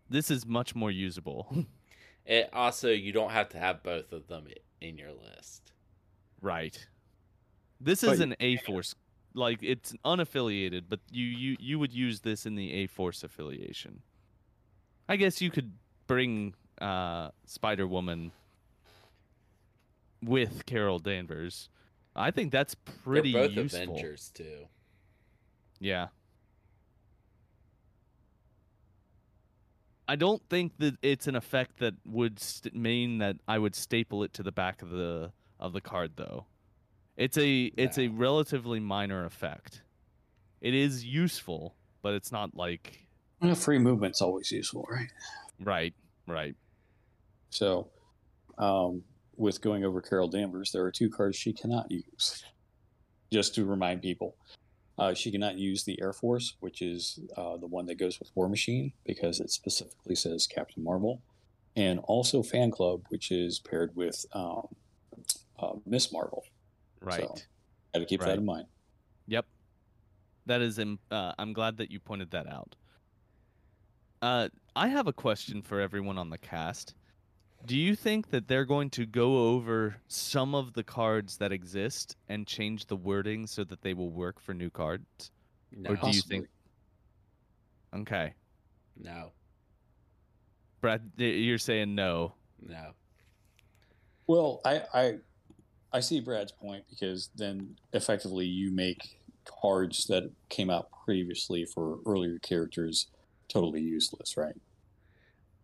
This 0.08 0.30
is 0.30 0.46
much 0.46 0.74
more 0.74 0.90
usable. 0.90 1.66
It 2.24 2.50
also 2.52 2.90
you 2.90 3.12
don't 3.12 3.30
have 3.30 3.48
to 3.50 3.58
have 3.58 3.82
both 3.82 4.12
of 4.12 4.28
them 4.28 4.46
in 4.80 4.98
your 4.98 5.12
list. 5.12 5.72
right. 6.40 6.86
This 7.80 8.02
But 8.02 8.12
is 8.12 8.18
you 8.20 8.24
an 8.24 8.36
A 8.38 8.56
Force, 8.58 8.94
like 9.34 9.58
it's 9.60 9.92
unaffiliated, 10.04 10.84
but 10.88 11.00
you 11.10 11.26
you 11.26 11.56
you 11.58 11.78
would 11.80 11.92
use 11.92 12.20
this 12.20 12.46
in 12.46 12.54
the 12.54 12.72
A 12.74 12.86
Force 12.86 13.24
affiliation. 13.24 14.02
I 15.08 15.16
guess 15.16 15.40
you 15.40 15.50
could 15.50 15.72
bring 16.06 16.54
uh, 16.80 17.30
Spider 17.44 17.88
Woman 17.88 18.30
with 20.22 20.64
Carol 20.64 21.00
Danvers. 21.00 21.68
I 22.14 22.30
think 22.30 22.52
that's 22.52 22.74
pretty 22.76 23.32
They're 23.32 23.48
both 23.48 23.56
useful. 23.56 23.82
Avengers 23.82 24.30
too. 24.32 24.66
Yeah. 25.80 26.08
I 30.12 30.16
don't 30.16 30.42
think 30.50 30.76
that 30.76 30.98
it's 31.00 31.26
an 31.26 31.36
effect 31.36 31.78
that 31.78 31.94
would 32.04 32.38
st- 32.38 32.74
mean 32.74 33.16
that 33.18 33.36
I 33.48 33.58
would 33.58 33.74
staple 33.74 34.24
it 34.24 34.34
to 34.34 34.42
the 34.42 34.52
back 34.52 34.82
of 34.82 34.90
the 34.90 35.32
of 35.58 35.72
the 35.72 35.80
card 35.80 36.12
though. 36.16 36.44
It's 37.16 37.38
a 37.38 37.72
it's 37.78 37.96
a 37.96 38.08
relatively 38.08 38.78
minor 38.78 39.24
effect. 39.24 39.80
It 40.60 40.74
is 40.74 41.02
useful, 41.02 41.76
but 42.02 42.12
it's 42.12 42.30
not 42.30 42.54
like 42.54 43.06
Well, 43.40 43.54
free 43.54 43.78
movement's 43.78 44.20
always 44.20 44.52
useful, 44.52 44.86
right? 44.90 45.10
right, 45.64 45.94
right. 46.26 46.56
So, 47.48 47.88
um, 48.58 49.04
with 49.38 49.62
going 49.62 49.82
over 49.82 50.02
Carol 50.02 50.28
Danvers, 50.28 50.72
there 50.72 50.84
are 50.84 50.92
two 50.92 51.08
cards 51.08 51.38
she 51.38 51.54
cannot 51.54 51.90
use. 51.90 52.44
Just 53.32 53.54
to 53.54 53.64
remind 53.64 54.02
people, 54.02 54.36
uh, 55.02 55.14
she 55.14 55.32
cannot 55.32 55.58
use 55.58 55.82
the 55.84 56.00
Air 56.00 56.12
Force, 56.12 56.54
which 56.60 56.80
is 56.80 57.18
uh, 57.36 57.56
the 57.56 57.66
one 57.66 57.86
that 57.86 57.96
goes 57.98 58.18
with 58.20 58.30
War 58.36 58.48
Machine, 58.48 58.92
because 59.04 59.40
it 59.40 59.50
specifically 59.50 60.14
says 60.14 60.46
Captain 60.46 60.84
Marvel, 60.84 61.22
and 61.74 61.98
also 62.04 62.42
Fan 62.42 62.70
Club, 62.70 63.02
which 63.08 63.30
is 63.32 63.58
paired 63.58 63.94
with 63.96 64.24
um, 64.32 64.66
uh, 65.58 65.72
Miss 65.86 66.12
Marvel. 66.12 66.44
Right. 67.00 67.22
So, 67.22 67.34
got 67.92 68.00
to 68.00 68.04
keep 68.06 68.20
Right. 68.20 68.28
that 68.28 68.38
in 68.38 68.44
mind. 68.44 68.66
Yep. 69.26 69.46
That 70.46 70.60
is. 70.60 70.78
im- 70.78 71.00
Uh, 71.10 71.32
I'm 71.38 71.52
glad 71.52 71.78
that 71.78 71.90
you 71.90 71.98
pointed 71.98 72.30
that 72.30 72.46
out. 72.46 72.76
Uh, 74.20 74.48
I 74.76 74.86
have 74.88 75.08
a 75.08 75.12
question 75.12 75.62
for 75.62 75.80
everyone 75.80 76.16
on 76.16 76.30
the 76.30 76.38
cast. 76.38 76.94
Do 77.64 77.76
you 77.76 77.94
think 77.94 78.30
that 78.30 78.48
they're 78.48 78.64
going 78.64 78.90
to 78.90 79.06
go 79.06 79.50
over 79.50 79.96
some 80.08 80.54
of 80.54 80.72
the 80.72 80.82
cards 80.82 81.36
that 81.38 81.52
exist 81.52 82.16
and 82.28 82.46
change 82.46 82.86
the 82.86 82.96
wording 82.96 83.46
so 83.46 83.62
that 83.64 83.82
they 83.82 83.94
will 83.94 84.10
work 84.10 84.40
for 84.40 84.52
new 84.52 84.70
cards? 84.70 85.30
No, 85.70 85.90
Or 85.90 85.96
do 85.96 86.10
you 86.10 86.22
think? 86.22 86.48
Okay, 87.94 88.34
no, 89.00 89.32
Brad, 90.80 91.02
you're 91.16 91.58
saying 91.58 91.94
no. 91.94 92.34
no. 92.60 92.92
Well, 94.26 94.60
I, 94.64 94.82
I 94.92 95.14
I 95.92 96.00
see 96.00 96.20
Brad's 96.20 96.52
point 96.52 96.84
because 96.90 97.30
then 97.36 97.76
effectively 97.92 98.46
you 98.46 98.70
make 98.70 99.20
cards 99.44 100.06
that 100.06 100.30
came 100.48 100.70
out 100.70 100.88
previously 101.04 101.64
for 101.64 101.98
earlier 102.06 102.38
characters 102.38 103.08
totally 103.48 103.82
useless, 103.82 104.36
right? 104.36 104.54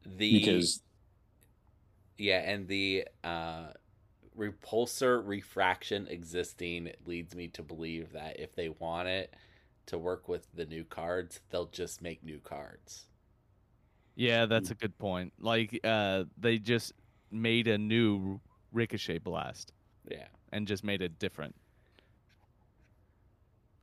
The 0.05 0.39
Because 0.39 0.83
yeah, 2.19 2.41
and 2.41 2.69
the 2.69 3.07
uh, 3.25 3.69
repulsor 4.37 5.23
refraction 5.27 6.07
existing 6.09 6.93
leads 7.07 7.35
me 7.35 7.49
to 7.49 7.63
believe 7.63 8.13
that 8.13 8.41
if 8.41 8.55
they 8.55 8.69
want 8.69 9.09
it 9.09 9.35
to 9.87 9.99
work 9.99 10.29
with 10.29 10.49
the 10.55 10.67
new 10.67 10.85
cards, 10.85 11.41
they'll 11.51 11.67
just 11.67 12.03
make 12.03 12.23
new 12.25 12.41
cards. 12.41 13.07
Yeah, 14.17 14.47
that's 14.47 14.71
a 14.71 14.75
good 14.75 14.99
point. 14.99 15.33
Like, 15.39 15.79
uh, 15.85 16.25
they 16.37 16.59
just 16.59 16.93
made 17.31 17.69
a 17.69 17.79
new 17.79 18.41
ricochet 18.73 19.19
blast 19.19 19.73
Yeah, 20.11 20.29
and 20.53 20.67
just 20.69 20.85
made 20.85 21.03
it 21.03 21.19
different. 21.19 21.55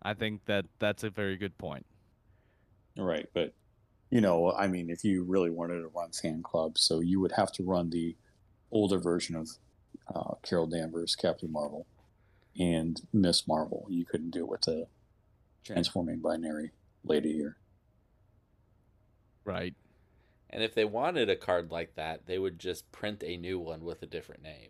I 0.01 0.13
think 0.13 0.45
that 0.45 0.67
that's 0.79 1.03
a 1.03 1.09
very 1.09 1.35
good 1.35 1.57
point. 1.57 1.85
right, 2.97 3.27
but 3.33 3.53
you 4.11 4.21
know, 4.21 4.53
I 4.53 4.67
mean, 4.67 4.89
if 4.89 5.03
you 5.03 5.23
really 5.25 5.51
wanted 5.51 5.81
to 5.81 5.89
run 5.89 6.11
fan 6.11 6.43
club, 6.43 6.77
so 6.77 7.01
you 7.01 7.19
would 7.21 7.33
have 7.33 7.51
to 7.53 7.63
run 7.63 7.89
the 7.89 8.15
older 8.71 8.97
version 8.99 9.35
of 9.35 9.49
uh, 10.13 10.35
Carol 10.43 10.67
Danvers, 10.67 11.15
Captain 11.15 11.51
Marvel, 11.51 11.85
and 12.57 13.01
Miss 13.13 13.47
Marvel. 13.47 13.85
You 13.89 14.05
couldn't 14.05 14.31
do 14.31 14.41
it 14.41 14.49
with 14.49 14.61
the 14.61 14.87
transforming 15.63 16.19
binary 16.19 16.71
lady 17.03 17.33
here. 17.33 17.57
Right. 19.43 19.75
and 20.49 20.63
if 20.63 20.73
they 20.73 20.85
wanted 20.85 21.29
a 21.29 21.35
card 21.35 21.69
like 21.71 21.95
that, 21.95 22.25
they 22.25 22.39
would 22.39 22.57
just 22.59 22.91
print 22.91 23.23
a 23.23 23.37
new 23.37 23.59
one 23.59 23.83
with 23.83 24.01
a 24.01 24.07
different 24.07 24.41
name. 24.41 24.69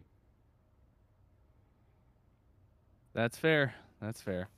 That's 3.14 3.38
fair. 3.38 3.76
That's 4.02 4.22
fair. 4.22 4.50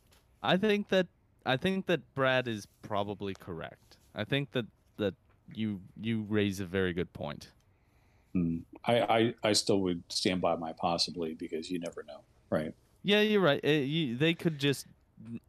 I 0.42 0.58
think 0.58 0.90
that 0.90 1.08
I 1.46 1.58
think 1.58 1.86
that 1.88 2.14
Brad 2.16 2.48
is 2.48 2.68
probably 2.82 3.34
correct. 3.34 3.98
I 4.16 4.24
think 4.24 4.52
that 4.52 4.66
that 4.98 5.14
you 5.54 5.82
you 6.02 6.26
raise 6.28 6.60
a 6.60 6.66
very 6.66 6.94
good 6.94 7.14
point. 7.14 7.52
Hmm. 8.34 8.60
I, 8.86 9.02
I 9.02 9.34
I 9.44 9.54
still 9.54 9.82
would 9.82 10.04
stand 10.10 10.42
by 10.42 10.56
my 10.56 10.74
possibly 10.74 11.34
because 11.34 11.70
you 11.70 11.80
never 11.80 12.04
know, 12.04 12.22
right? 12.50 12.74
Yeah, 13.04 13.22
you're 13.22 13.42
right. 13.42 13.64
Uh 13.64 13.70
you, 13.70 14.18
they 14.18 14.34
could 14.34 14.60
just 14.60 14.88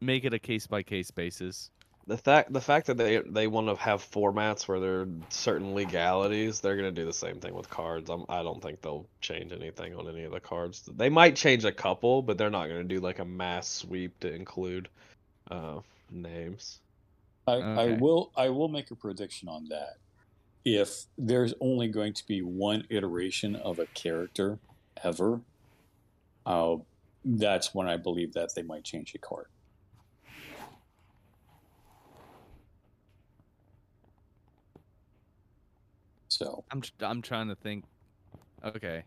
make 0.01 0.23
it 0.25 0.33
a 0.33 0.39
case 0.39 0.67
by 0.67 0.83
case 0.83 1.11
basis. 1.11 1.71
The 2.07 2.17
fact 2.17 2.51
the 2.51 2.61
fact 2.61 2.87
that 2.87 2.97
they 2.97 3.19
they 3.19 3.47
want 3.47 3.67
to 3.67 3.75
have 3.75 4.01
formats 4.01 4.67
where 4.67 4.79
there 4.79 5.01
are 5.01 5.07
certain 5.29 5.75
legalities, 5.75 6.59
they're 6.59 6.75
gonna 6.75 6.91
do 6.91 7.05
the 7.05 7.13
same 7.13 7.39
thing 7.39 7.53
with 7.53 7.69
cards. 7.69 8.09
I'm, 8.09 8.25
I 8.29 8.41
don't 8.41 8.61
think 8.61 8.81
they'll 8.81 9.07
change 9.21 9.51
anything 9.51 9.95
on 9.95 10.07
any 10.07 10.23
of 10.23 10.31
the 10.31 10.39
cards. 10.39 10.89
They 10.95 11.09
might 11.09 11.35
change 11.35 11.65
a 11.65 11.71
couple, 11.71 12.23
but 12.23 12.37
they're 12.37 12.49
not 12.49 12.67
gonna 12.67 12.83
do 12.83 12.99
like 12.99 13.19
a 13.19 13.25
mass 13.25 13.67
sweep 13.67 14.19
to 14.21 14.33
include 14.33 14.89
uh, 15.51 15.81
names. 16.09 16.79
I, 17.47 17.53
I 17.53 17.97
will 17.99 18.31
I 18.35 18.49
will 18.49 18.67
make 18.69 18.91
a 18.91 18.95
prediction 18.95 19.47
on 19.49 19.67
that. 19.69 19.97
If 20.75 21.05
there's 21.17 21.53
only 21.61 21.87
going 21.87 22.13
to 22.13 22.23
be 22.27 22.41
one 22.41 22.85
iteration 22.89 23.55
of 23.55 23.79
a 23.79 23.87
character 23.87 24.59
ever, 25.03 25.41
uh, 26.45 26.75
that's 27.23 27.73
when 27.73 27.87
I 27.87 27.97
believe 27.97 28.33
that 28.33 28.51
they 28.55 28.61
might 28.61 28.83
change 28.83 29.13
a 29.15 29.17
card. 29.17 29.47
So, 36.27 36.63
I'm 36.71 36.83
I'm 37.01 37.21
trying 37.21 37.47
to 37.47 37.55
think. 37.55 37.85
Okay. 38.63 39.03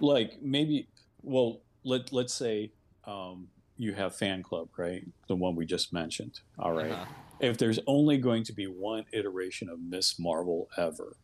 like 0.00 0.38
maybe, 0.42 0.88
well, 1.22 1.60
let 1.84 2.12
let's 2.12 2.34
say 2.34 2.72
um, 3.06 3.48
you 3.76 3.92
have 3.92 4.16
fan 4.16 4.42
club, 4.42 4.68
right? 4.78 5.02
The 5.28 5.36
one 5.36 5.54
we 5.54 5.66
just 5.66 5.92
mentioned. 5.92 6.40
All 6.58 6.72
right. 6.72 6.90
Uh-huh. 6.90 7.04
If 7.40 7.58
there's 7.58 7.78
only 7.86 8.18
going 8.18 8.44
to 8.44 8.52
be 8.52 8.66
one 8.66 9.04
iteration 9.12 9.68
of 9.68 9.80
Miss 9.80 10.18
Marvel 10.18 10.68
ever, 10.76 11.16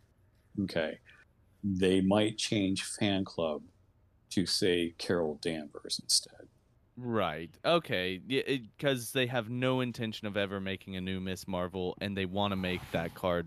okay, 0.63 0.99
they 1.63 2.01
might 2.01 2.39
change 2.39 2.85
fan 2.85 3.25
club 3.25 3.63
to 4.31 4.47
say 4.47 4.95
Carol 4.99 5.39
Danvers 5.43 6.01
instead. 6.03 6.49
Right. 6.97 7.51
Okay. 7.65 8.19
Because 8.19 9.13
they 9.13 9.27
have 9.27 9.51
no 9.51 9.83
intention 9.83 10.27
of 10.27 10.37
ever 10.37 10.61
making 10.61 10.97
a 10.97 11.01
new 11.01 11.21
Miss 11.21 11.47
Marvel, 11.47 11.97
and 12.01 12.17
they 12.17 12.25
want 12.25 12.53
to 12.53 12.57
make 12.57 12.81
that 12.93 13.15
card 13.15 13.47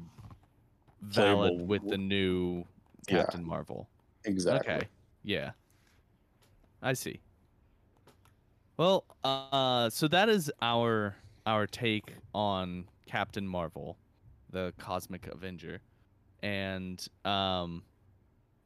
valid 1.02 1.50
Playable 1.54 1.66
with 1.66 1.90
the 1.90 1.98
new 1.98 2.66
Yeah. 3.08 3.24
Captain 3.24 3.44
Marvel. 3.44 3.90
Exactly. 4.26 4.74
Okay. 4.74 4.88
Yeah. 5.24 5.52
I 6.82 6.94
see. 6.94 7.20
Well, 8.78 9.04
uh, 9.24 9.90
so 9.90 10.08
that 10.08 10.30
is 10.30 10.52
our 10.62 11.16
our 11.46 11.68
take 11.68 12.14
on 12.34 12.86
Captain 13.06 13.48
Marvel, 13.48 13.98
the 14.50 14.74
Cosmic 14.78 15.28
Avenger, 15.28 15.82
and 16.42 17.06
um, 17.26 17.84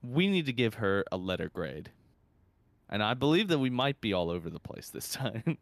we 0.01 0.27
need 0.27 0.45
to 0.45 0.53
give 0.53 0.75
her 0.75 1.03
a 1.11 1.17
letter 1.17 1.49
grade, 1.49 1.89
and 2.89 3.01
I 3.01 3.13
believe 3.13 3.47
that 3.49 3.59
we 3.59 3.69
might 3.69 4.01
be 4.01 4.13
all 4.13 4.29
over 4.29 4.49
the 4.49 4.59
place 4.59 4.89
this 4.89 5.09
time. 5.13 5.57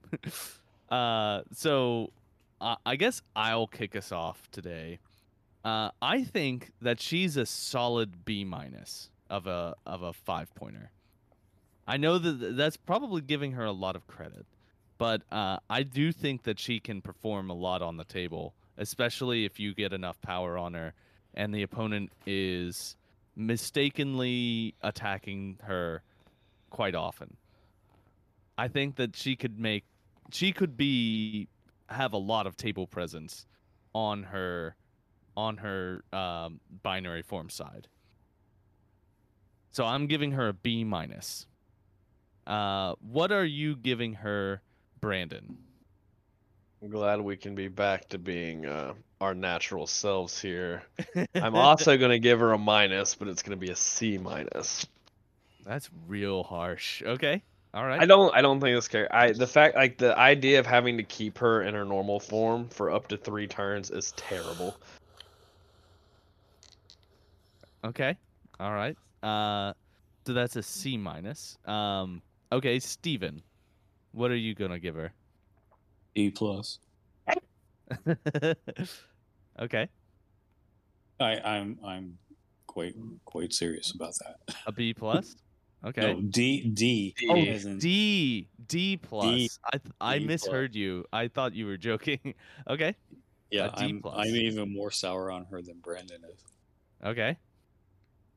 uh, 0.90 1.42
so 1.54 2.12
uh, 2.60 2.76
I 2.86 2.96
guess 2.96 3.22
I'll 3.36 3.68
kick 3.68 3.96
us 3.96 4.12
off 4.12 4.50
today. 4.52 5.00
Uh, 5.64 5.90
I 6.02 6.24
think 6.24 6.72
that 6.82 7.00
she's 7.00 7.38
a 7.38 7.46
solid 7.46 8.26
B 8.26 8.44
minus 8.44 9.10
of 9.30 9.48
a 9.48 9.76
of 9.86 10.02
a 10.02 10.14
five 10.14 10.54
pointer. 10.56 10.92
I 11.88 11.98
know 11.98 12.18
that 12.18 12.56
that's 12.56 12.78
probably 12.78 13.22
giving 13.22 13.54
her 13.54 13.66
a 13.66 13.72
lot 13.72 13.96
of 13.96 14.08
credit, 14.08 14.46
but 15.02 15.24
uh, 15.32 15.58
I 15.68 15.82
do 15.82 16.12
think 16.12 16.44
that 16.44 16.60
she 16.60 16.80
can 16.80 17.02
perform 17.02 17.50
a 17.50 17.56
lot 17.56 17.82
on 17.82 17.98
the 17.98 18.04
table, 18.04 18.54
especially 18.78 19.46
if 19.46 19.60
you 19.60 19.74
get 19.74 19.94
enough 19.94 20.22
power 20.22 20.60
on 20.60 20.76
her, 20.76 20.94
and 21.34 21.52
the 21.52 21.64
opponent 21.64 22.12
is 22.28 22.96
mistakenly 23.36 24.76
attacking 24.84 25.58
her 25.64 26.04
quite 26.70 26.94
often. 26.94 27.36
I 28.60 28.68
think 28.68 28.98
that 28.98 29.16
she 29.16 29.36
could 29.36 29.58
make 29.58 29.86
she 30.32 30.52
could 30.52 30.78
be 30.78 31.48
have 31.90 32.14
a 32.14 32.18
lot 32.18 32.46
of 32.46 32.56
table 32.56 32.86
presence 32.86 33.48
on 33.96 34.22
her 34.22 34.76
on 35.36 35.58
her 35.58 36.04
um, 36.14 36.60
binary 36.84 37.24
form 37.24 37.50
side. 37.50 37.88
So 39.72 39.84
I'm 39.84 40.06
giving 40.06 40.34
her 40.34 40.50
a 40.50 40.54
B 40.54 40.84
minus. 40.84 41.48
Uh, 42.46 42.94
what 43.02 43.32
are 43.32 43.46
you 43.46 43.76
giving 43.76 44.14
her, 44.14 44.62
Brandon? 45.02 45.58
I'm 46.82 46.90
glad 46.90 47.22
we 47.22 47.38
can 47.38 47.54
be 47.54 47.68
back 47.68 48.10
to 48.10 48.18
being 48.18 48.66
uh, 48.66 48.94
our 49.20 49.36
natural 49.36 49.86
selves 49.86 50.42
here. 50.42 50.84
I'm 51.36 51.56
also 51.56 51.98
going 51.98 52.12
to 52.12 52.20
give 52.20 52.40
her 52.40 52.54
a 52.54 52.58
minus, 52.58 53.14
but 53.14 53.28
it's 53.28 53.44
going 53.44 53.58
to 53.58 53.66
be 53.66 53.72
a 53.72 53.76
C 53.76 54.18
minus. 54.18 54.88
That's 55.64 55.90
real 56.08 56.44
harsh. 56.44 57.04
Okay. 57.04 57.44
All 57.74 57.86
right. 57.86 58.02
I 58.02 58.06
don't. 58.06 58.36
I 58.36 58.42
don't 58.42 58.60
think 58.60 58.76
this 58.76 58.88
character. 58.88 59.16
I 59.16 59.32
the 59.32 59.48
fact 59.48 59.76
like 59.76 59.98
the 59.98 60.18
idea 60.18 60.60
of 60.60 60.66
having 60.66 60.98
to 60.98 61.04
keep 61.04 61.38
her 61.38 61.62
in 61.62 61.74
her 61.74 61.86
normal 61.86 62.20
form 62.20 62.68
for 62.68 62.92
up 62.92 63.08
to 63.10 63.18
three 63.18 63.48
turns 63.48 63.92
is 63.92 64.12
terrible. 64.14 64.76
Okay. 67.84 68.18
All 68.60 68.74
right. 68.74 68.98
Uh, 69.24 69.74
so 70.26 70.34
that's 70.34 70.56
a 70.56 70.64
C 70.64 70.98
minus. 70.98 71.58
Um, 71.66 72.22
okay, 72.52 72.80
Steven, 72.80 73.42
what 74.12 74.32
are 74.32 74.36
you 74.36 74.56
gonna 74.56 74.80
give 74.80 74.96
her? 74.96 75.14
E 76.16 76.30
plus. 76.30 76.80
okay, 79.60 79.90
I, 81.20 81.40
I'm 81.40 81.78
I'm 81.86 82.18
quite 82.68 82.96
quite 83.26 83.54
serious 83.54 83.92
about 83.92 84.14
that. 84.20 84.56
a 84.66 84.72
B 84.72 84.94
plus. 84.94 85.36
Okay. 85.84 86.14
No, 86.14 86.22
D 86.22 86.70
D. 86.70 87.16
Oh, 87.28 87.44
D 87.80 88.48
D 88.68 88.98
plus. 88.98 89.58
I 89.66 89.78
th- 89.80 89.94
I 90.00 90.20
D 90.20 90.26
misheard 90.28 90.76
you. 90.76 91.06
I 91.12 91.28
thought 91.28 91.56
you 91.56 91.66
were 91.66 91.78
joking. 91.78 92.36
okay. 92.70 92.94
yeah, 93.50 93.66
a 93.66 93.70
D 93.70 93.86
I'm 93.86 94.00
plus. 94.00 94.28
I'm 94.28 94.36
even 94.36 94.72
more 94.72 94.92
sour 94.92 95.32
on 95.32 95.46
her 95.46 95.60
than 95.64 95.80
Brandon 95.80 96.22
is. 96.32 96.44
Okay. 97.04 97.36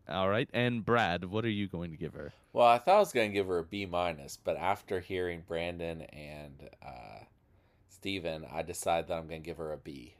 All 0.08 0.28
right. 0.28 0.48
And 0.52 0.84
Brad, 0.84 1.24
what 1.24 1.44
are 1.44 1.50
you 1.50 1.66
going 1.66 1.90
to 1.90 1.96
give 1.96 2.14
her? 2.14 2.32
Well, 2.52 2.66
I 2.66 2.78
thought 2.78 2.96
I 2.96 3.00
was 3.00 3.12
going 3.12 3.30
to 3.30 3.34
give 3.34 3.46
her 3.46 3.58
a 3.58 3.64
B 3.64 3.86
minus, 3.86 4.38
but 4.42 4.56
after 4.56 5.00
hearing 5.00 5.42
Brandon 5.46 6.02
and 6.02 6.68
uh, 6.82 7.24
Steven, 7.88 8.46
I 8.52 8.62
decided 8.62 9.08
that 9.08 9.14
I'm 9.14 9.26
going 9.26 9.42
to 9.42 9.46
give 9.46 9.56
her 9.56 9.72
a 9.72 9.78
B. 9.78 10.14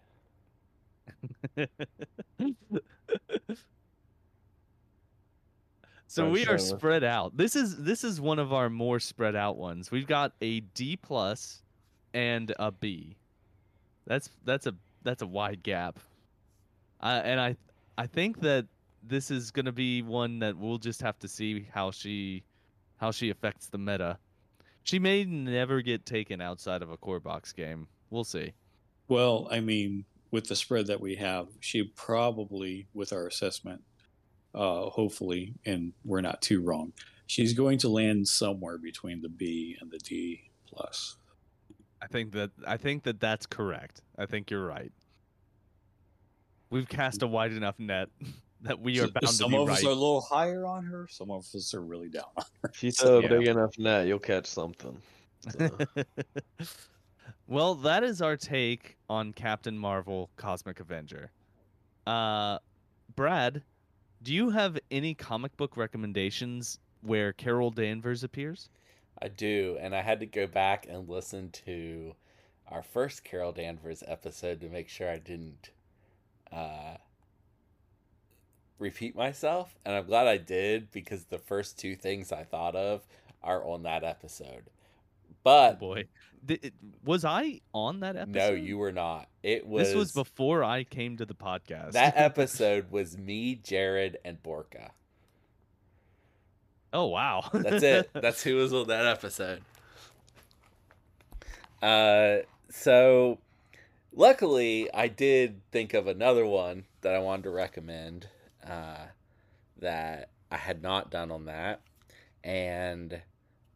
so 6.06 6.26
Oh, 6.26 6.30
we 6.30 6.46
are 6.46 6.58
spread 6.58 7.04
out. 7.04 7.36
This 7.36 7.54
is 7.56 7.76
this 7.76 8.04
is 8.04 8.20
one 8.20 8.38
of 8.38 8.52
our 8.52 8.70
more 8.70 8.98
spread 9.00 9.36
out 9.36 9.58
ones. 9.58 9.90
We've 9.90 10.06
got 10.06 10.32
a 10.40 10.60
D 10.60 10.96
plus 10.96 11.62
and 12.14 12.54
a 12.58 12.72
B. 12.72 13.16
That's 14.06 14.30
that's 14.44 14.66
a 14.66 14.74
that's 15.02 15.22
a 15.22 15.26
wide 15.26 15.62
gap. 15.62 15.98
Uh, 17.02 17.20
and 17.22 17.38
I 17.38 17.56
I 17.98 18.06
think 18.06 18.40
that 18.40 18.66
this 19.06 19.30
is 19.30 19.50
going 19.50 19.66
to 19.66 19.72
be 19.72 20.02
one 20.02 20.38
that 20.40 20.56
we'll 20.56 20.78
just 20.78 21.02
have 21.02 21.18
to 21.20 21.28
see 21.28 21.66
how 21.72 21.90
she 21.90 22.44
how 22.96 23.10
she 23.10 23.30
affects 23.30 23.66
the 23.66 23.78
meta. 23.78 24.18
She 24.82 24.98
may 24.98 25.24
never 25.24 25.82
get 25.82 26.06
taken 26.06 26.40
outside 26.40 26.82
of 26.82 26.90
a 26.90 26.96
core 26.96 27.20
box 27.20 27.52
game. 27.52 27.88
We'll 28.10 28.24
see. 28.24 28.52
Well, 29.08 29.48
I 29.50 29.60
mean, 29.60 30.04
with 30.30 30.48
the 30.48 30.56
spread 30.56 30.86
that 30.86 31.00
we 31.00 31.16
have, 31.16 31.48
she 31.60 31.82
probably, 31.82 32.86
with 32.94 33.12
our 33.12 33.26
assessment, 33.26 33.82
uh, 34.54 34.90
hopefully, 34.90 35.54
and 35.64 35.92
we're 36.04 36.20
not 36.20 36.42
too 36.42 36.62
wrong, 36.62 36.92
she's 37.26 37.54
going 37.54 37.78
to 37.78 37.88
land 37.88 38.28
somewhere 38.28 38.78
between 38.78 39.22
the 39.22 39.28
B 39.28 39.76
and 39.80 39.90
the 39.90 39.98
D 39.98 40.50
plus. 40.66 41.16
I 42.00 42.06
think 42.06 42.32
that 42.32 42.50
I 42.66 42.76
think 42.76 43.04
that 43.04 43.20
that's 43.20 43.46
correct. 43.46 44.02
I 44.18 44.26
think 44.26 44.50
you're 44.50 44.66
right. 44.66 44.92
We've 46.70 46.88
cast 46.88 47.22
a 47.22 47.26
wide 47.26 47.52
enough 47.52 47.78
net 47.78 48.08
that 48.64 48.80
we 48.80 48.98
are 48.98 49.06
So- 49.06 49.10
bound 49.12 49.26
to 49.26 49.32
some 49.32 49.54
of 49.54 49.68
right. 49.68 49.78
us 49.78 49.84
are 49.84 49.88
a 49.90 49.94
little 49.94 50.20
higher 50.20 50.66
on 50.66 50.84
her. 50.84 51.06
Some 51.08 51.30
of 51.30 51.46
us 51.54 51.74
are 51.74 51.80
really 51.82 52.08
down 52.08 52.24
on 52.36 52.44
her. 52.62 52.70
If 52.70 52.82
you 52.82 52.90
throw 52.92 53.20
Yeah. 53.20 53.28
big 53.28 53.46
enough 53.48 53.78
net, 53.78 54.06
you'll 54.06 54.18
catch 54.18 54.46
something. 54.46 55.00
So, 55.50 55.68
well, 57.46 57.74
that 57.76 58.02
is 58.02 58.22
our 58.22 58.36
take 58.36 58.96
on 59.08 59.32
Captain 59.32 59.78
Marvel 59.78 60.30
Cosmic 60.36 60.80
Avenger. 60.80 61.30
Uh 62.06 62.58
Brad, 63.16 63.62
do 64.22 64.34
you 64.34 64.50
have 64.50 64.78
any 64.90 65.14
comic 65.14 65.56
book 65.56 65.76
recommendations 65.76 66.78
where 67.02 67.32
Carol 67.32 67.70
Danvers 67.70 68.24
appears? 68.24 68.70
I 69.22 69.28
do, 69.28 69.76
and 69.80 69.94
I 69.94 70.02
had 70.02 70.18
to 70.20 70.26
go 70.26 70.46
back 70.46 70.86
and 70.88 71.08
listen 71.08 71.50
to 71.66 72.14
our 72.68 72.82
first 72.82 73.22
Carol 73.24 73.52
Danvers 73.52 74.02
episode 74.06 74.60
to 74.62 74.68
make 74.68 74.88
sure 74.88 75.08
I 75.10 75.18
didn't 75.18 75.70
uh, 76.50 76.96
repeat 78.78 79.14
myself. 79.16 79.74
And 79.84 79.94
I'm 79.94 80.06
glad 80.06 80.26
I 80.26 80.36
did 80.38 80.90
because 80.90 81.24
the 81.24 81.38
first 81.38 81.78
two 81.78 81.94
things 81.96 82.32
I 82.32 82.44
thought 82.44 82.74
of 82.76 83.06
are 83.42 83.64
on 83.64 83.82
that 83.84 84.04
episode. 84.04 84.64
Oh 84.66 85.34
But 85.42 85.78
boy. 85.78 86.04
Th- 86.46 86.72
was 87.04 87.24
I 87.24 87.60
on 87.72 88.00
that 88.00 88.16
episode? 88.16 88.34
no, 88.38 88.50
you 88.50 88.76
were 88.78 88.92
not. 88.92 89.28
It 89.42 89.66
was 89.66 89.88
This 89.88 89.94
was 89.96 90.12
before 90.12 90.62
I 90.62 90.84
came 90.84 91.16
to 91.18 91.24
the 91.26 91.34
podcast. 91.34 91.92
that 91.92 92.14
episode 92.16 92.90
was 92.90 93.16
me, 93.16 93.54
Jared, 93.56 94.18
and 94.24 94.42
Borka. 94.42 94.90
oh 96.92 97.06
wow. 97.06 97.48
That's 97.52 97.82
it. 97.82 98.10
That's 98.14 98.42
who 98.42 98.56
was 98.56 98.72
on 98.74 98.88
that 98.88 99.06
episode. 99.06 99.62
Uh, 101.82 102.38
so 102.70 103.38
luckily, 104.14 104.92
I 104.92 105.08
did 105.08 105.60
think 105.70 105.94
of 105.94 106.06
another 106.06 106.46
one 106.46 106.84
that 107.02 107.14
I 107.14 107.18
wanted 107.18 107.44
to 107.44 107.50
recommend. 107.50 108.28
Uh, 108.66 109.06
that 109.78 110.30
I 110.50 110.56
had 110.56 110.82
not 110.82 111.10
done 111.10 111.30
on 111.30 111.46
that, 111.46 111.82
and 112.42 113.20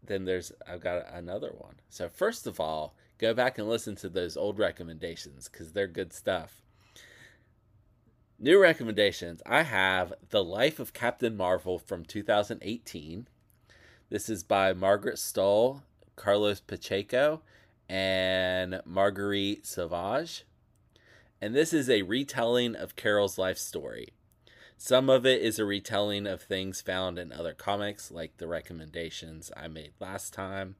then 0.04 0.24
there's 0.24 0.52
I've 0.66 0.80
got 0.80 1.06
another 1.12 1.52
one. 1.56 1.76
So 1.88 2.08
first 2.08 2.46
of 2.46 2.60
all, 2.60 2.94
go 3.18 3.34
back 3.34 3.58
and 3.58 3.68
listen 3.68 3.96
to 3.96 4.08
those 4.08 4.36
old 4.36 4.58
recommendations 4.58 5.48
because 5.48 5.72
they're 5.72 5.86
good 5.86 6.12
stuff. 6.12 6.62
New 8.38 8.60
recommendations. 8.60 9.42
I 9.44 9.62
have 9.62 10.12
The 10.30 10.44
Life 10.44 10.78
of 10.78 10.92
Captain 10.92 11.36
Marvel 11.36 11.78
from 11.78 12.04
2018. 12.04 13.26
This 14.10 14.28
is 14.28 14.44
by 14.44 14.72
Margaret 14.72 15.16
Stohl, 15.16 15.82
Carlos 16.14 16.60
Pacheco, 16.60 17.42
and 17.88 18.80
Marguerite 18.84 19.66
Sauvage. 19.66 20.44
And 21.40 21.54
this 21.54 21.72
is 21.72 21.90
a 21.90 22.02
retelling 22.02 22.76
of 22.76 22.96
Carol's 22.96 23.38
life 23.38 23.58
story. 23.58 24.12
Some 24.80 25.10
of 25.10 25.26
it 25.26 25.42
is 25.42 25.58
a 25.58 25.64
retelling 25.64 26.26
of 26.28 26.40
things 26.40 26.80
found 26.80 27.18
in 27.18 27.32
other 27.32 27.52
comics, 27.52 28.12
like 28.12 28.36
the 28.36 28.46
recommendations 28.46 29.50
I 29.56 29.66
made 29.68 29.92
last 30.00 30.32
time. 30.32 30.76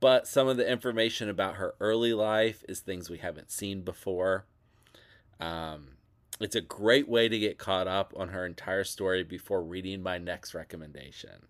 but 0.00 0.26
some 0.26 0.48
of 0.48 0.56
the 0.58 0.70
information 0.70 1.30
about 1.30 1.54
her 1.56 1.74
early 1.80 2.12
life 2.12 2.62
is 2.68 2.80
things 2.80 3.08
we 3.08 3.18
haven't 3.18 3.50
seen 3.50 3.80
before. 3.82 4.44
Um, 5.40 5.96
it's 6.40 6.56
a 6.56 6.60
great 6.60 7.08
way 7.08 7.28
to 7.28 7.38
get 7.38 7.58
caught 7.58 7.88
up 7.88 8.12
on 8.16 8.28
her 8.28 8.44
entire 8.44 8.84
story 8.84 9.22
before 9.22 9.62
reading 9.62 10.02
my 10.02 10.18
next 10.18 10.52
recommendation, 10.54 11.46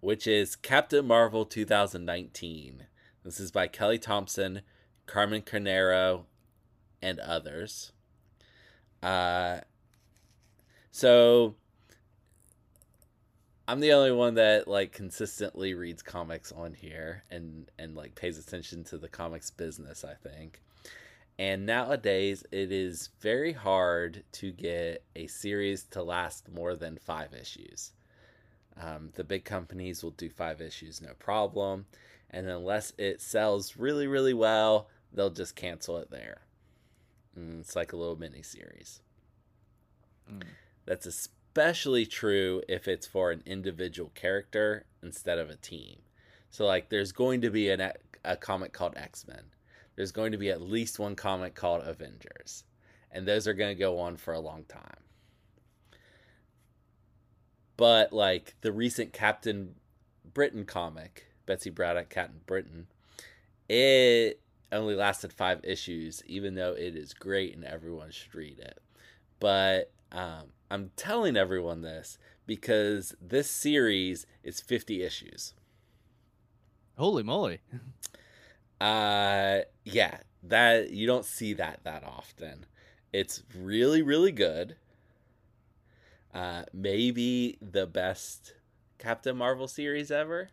which 0.00 0.26
is 0.26 0.56
Captain 0.56 1.06
Marvel 1.06 1.44
2019. 1.44 2.86
This 3.22 3.38
is 3.40 3.50
by 3.50 3.66
Kelly 3.66 3.98
Thompson, 3.98 4.62
Carmen 5.06 5.42
Carnero, 5.42 6.24
and 7.02 7.18
others. 7.20 7.92
Uh, 9.06 9.60
so 10.90 11.54
I'm 13.68 13.78
the 13.78 13.92
only 13.92 14.10
one 14.10 14.34
that 14.34 14.66
like 14.66 14.90
consistently 14.90 15.74
reads 15.74 16.02
comics 16.02 16.50
on 16.50 16.74
here 16.74 17.22
and 17.30 17.70
and 17.78 17.94
like 17.94 18.16
pays 18.16 18.36
attention 18.36 18.82
to 18.84 18.98
the 18.98 19.08
comics 19.08 19.48
business, 19.48 20.02
I 20.04 20.14
think. 20.14 20.60
And 21.38 21.66
nowadays 21.66 22.42
it 22.50 22.72
is 22.72 23.10
very 23.20 23.52
hard 23.52 24.24
to 24.32 24.50
get 24.50 25.04
a 25.14 25.28
series 25.28 25.84
to 25.90 26.02
last 26.02 26.48
more 26.52 26.74
than 26.74 26.98
5 26.98 27.32
issues. 27.32 27.92
Um, 28.76 29.10
the 29.14 29.22
big 29.22 29.44
companies 29.44 30.02
will 30.02 30.10
do 30.10 30.30
5 30.30 30.60
issues 30.60 31.00
no 31.00 31.12
problem, 31.20 31.86
and 32.30 32.48
unless 32.48 32.92
it 32.98 33.22
sells 33.22 33.76
really 33.76 34.08
really 34.08 34.34
well, 34.34 34.88
they'll 35.12 35.30
just 35.30 35.54
cancel 35.54 35.96
it 35.98 36.10
there. 36.10 36.45
And 37.36 37.60
it's 37.60 37.76
like 37.76 37.92
a 37.92 37.96
little 37.96 38.16
mini 38.16 38.42
series. 38.42 39.00
Mm. 40.32 40.42
That's 40.86 41.06
especially 41.06 42.06
true 42.06 42.62
if 42.68 42.88
it's 42.88 43.06
for 43.06 43.30
an 43.30 43.42
individual 43.46 44.10
character 44.14 44.86
instead 45.02 45.38
of 45.38 45.50
a 45.50 45.56
team. 45.56 45.98
So, 46.50 46.64
like, 46.64 46.88
there's 46.88 47.12
going 47.12 47.42
to 47.42 47.50
be 47.50 47.68
an, 47.70 47.92
a 48.24 48.36
comic 48.36 48.72
called 48.72 48.94
X 48.96 49.26
Men. 49.26 49.42
There's 49.94 50.12
going 50.12 50.32
to 50.32 50.38
be 50.38 50.50
at 50.50 50.60
least 50.60 50.98
one 50.98 51.14
comic 51.14 51.54
called 51.54 51.82
Avengers. 51.84 52.64
And 53.10 53.26
those 53.26 53.46
are 53.46 53.54
going 53.54 53.74
to 53.74 53.80
go 53.80 53.98
on 53.98 54.16
for 54.16 54.34
a 54.34 54.40
long 54.40 54.64
time. 54.64 55.02
But, 57.76 58.12
like, 58.12 58.54
the 58.62 58.72
recent 58.72 59.12
Captain 59.12 59.74
Britain 60.32 60.64
comic, 60.64 61.26
Betsy 61.44 61.70
Braddock, 61.70 62.08
Captain 62.08 62.40
Britain, 62.46 62.86
it 63.68 64.40
only 64.72 64.94
lasted 64.94 65.32
five 65.32 65.60
issues, 65.64 66.22
even 66.26 66.54
though 66.54 66.72
it 66.72 66.96
is 66.96 67.14
great 67.14 67.54
and 67.54 67.64
everyone 67.64 68.10
should 68.10 68.34
read 68.34 68.58
it. 68.58 68.80
But 69.38 69.92
um, 70.12 70.52
I'm 70.70 70.90
telling 70.96 71.36
everyone 71.36 71.82
this 71.82 72.18
because 72.46 73.14
this 73.20 73.50
series 73.50 74.26
is 74.42 74.60
50 74.60 75.02
issues. 75.02 75.54
Holy 76.96 77.22
moly! 77.22 77.60
Uh, 78.80 79.60
yeah, 79.84 80.18
that 80.42 80.90
you 80.90 81.06
don't 81.06 81.24
see 81.24 81.54
that 81.54 81.80
that 81.84 82.04
often. 82.04 82.66
It's 83.12 83.42
really, 83.54 84.02
really 84.02 84.32
good. 84.32 84.76
Uh, 86.34 86.64
maybe 86.72 87.56
the 87.62 87.86
best 87.86 88.54
Captain 88.98 89.36
Marvel 89.36 89.68
series 89.68 90.10
ever. 90.10 90.50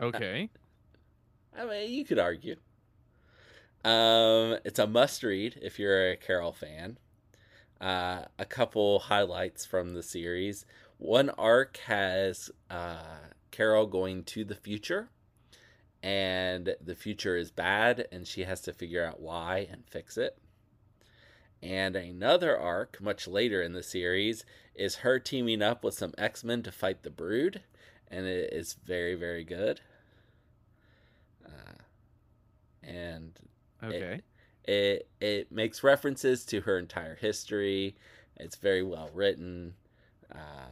Okay. 0.00 0.48
I 1.58 1.64
mean, 1.64 1.92
you 1.92 2.04
could 2.04 2.18
argue. 2.18 2.56
Um, 3.84 4.58
it's 4.64 4.78
a 4.78 4.86
must 4.86 5.22
read 5.22 5.58
if 5.62 5.78
you're 5.78 6.10
a 6.10 6.16
Carol 6.16 6.52
fan. 6.52 6.98
Uh, 7.80 8.22
a 8.38 8.44
couple 8.44 8.98
highlights 8.98 9.64
from 9.64 9.94
the 9.94 10.02
series. 10.02 10.66
One 10.98 11.30
arc 11.30 11.76
has 11.86 12.50
uh, 12.70 13.18
Carol 13.50 13.86
going 13.86 14.24
to 14.24 14.44
the 14.44 14.54
future, 14.54 15.10
and 16.02 16.74
the 16.82 16.94
future 16.94 17.36
is 17.36 17.50
bad, 17.50 18.06
and 18.10 18.26
she 18.26 18.44
has 18.44 18.60
to 18.62 18.72
figure 18.72 19.04
out 19.04 19.20
why 19.20 19.68
and 19.70 19.84
fix 19.86 20.16
it. 20.16 20.38
And 21.62 21.96
another 21.96 22.58
arc, 22.58 23.00
much 23.00 23.26
later 23.26 23.62
in 23.62 23.72
the 23.72 23.82
series, 23.82 24.44
is 24.74 24.96
her 24.96 25.18
teaming 25.18 25.62
up 25.62 25.84
with 25.84 25.94
some 25.94 26.12
X 26.18 26.44
Men 26.44 26.62
to 26.64 26.72
fight 26.72 27.02
the 27.02 27.10
Brood, 27.10 27.62
and 28.10 28.26
it 28.26 28.52
is 28.52 28.76
very, 28.84 29.14
very 29.14 29.44
good. 29.44 29.80
And 32.86 33.36
Okay. 33.82 34.20
it 34.64 35.08
it 35.20 35.50
makes 35.52 35.82
references 35.82 36.44
to 36.46 36.60
her 36.62 36.78
entire 36.78 37.16
history. 37.16 37.96
It's 38.36 38.56
very 38.56 38.82
well 38.82 39.10
written. 39.12 39.74
Uh, 40.32 40.68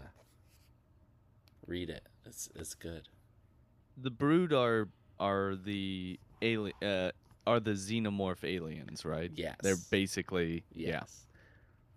read 1.67 1.91
it. 1.91 2.07
It's 2.25 2.49
it's 2.55 2.75
good. 2.75 3.09
the 3.97 4.11
Brood 4.11 4.53
are 4.53 4.89
are 5.21 5.55
the 5.57 6.19
alien 6.43 6.75
uh, 6.83 7.11
are 7.47 7.61
the 7.61 7.73
xenomorph 7.73 8.43
aliens, 8.45 9.05
right? 9.05 9.31
Yes. 9.35 9.57
They're 9.63 9.77
basically 9.91 10.65
Yes. 10.73 10.89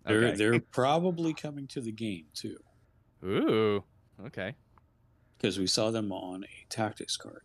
yeah. 0.05 0.11
They're 0.11 0.25
Okay. 0.29 0.35
they're 0.37 0.59
probably 0.59 1.33
coming 1.33 1.67
to 1.67 1.81
the 1.81 1.91
game 1.91 2.25
too, 2.33 2.57
Ooh. 3.23 3.83
Okay. 4.25 4.55
because 5.37 5.57
we 5.59 5.67
saw 5.67 5.91
them 5.91 6.11
on 6.11 6.43
a 6.43 6.65
tactics 6.69 7.17
card. 7.17 7.41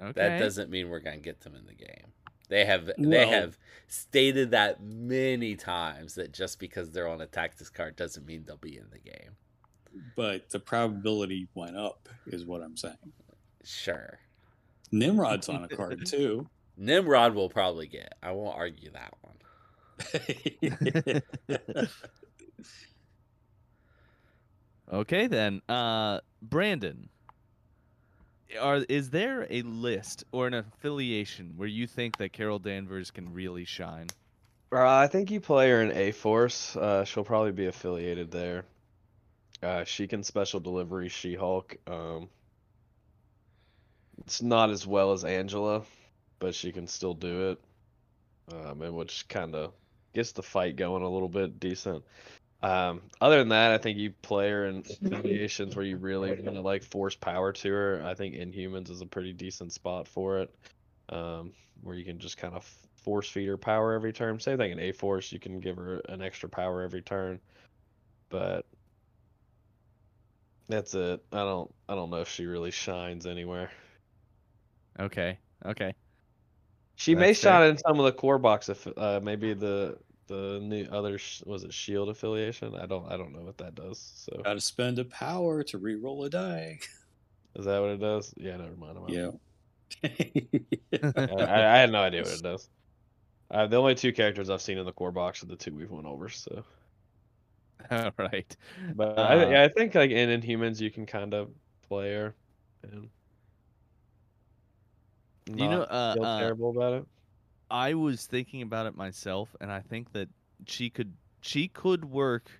Okay. 0.00 0.12
That 0.14 0.38
doesn't 0.38 0.70
mean 0.70 0.88
we're 0.90 1.00
gonna 1.00 1.18
get 1.18 1.40
them 1.40 1.54
in 1.54 1.66
the 1.66 1.74
game. 1.74 2.12
They 2.48 2.64
have 2.64 2.90
they 2.98 3.26
have 3.26 3.58
stated 3.88 4.52
that 4.52 4.82
many 4.82 5.56
times 5.56 6.14
that 6.14 6.32
just 6.32 6.58
because 6.60 6.90
they're 6.90 7.08
on 7.08 7.20
a 7.20 7.26
tactics 7.26 7.70
card 7.70 7.96
doesn't 7.96 8.26
mean 8.26 8.44
they'll 8.46 8.56
be 8.56 8.76
in 8.76 8.86
the 8.90 8.98
game. 8.98 9.36
But 10.14 10.50
the 10.50 10.60
probability 10.60 11.48
went 11.54 11.76
up, 11.76 12.08
is 12.26 12.44
what 12.44 12.62
I'm 12.62 12.76
saying. 12.76 12.96
Sure. 13.64 14.18
Nimrod's 14.92 15.48
on 15.48 15.64
a 15.64 15.68
card 15.76 16.04
too. 16.06 16.46
Nimrod 16.76 17.34
will 17.34 17.48
probably 17.48 17.86
get. 17.86 18.12
I 18.22 18.32
won't 18.32 18.56
argue 18.56 18.90
that 18.92 19.14
one. 19.22 19.32
Okay 24.92 25.26
then. 25.26 25.62
Uh 25.68 26.20
Brandon. 26.40 27.08
Are 28.60 28.76
is 28.88 29.10
there 29.10 29.46
a 29.50 29.62
list 29.62 30.24
or 30.32 30.46
an 30.46 30.54
affiliation 30.54 31.54
where 31.56 31.68
you 31.68 31.86
think 31.86 32.18
that 32.18 32.32
Carol 32.32 32.58
Danvers 32.58 33.10
can 33.10 33.32
really 33.32 33.64
shine? 33.64 34.06
Uh, 34.72 34.86
I 34.86 35.06
think 35.06 35.30
you 35.30 35.40
play 35.40 35.70
her 35.70 35.82
in 35.82 35.92
A 35.92 36.12
Force. 36.12 36.76
Uh, 36.76 37.04
she'll 37.04 37.24
probably 37.24 37.52
be 37.52 37.66
affiliated 37.66 38.30
there. 38.30 38.64
Uh, 39.62 39.84
she 39.84 40.06
can 40.06 40.22
special 40.22 40.60
delivery 40.60 41.08
She 41.08 41.34
Hulk. 41.34 41.76
Um, 41.86 42.28
it's 44.18 44.42
not 44.42 44.70
as 44.70 44.86
well 44.86 45.12
as 45.12 45.24
Angela, 45.24 45.82
but 46.38 46.54
she 46.54 46.72
can 46.72 46.86
still 46.86 47.14
do 47.14 47.50
it. 47.50 47.60
Um, 48.52 48.82
and 48.82 48.94
which 48.94 49.26
kind 49.28 49.54
of 49.54 49.72
gets 50.14 50.32
the 50.32 50.42
fight 50.42 50.76
going 50.76 51.02
a 51.02 51.08
little 51.08 51.28
bit 51.28 51.58
decent. 51.58 52.04
Um, 52.62 53.02
other 53.20 53.38
than 53.38 53.50
that, 53.50 53.72
I 53.72 53.78
think 53.78 53.98
you 53.98 54.12
play 54.22 54.50
her 54.50 54.66
in 54.66 54.78
affiliations 55.04 55.76
where 55.76 55.84
you 55.84 55.96
really 55.96 56.30
want 56.30 56.56
to 56.56 56.60
like 56.60 56.82
force 56.82 57.14
power 57.14 57.52
to 57.52 57.72
her. 57.72 58.02
I 58.04 58.14
think 58.14 58.34
Inhumans 58.34 58.90
is 58.90 59.02
a 59.02 59.06
pretty 59.06 59.32
decent 59.32 59.72
spot 59.72 60.08
for 60.08 60.40
it. 60.40 60.54
Um, 61.08 61.52
where 61.82 61.94
you 61.94 62.04
can 62.04 62.18
just 62.18 62.36
kind 62.36 62.54
of 62.54 62.64
force 62.96 63.28
feed 63.28 63.46
her 63.46 63.56
power 63.56 63.92
every 63.92 64.12
turn. 64.12 64.40
Same 64.40 64.58
thing 64.58 64.72
in 64.72 64.80
A 64.80 64.92
Force, 64.92 65.30
you 65.30 65.38
can 65.38 65.60
give 65.60 65.76
her 65.76 66.00
an 66.08 66.22
extra 66.22 66.48
power 66.48 66.82
every 66.82 67.02
turn. 67.02 67.38
But 68.28 68.66
that's 70.68 70.94
it. 70.94 71.24
I 71.32 71.38
don't 71.38 71.72
I 71.88 71.94
don't 71.94 72.10
know 72.10 72.20
if 72.20 72.28
she 72.28 72.46
really 72.46 72.72
shines 72.72 73.26
anywhere. 73.26 73.70
Okay. 74.98 75.38
Okay. 75.64 75.94
She 76.96 77.14
may 77.14 77.28
That's 77.28 77.42
fair. 77.42 77.52
shine 77.52 77.70
in 77.70 77.78
some 77.78 78.00
of 78.00 78.06
the 78.06 78.12
core 78.12 78.38
box 78.38 78.68
if 78.68 78.86
uh 78.96 79.20
maybe 79.22 79.54
the 79.54 79.98
the 80.26 80.60
new 80.62 80.84
other 80.90 81.18
was 81.44 81.64
it 81.64 81.72
Shield 81.72 82.08
affiliation? 82.08 82.74
I 82.76 82.86
don't 82.86 83.10
I 83.10 83.16
don't 83.16 83.32
know 83.32 83.42
what 83.42 83.58
that 83.58 83.74
does. 83.74 83.98
So 84.16 84.42
Got 84.42 84.54
to 84.54 84.60
spend 84.60 84.98
a 84.98 85.04
power 85.04 85.62
to 85.64 85.78
re-roll 85.78 86.24
a 86.24 86.30
die. 86.30 86.78
is 87.54 87.64
that 87.64 87.80
what 87.80 87.90
it 87.90 88.00
does? 88.00 88.32
Yeah, 88.36 88.56
never 88.56 88.76
mind. 88.76 88.98
I'm. 88.98 89.08
Yeah. 89.08 89.30
I, 90.02 91.22
I 91.28 91.74
I 91.74 91.78
had 91.78 91.90
no 91.92 92.02
idea 92.02 92.22
what 92.22 92.32
it 92.32 92.42
does. 92.42 92.68
Uh, 93.50 93.66
the 93.66 93.76
only 93.76 93.94
two 93.94 94.12
characters 94.12 94.50
I've 94.50 94.62
seen 94.62 94.78
in 94.78 94.84
the 94.84 94.92
core 94.92 95.12
box 95.12 95.42
are 95.42 95.46
the 95.46 95.56
two 95.56 95.74
we've 95.74 95.90
went 95.90 96.06
over. 96.06 96.28
So, 96.28 96.64
All 97.90 98.10
right. 98.18 98.56
but 98.94 99.18
Uh, 99.18 99.22
I, 99.22 99.50
yeah, 99.50 99.62
I 99.62 99.68
think 99.68 99.94
like 99.94 100.10
in 100.10 100.40
Inhumans 100.40 100.80
you 100.80 100.90
can 100.90 101.06
kind 101.06 101.32
of 101.34 101.50
play 101.88 102.12
her 102.14 102.34
and 102.82 103.08
You 105.46 105.68
know, 105.68 105.82
uh, 105.82 106.14
feel 106.14 106.24
uh, 106.24 106.38
terrible 106.40 106.70
about 106.70 106.94
it. 106.94 107.06
I 107.70 107.94
was 107.94 108.26
thinking 108.26 108.62
about 108.62 108.86
it 108.86 108.96
myself, 108.96 109.54
and 109.60 109.70
I 109.70 109.80
think 109.80 110.12
that 110.12 110.28
she 110.66 110.90
could 110.90 111.12
she 111.40 111.68
could 111.68 112.04
work 112.04 112.50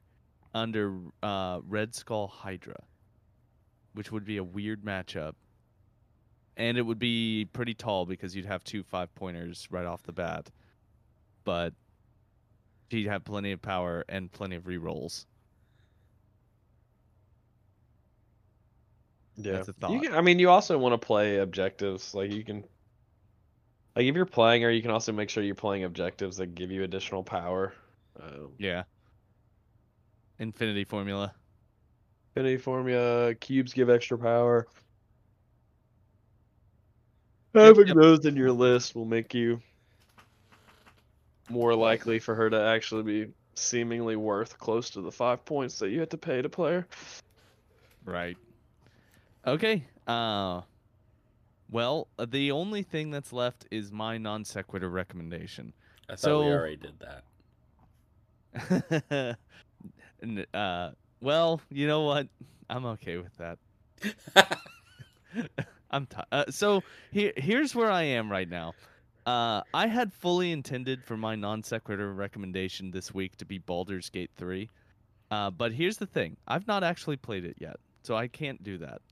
under 0.54 0.94
uh, 1.22 1.60
Red 1.66 1.94
Skull 1.94 2.26
Hydra, 2.26 2.82
which 3.94 4.10
would 4.10 4.24
be 4.24 4.38
a 4.38 4.44
weird 4.44 4.82
matchup, 4.82 5.34
and 6.56 6.78
it 6.78 6.82
would 6.82 6.98
be 6.98 7.48
pretty 7.52 7.74
tall 7.74 8.06
because 8.06 8.34
you'd 8.34 8.46
have 8.46 8.64
two 8.64 8.82
five 8.82 9.14
pointers 9.14 9.68
right 9.70 9.86
off 9.86 10.02
the 10.02 10.12
bat, 10.12 10.50
but 11.44 11.72
she'd 12.90 13.06
have 13.06 13.24
plenty 13.24 13.52
of 13.52 13.62
power 13.62 14.04
and 14.08 14.30
plenty 14.32 14.56
of 14.56 14.64
rerolls. 14.64 15.26
Yeah. 19.36 19.52
That's 19.52 19.68
a 19.68 19.72
thought. 19.74 19.90
You 19.90 20.00
can, 20.00 20.14
I 20.14 20.22
mean, 20.22 20.38
you 20.38 20.48
also 20.48 20.78
want 20.78 21.00
to 21.00 21.06
play 21.06 21.38
objectives. 21.38 22.14
Like 22.14 22.32
you 22.32 22.42
can, 22.42 22.64
like 23.96 24.04
if 24.04 24.14
you're 24.14 24.26
playing, 24.26 24.62
or 24.62 24.70
you 24.70 24.82
can 24.82 24.90
also 24.90 25.10
make 25.10 25.30
sure 25.30 25.42
you're 25.42 25.54
playing 25.54 25.84
objectives 25.84 26.36
that 26.36 26.54
give 26.54 26.70
you 26.70 26.82
additional 26.82 27.22
power. 27.22 27.72
Um, 28.22 28.52
Yeah. 28.58 28.84
Infinity 30.38 30.84
formula. 30.84 31.34
Infinity 32.34 32.58
formula 32.58 33.34
cubes 33.34 33.72
give 33.72 33.88
extra 33.88 34.18
power. 34.18 34.66
Having 37.54 37.86
yep. 37.86 37.96
those 37.96 38.26
in 38.26 38.36
your 38.36 38.52
list 38.52 38.94
will 38.94 39.06
make 39.06 39.32
you 39.32 39.62
more 41.48 41.74
likely 41.74 42.18
for 42.18 42.34
her 42.34 42.50
to 42.50 42.60
actually 42.60 43.02
be 43.02 43.32
seemingly 43.54 44.16
worth 44.16 44.58
close 44.58 44.90
to 44.90 45.00
the 45.00 45.10
five 45.10 45.42
points 45.46 45.78
that 45.78 45.88
you 45.88 46.00
had 46.00 46.10
to 46.10 46.18
pay 46.18 46.42
to 46.42 46.50
play 46.50 46.72
her. 46.72 46.88
Right. 48.04 48.36
Okay. 49.46 49.84
Uh 50.06 50.60
well, 51.70 52.08
uh, 52.18 52.26
the 52.28 52.52
only 52.52 52.82
thing 52.82 53.10
that's 53.10 53.32
left 53.32 53.66
is 53.70 53.92
my 53.92 54.18
non 54.18 54.44
sequitur 54.44 54.88
recommendation. 54.88 55.72
I 56.08 56.16
thought 56.16 56.44
we 56.44 56.52
already 56.52 56.76
did 56.76 57.00
that. 57.00 57.24
Uh 60.54 60.90
well, 61.20 61.60
you 61.70 61.86
know 61.86 62.02
what? 62.02 62.28
I'm 62.70 62.86
okay 62.86 63.18
with 63.18 63.36
that. 63.36 63.58
I'm 65.90 66.06
t- 66.06 66.16
uh, 66.32 66.44
so 66.50 66.82
here 67.12 67.32
here's 67.36 67.74
where 67.74 67.90
I 67.90 68.02
am 68.02 68.30
right 68.30 68.48
now. 68.48 68.74
Uh, 69.26 69.62
I 69.74 69.88
had 69.88 70.12
fully 70.12 70.52
intended 70.52 71.02
for 71.02 71.16
my 71.16 71.34
non 71.34 71.62
sequitur 71.62 72.12
recommendation 72.12 72.92
this 72.92 73.12
week 73.12 73.36
to 73.36 73.44
be 73.44 73.58
Baldur's 73.58 74.08
Gate 74.08 74.30
3. 74.36 74.70
Uh, 75.32 75.50
but 75.50 75.72
here's 75.72 75.96
the 75.96 76.06
thing. 76.06 76.36
I've 76.46 76.68
not 76.68 76.84
actually 76.84 77.16
played 77.16 77.44
it 77.44 77.56
yet. 77.58 77.76
So 78.02 78.14
I 78.14 78.28
can't 78.28 78.62
do 78.62 78.78
that. 78.78 79.02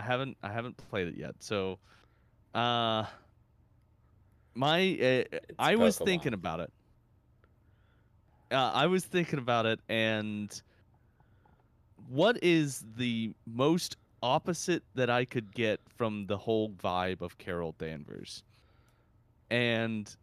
I 0.00 0.02
haven't 0.02 0.36
I 0.42 0.50
haven't 0.50 0.76
played 0.88 1.08
it 1.08 1.16
yet. 1.16 1.34
So 1.40 1.78
uh 2.54 3.04
my 4.54 5.26
uh, 5.32 5.36
I 5.58 5.76
was 5.76 5.98
thinking 5.98 6.32
about 6.32 6.60
it. 6.60 6.72
Uh, 8.50 8.70
I 8.74 8.86
was 8.86 9.04
thinking 9.04 9.38
about 9.38 9.66
it 9.66 9.78
and 9.88 10.60
what 12.08 12.42
is 12.42 12.84
the 12.96 13.32
most 13.46 13.96
opposite 14.22 14.82
that 14.94 15.10
I 15.10 15.24
could 15.24 15.54
get 15.54 15.80
from 15.96 16.26
the 16.26 16.36
whole 16.36 16.70
vibe 16.70 17.20
of 17.20 17.36
Carol 17.38 17.74
Danvers? 17.78 18.42
And 19.50 20.14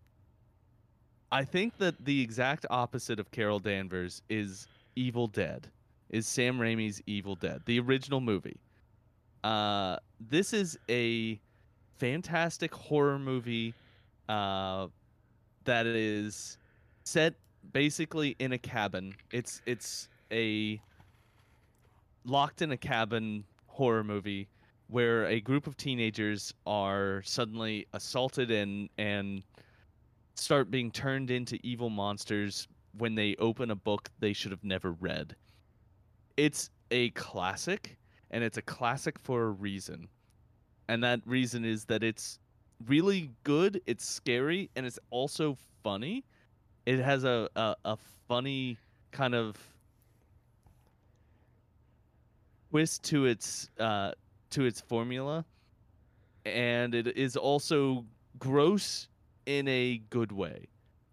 I 1.32 1.44
think 1.44 1.78
that 1.78 2.04
the 2.04 2.22
exact 2.22 2.66
opposite 2.70 3.20
of 3.20 3.32
Carol 3.32 3.60
Danvers 3.60 4.22
is 4.28 4.68
Evil 4.95 5.28
Dead. 5.28 5.68
Is 6.10 6.26
Sam 6.26 6.58
Raimi's 6.58 7.02
Evil 7.06 7.36
Dead, 7.36 7.62
the 7.66 7.80
original 7.80 8.22
movie. 8.22 8.58
Uh, 9.48 9.95
this 10.19 10.52
is 10.52 10.78
a 10.90 11.40
fantastic 11.99 12.74
horror 12.74 13.18
movie 13.18 13.74
uh, 14.28 14.88
that 15.64 15.86
is 15.86 16.57
set 17.06 17.34
basically 17.72 18.36
in 18.40 18.52
a 18.52 18.57
cabin. 18.57 19.15
It's 19.32 19.61
it's 19.65 20.10
a 20.34 20.82
locked 22.26 22.61
in 22.61 22.74
a 22.74 22.78
cabin 22.78 23.45
horror 23.68 24.03
movie 24.03 24.49
where 24.90 25.26
a 25.28 25.40
group 25.40 25.65
of 25.65 25.78
teenagers 25.78 26.53
are 26.65 27.22
suddenly 27.24 27.88
assaulted 27.94 28.52
and 28.52 28.90
and 28.98 29.44
start 30.36 30.69
being 30.69 30.91
turned 30.91 31.32
into 31.32 31.57
evil 31.64 31.90
monsters 31.90 32.68
when 32.98 33.15
they 33.15 33.34
open 33.40 33.72
a 33.72 33.76
book 33.76 34.10
they 34.19 34.34
should 34.34 34.52
have 34.52 34.65
never 34.65 34.91
read. 34.91 35.38
It's 36.36 36.69
a 36.91 37.11
classic 37.11 37.98
and 38.32 38.44
it's 38.44 38.58
a 38.58 38.62
classic 38.62 39.18
for 39.20 39.44
a 39.44 39.49
reason. 39.49 40.08
And 40.88 41.04
that 41.04 41.22
reason 41.26 41.66
is 41.66 41.86
that 41.86 42.04
it's 42.04 42.40
really 42.86 43.32
good, 43.44 43.82
it's 43.86 44.06
scary, 44.06 44.70
and 44.76 44.86
it's 44.86 44.99
also 45.10 45.58
funny. 45.84 46.24
It 46.86 46.99
has 46.99 47.24
a, 47.24 47.49
a, 47.56 47.76
a 47.84 47.98
funny 48.28 48.78
kind 49.12 49.36
of 49.36 49.58
twist 52.70 53.04
to 53.04 53.26
its 53.26 53.70
uh, 53.80 54.12
to 54.52 54.66
its 54.66 54.80
formula, 54.82 55.45
and 56.45 56.95
it 56.95 57.08
is 57.18 57.36
also 57.36 58.06
gross 58.40 59.08
in 59.45 59.68
a 59.68 60.02
good 60.10 60.32
way. 60.32 60.66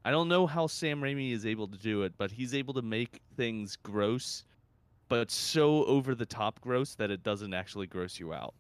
I 0.05 0.11
don't 0.11 0.29
know 0.29 0.47
how 0.47 0.67
Sam 0.67 1.01
Raimi 1.01 1.33
is 1.33 1.47
able 1.47 1.67
to 1.69 1.79
do 1.79 2.03
it, 2.03 2.13
but 2.19 2.31
he's 2.31 2.55
able 2.55 2.75
to 2.75 2.83
make 2.83 3.21
things 3.37 3.77
gross, 3.77 4.45
but 5.15 5.31
so 5.31 5.85
over 5.85 6.13
the 6.13 6.27
top 6.27 6.61
gross 6.61 6.97
that 6.97 7.09
it 7.09 7.23
doesn't 7.23 7.55
actually 7.55 7.87
gross 7.87 8.19
you 8.19 8.35
out. 8.35 8.53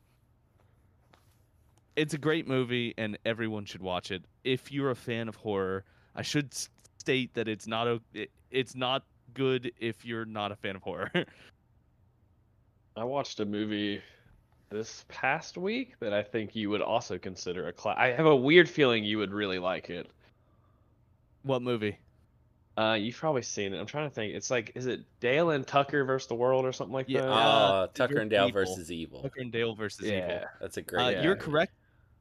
It's 1.97 2.15
a 2.15 2.19
great 2.19 2.47
movie, 2.47 2.95
and 2.97 3.19
everyone 3.27 3.65
should 3.65 3.83
watch 3.83 4.13
it. 4.13 4.23
If 4.45 4.71
you're 4.71 4.91
a 4.91 4.95
fan 4.95 5.29
of 5.29 5.35
horror, 5.35 5.83
I 6.15 6.23
should 6.23 6.55
state 6.97 7.35
that 7.35 7.49
it's 7.49 7.67
not 7.67 7.89
a, 7.89 8.01
it, 8.13 8.31
it's 8.53 8.77
not 8.77 9.03
good 9.35 9.73
if 9.81 10.05
you're 10.05 10.27
not 10.27 10.53
a 10.53 10.55
fan 10.55 10.77
of 10.77 10.83
horror. 10.83 11.11
I 12.97 13.03
watched 13.03 13.41
a 13.41 13.45
movie 13.45 14.01
this 14.71 15.05
past 15.09 15.59
week 15.59 15.99
that 15.99 16.13
I 16.13 16.23
think 16.23 16.55
you 16.55 16.71
would 16.71 16.83
also 16.83 17.19
consider 17.19 17.67
a 17.67 17.73
class. 17.73 17.97
I 17.99 18.13
have 18.13 18.27
a 18.27 18.37
weird 18.37 18.69
feeling 18.69 19.03
you 19.03 19.19
would 19.19 19.33
really 19.33 19.59
like 19.59 19.91
it. 19.91 20.09
what 21.43 21.63
movie? 21.63 21.99
Uh, 22.77 22.95
you've 22.95 23.17
probably 23.17 23.43
seen 23.43 23.73
it. 23.73 23.79
I'm 23.79 23.87
trying 23.87 24.09
to 24.09 24.15
think. 24.15 24.35
It's 24.35 24.51
like, 24.51 24.73
is 24.75 24.87
it 24.87 25.01
Dale 25.21 25.51
and 25.51 25.65
Tucker 25.65 26.05
versus 26.05 26.27
the 26.27 26.35
world 26.35 26.65
or 26.65 26.73
something 26.73 26.93
like 26.95 27.07
Yeah, 27.09 27.21
that? 27.23 27.29
uh, 27.31 27.33
Uh, 27.33 27.87
Tucker 27.95 28.19
and 28.19 28.29
Dale 28.29 28.49
Evil. 28.49 28.61
versus 28.63 28.91
Evil. 28.91 29.23
Tucker 29.23 29.41
and 29.41 29.53
Dale 29.53 29.75
versus 29.77 30.07
yeah. 30.11 30.27
Evil. 30.39 30.49
That's 30.61 30.77
a 30.77 30.81
Uh, 30.81 30.85
great. 30.85 31.23
you're 31.23 31.37
correct. 31.37 31.73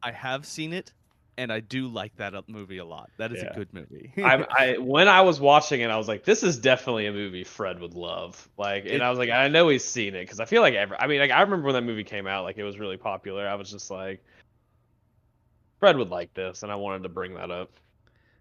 I 0.03 0.11
have 0.11 0.45
seen 0.45 0.71
it, 0.73 0.93
and 1.37 1.51
I 1.51 1.59
do 1.59 1.87
like 1.87 2.15
that 2.17 2.35
uh, 2.35 2.43
movie 2.47 2.77
a 2.77 2.85
lot. 2.85 3.09
That 3.17 3.31
is 3.31 3.41
Yeah. 3.41 3.49
a 3.49 3.55
good 3.55 3.73
movie. 3.73 4.11
I, 4.17 4.45
I 4.75 4.77
when 4.77 5.07
I 5.07 5.21
was 5.21 5.39
watching 5.39 5.81
it, 5.81 5.89
I 5.89 5.97
was 5.97 6.07
like, 6.07 6.23
"This 6.23 6.43
is 6.43 6.59
definitely 6.59 7.07
a 7.07 7.11
movie 7.11 7.43
Fred 7.43 7.79
would 7.79 7.95
love." 7.95 8.47
Like, 8.55 8.83
and 8.83 8.93
It- 8.93 9.01
I 9.01 9.09
was 9.09 9.17
like, 9.17 9.31
"I 9.31 9.47
know 9.47 9.69
he's 9.69 9.83
seen 9.83 10.13
it 10.13 10.19
because 10.21 10.39
I 10.39 10.45
feel 10.45 10.61
like 10.61 10.75
every." 10.75 10.97
I 10.97 11.07
mean, 11.07 11.19
like 11.19 11.31
I 11.31 11.41
remember 11.41 11.65
when 11.65 11.73
that 11.73 11.83
movie 11.83 12.03
came 12.03 12.27
out, 12.27 12.43
like 12.43 12.59
it 12.59 12.63
was 12.63 12.77
really 12.77 12.97
popular. 12.97 13.47
I 13.47 13.55
was 13.55 13.71
just 13.71 13.89
like, 13.89 14.23
"Fred 15.79 15.97
would 15.97 16.09
like 16.11 16.33
this," 16.35 16.61
and 16.61 16.71
I 16.71 16.75
wanted 16.75 17.03
to 17.03 17.09
bring 17.09 17.33
that 17.35 17.49
up. 17.49 17.71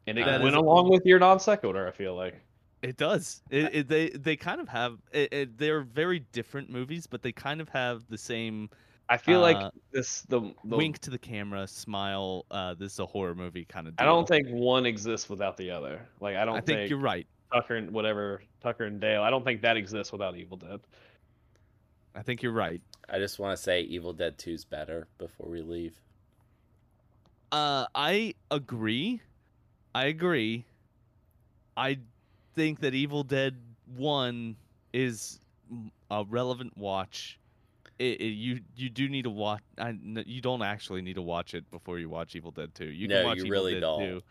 And 0.06 0.18
it 0.18 0.24
That 0.24 0.42
went 0.42 0.54
is- 0.54 0.60
along 0.60 0.90
with 0.90 1.04
your 1.06 1.18
non 1.18 1.38
sequitur. 1.40 1.86
I 1.86 1.92
feel 1.92 2.14
like. 2.14 2.40
It 2.82 2.96
does. 2.96 3.42
It, 3.50 3.74
it, 3.74 3.88
they 3.88 4.08
they 4.10 4.34
kind 4.36 4.60
of 4.60 4.68
have. 4.68 4.98
It, 5.12 5.32
it, 5.32 5.58
they're 5.58 5.82
very 5.82 6.20
different 6.32 6.68
movies, 6.68 7.06
but 7.06 7.22
they 7.22 7.30
kind 7.30 7.60
of 7.60 7.68
have 7.68 8.02
the 8.08 8.18
same 8.18 8.68
I 9.08 9.16
feel 9.18 9.38
Uh, 9.44 9.52
like 9.52 9.72
this 9.92 10.22
the, 10.22 10.40
the 10.64 10.76
wink 10.76 10.98
to 11.00 11.10
the 11.10 11.18
camera, 11.18 11.68
smile. 11.68 12.44
Uh, 12.50 12.74
this 12.74 12.94
is 12.94 12.98
a 12.98 13.06
horror 13.06 13.34
movie 13.34 13.64
kind 13.64 13.86
of. 13.86 13.94
I 13.98 14.04
don't 14.04 14.26
think 14.26 14.48
one 14.48 14.86
exists 14.86 15.28
without 15.28 15.56
the 15.56 15.70
other. 15.70 16.00
Like 16.20 16.34
I 16.36 16.44
don't 16.44 16.56
I 16.56 16.60
think 16.60 16.78
think 16.80 16.90
you're 16.90 16.98
right. 16.98 17.26
Tucker 17.52 17.76
and 17.76 17.90
whatever 17.92 18.42
Tucker 18.62 18.84
and 18.84 19.00
Dale. 19.00 19.22
I 19.22 19.30
don't 19.30 19.44
think 19.44 19.62
that 19.62 19.76
exists 19.76 20.10
without 20.12 20.36
Evil 20.36 20.56
Dead. 20.56 20.80
I 22.14 22.22
think 22.22 22.42
you're 22.42 22.52
right. 22.52 22.80
I 23.08 23.18
just 23.18 23.38
want 23.38 23.56
to 23.56 23.62
say 23.62 23.82
Evil 23.82 24.12
Dead 24.12 24.38
2 24.38 24.50
is 24.50 24.64
better 24.64 25.06
before 25.18 25.48
we 25.48 25.60
leave. 25.62 25.94
Uh, 27.50 27.86
I 27.94 28.34
agree. 28.50 29.20
I 29.94 30.06
agree. 30.06 30.64
I 31.76 31.98
think 32.54 32.80
that 32.80 32.94
Evil 32.94 33.24
Dead 33.24 33.56
One 33.96 34.56
is 34.92 35.40
a 36.10 36.24
relevant 36.28 36.76
watch. 36.76 37.38
It, 37.98 38.20
it- 38.20 38.24
you 38.34 38.60
you 38.76 38.88
do 38.90 39.08
need 39.08 39.22
to 39.24 39.30
watch. 39.30 39.62
I, 39.78 39.90
n- 39.90 40.24
you 40.26 40.40
don't 40.40 40.62
actually 40.62 41.02
need 41.02 41.14
to 41.14 41.22
watch 41.22 41.54
it 41.54 41.70
before 41.70 41.98
you 41.98 42.08
watch 42.08 42.34
Evil 42.34 42.50
Dead 42.50 42.74
Two. 42.74 42.86
You 42.86 43.08
No, 43.08 43.16
can 43.16 43.24
watch 43.26 43.36
you 43.38 43.44
Evil 43.44 43.50
really 43.52 43.74
Dead 43.74 43.80
don't. 43.80 44.00
2, 44.00 44.22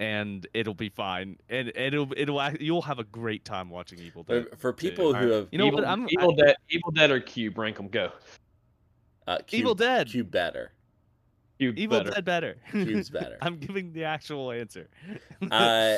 and 0.00 0.46
it'll 0.52 0.74
be 0.74 0.88
fine. 0.88 1.36
And 1.48 1.68
and 1.76 1.94
it'll 1.94 2.12
it'll 2.16 2.52
you'll 2.60 2.82
have 2.82 2.98
a 2.98 3.04
great 3.04 3.44
time 3.44 3.70
watching 3.70 3.98
Evil 4.00 4.24
Dead. 4.24 4.48
For, 4.50 4.56
for 4.56 4.72
people 4.72 5.14
who 5.14 5.20
Alright. 5.20 5.32
have 5.32 5.48
You 5.52 5.58
know 5.58 5.66
Evil, 5.66 5.78
what? 5.80 5.88
I'm- 5.88 6.06
Evil 6.10 6.32
I- 6.40 6.44
Dead, 6.46 6.56
Evil 6.70 6.90
Dead 6.90 7.10
or 7.10 7.20
Cube, 7.20 7.56
rank 7.56 7.76
them. 7.76 7.88
Go. 7.88 8.10
uh, 9.26 9.38
Cube, 9.46 9.60
Evil 9.60 9.74
Dead. 9.74 10.08
Cube 10.08 10.30
better. 10.30 10.72
Cube 11.58 11.78
Evil 11.78 11.98
better. 11.98 12.10
Dead 12.10 12.24
better. 12.24 12.56
Cube's 12.70 13.10
better. 13.10 13.36
I'm 13.40 13.58
giving 13.58 13.92
the 13.92 14.04
actual 14.04 14.50
answer. 14.50 14.88
uh, 15.50 15.96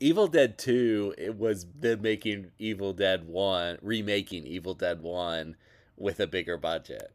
Evil 0.00 0.26
Dead 0.26 0.58
2 0.58 1.14
it 1.18 1.36
was 1.36 1.66
them 1.78 2.02
making 2.02 2.50
Evil 2.58 2.92
Dead 2.92 3.26
1, 3.26 3.78
remaking 3.82 4.46
Evil 4.46 4.74
Dead 4.74 5.00
1 5.02 5.56
with 5.96 6.20
a 6.20 6.26
bigger 6.26 6.56
budget 6.56 7.12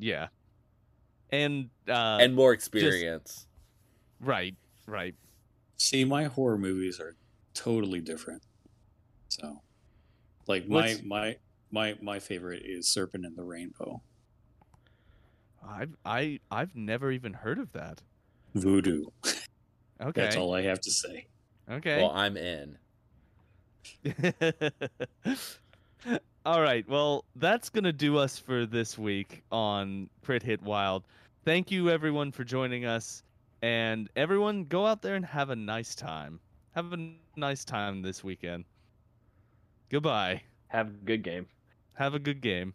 yeah. 0.00 0.28
And 1.30 1.70
uh, 1.88 2.18
and 2.20 2.34
more 2.34 2.52
experience. 2.52 3.46
Right, 4.18 4.56
right. 4.86 5.14
See, 5.76 6.04
my 6.04 6.24
horror 6.24 6.58
movies 6.58 6.98
are 6.98 7.14
totally 7.54 8.00
different. 8.00 8.42
So, 9.28 9.62
like 10.48 10.66
my 10.66 10.88
What's- 10.88 11.02
my 11.04 11.36
my 11.70 11.96
my 12.02 12.18
favorite 12.18 12.62
is 12.64 12.88
Serpent 12.88 13.24
in 13.24 13.36
the 13.36 13.44
Rainbow. 13.44 14.02
I've 15.66 15.96
I 16.04 16.40
I've 16.50 16.74
never 16.74 17.12
even 17.12 17.32
heard 17.32 17.58
of 17.58 17.72
that. 17.72 18.02
Voodoo. 18.54 19.04
Okay. 20.00 20.22
That's 20.22 20.36
all 20.36 20.54
I 20.54 20.62
have 20.62 20.80
to 20.80 20.90
say. 20.90 21.26
Okay. 21.70 21.98
Well, 21.98 22.12
I'm 22.12 22.36
in. 22.36 22.78
All 26.46 26.62
right. 26.62 26.88
Well, 26.88 27.24
that's 27.36 27.68
going 27.68 27.84
to 27.84 27.92
do 27.92 28.16
us 28.16 28.38
for 28.38 28.64
this 28.64 28.96
week 28.96 29.42
on 29.52 30.08
Crit 30.22 30.42
Hit 30.42 30.62
Wild. 30.62 31.04
Thank 31.44 31.70
you, 31.70 31.90
everyone, 31.90 32.32
for 32.32 32.44
joining 32.44 32.86
us. 32.86 33.22
And 33.62 34.08
everyone, 34.16 34.64
go 34.64 34.86
out 34.86 35.02
there 35.02 35.16
and 35.16 35.24
have 35.24 35.50
a 35.50 35.56
nice 35.56 35.94
time. 35.94 36.40
Have 36.74 36.92
a 36.92 37.10
nice 37.36 37.64
time 37.64 38.00
this 38.00 38.24
weekend. 38.24 38.64
Goodbye. 39.90 40.42
Have 40.68 40.88
a 40.88 41.04
good 41.04 41.22
game. 41.22 41.46
Have 41.94 42.14
a 42.14 42.18
good 42.18 42.40
game. 42.40 42.72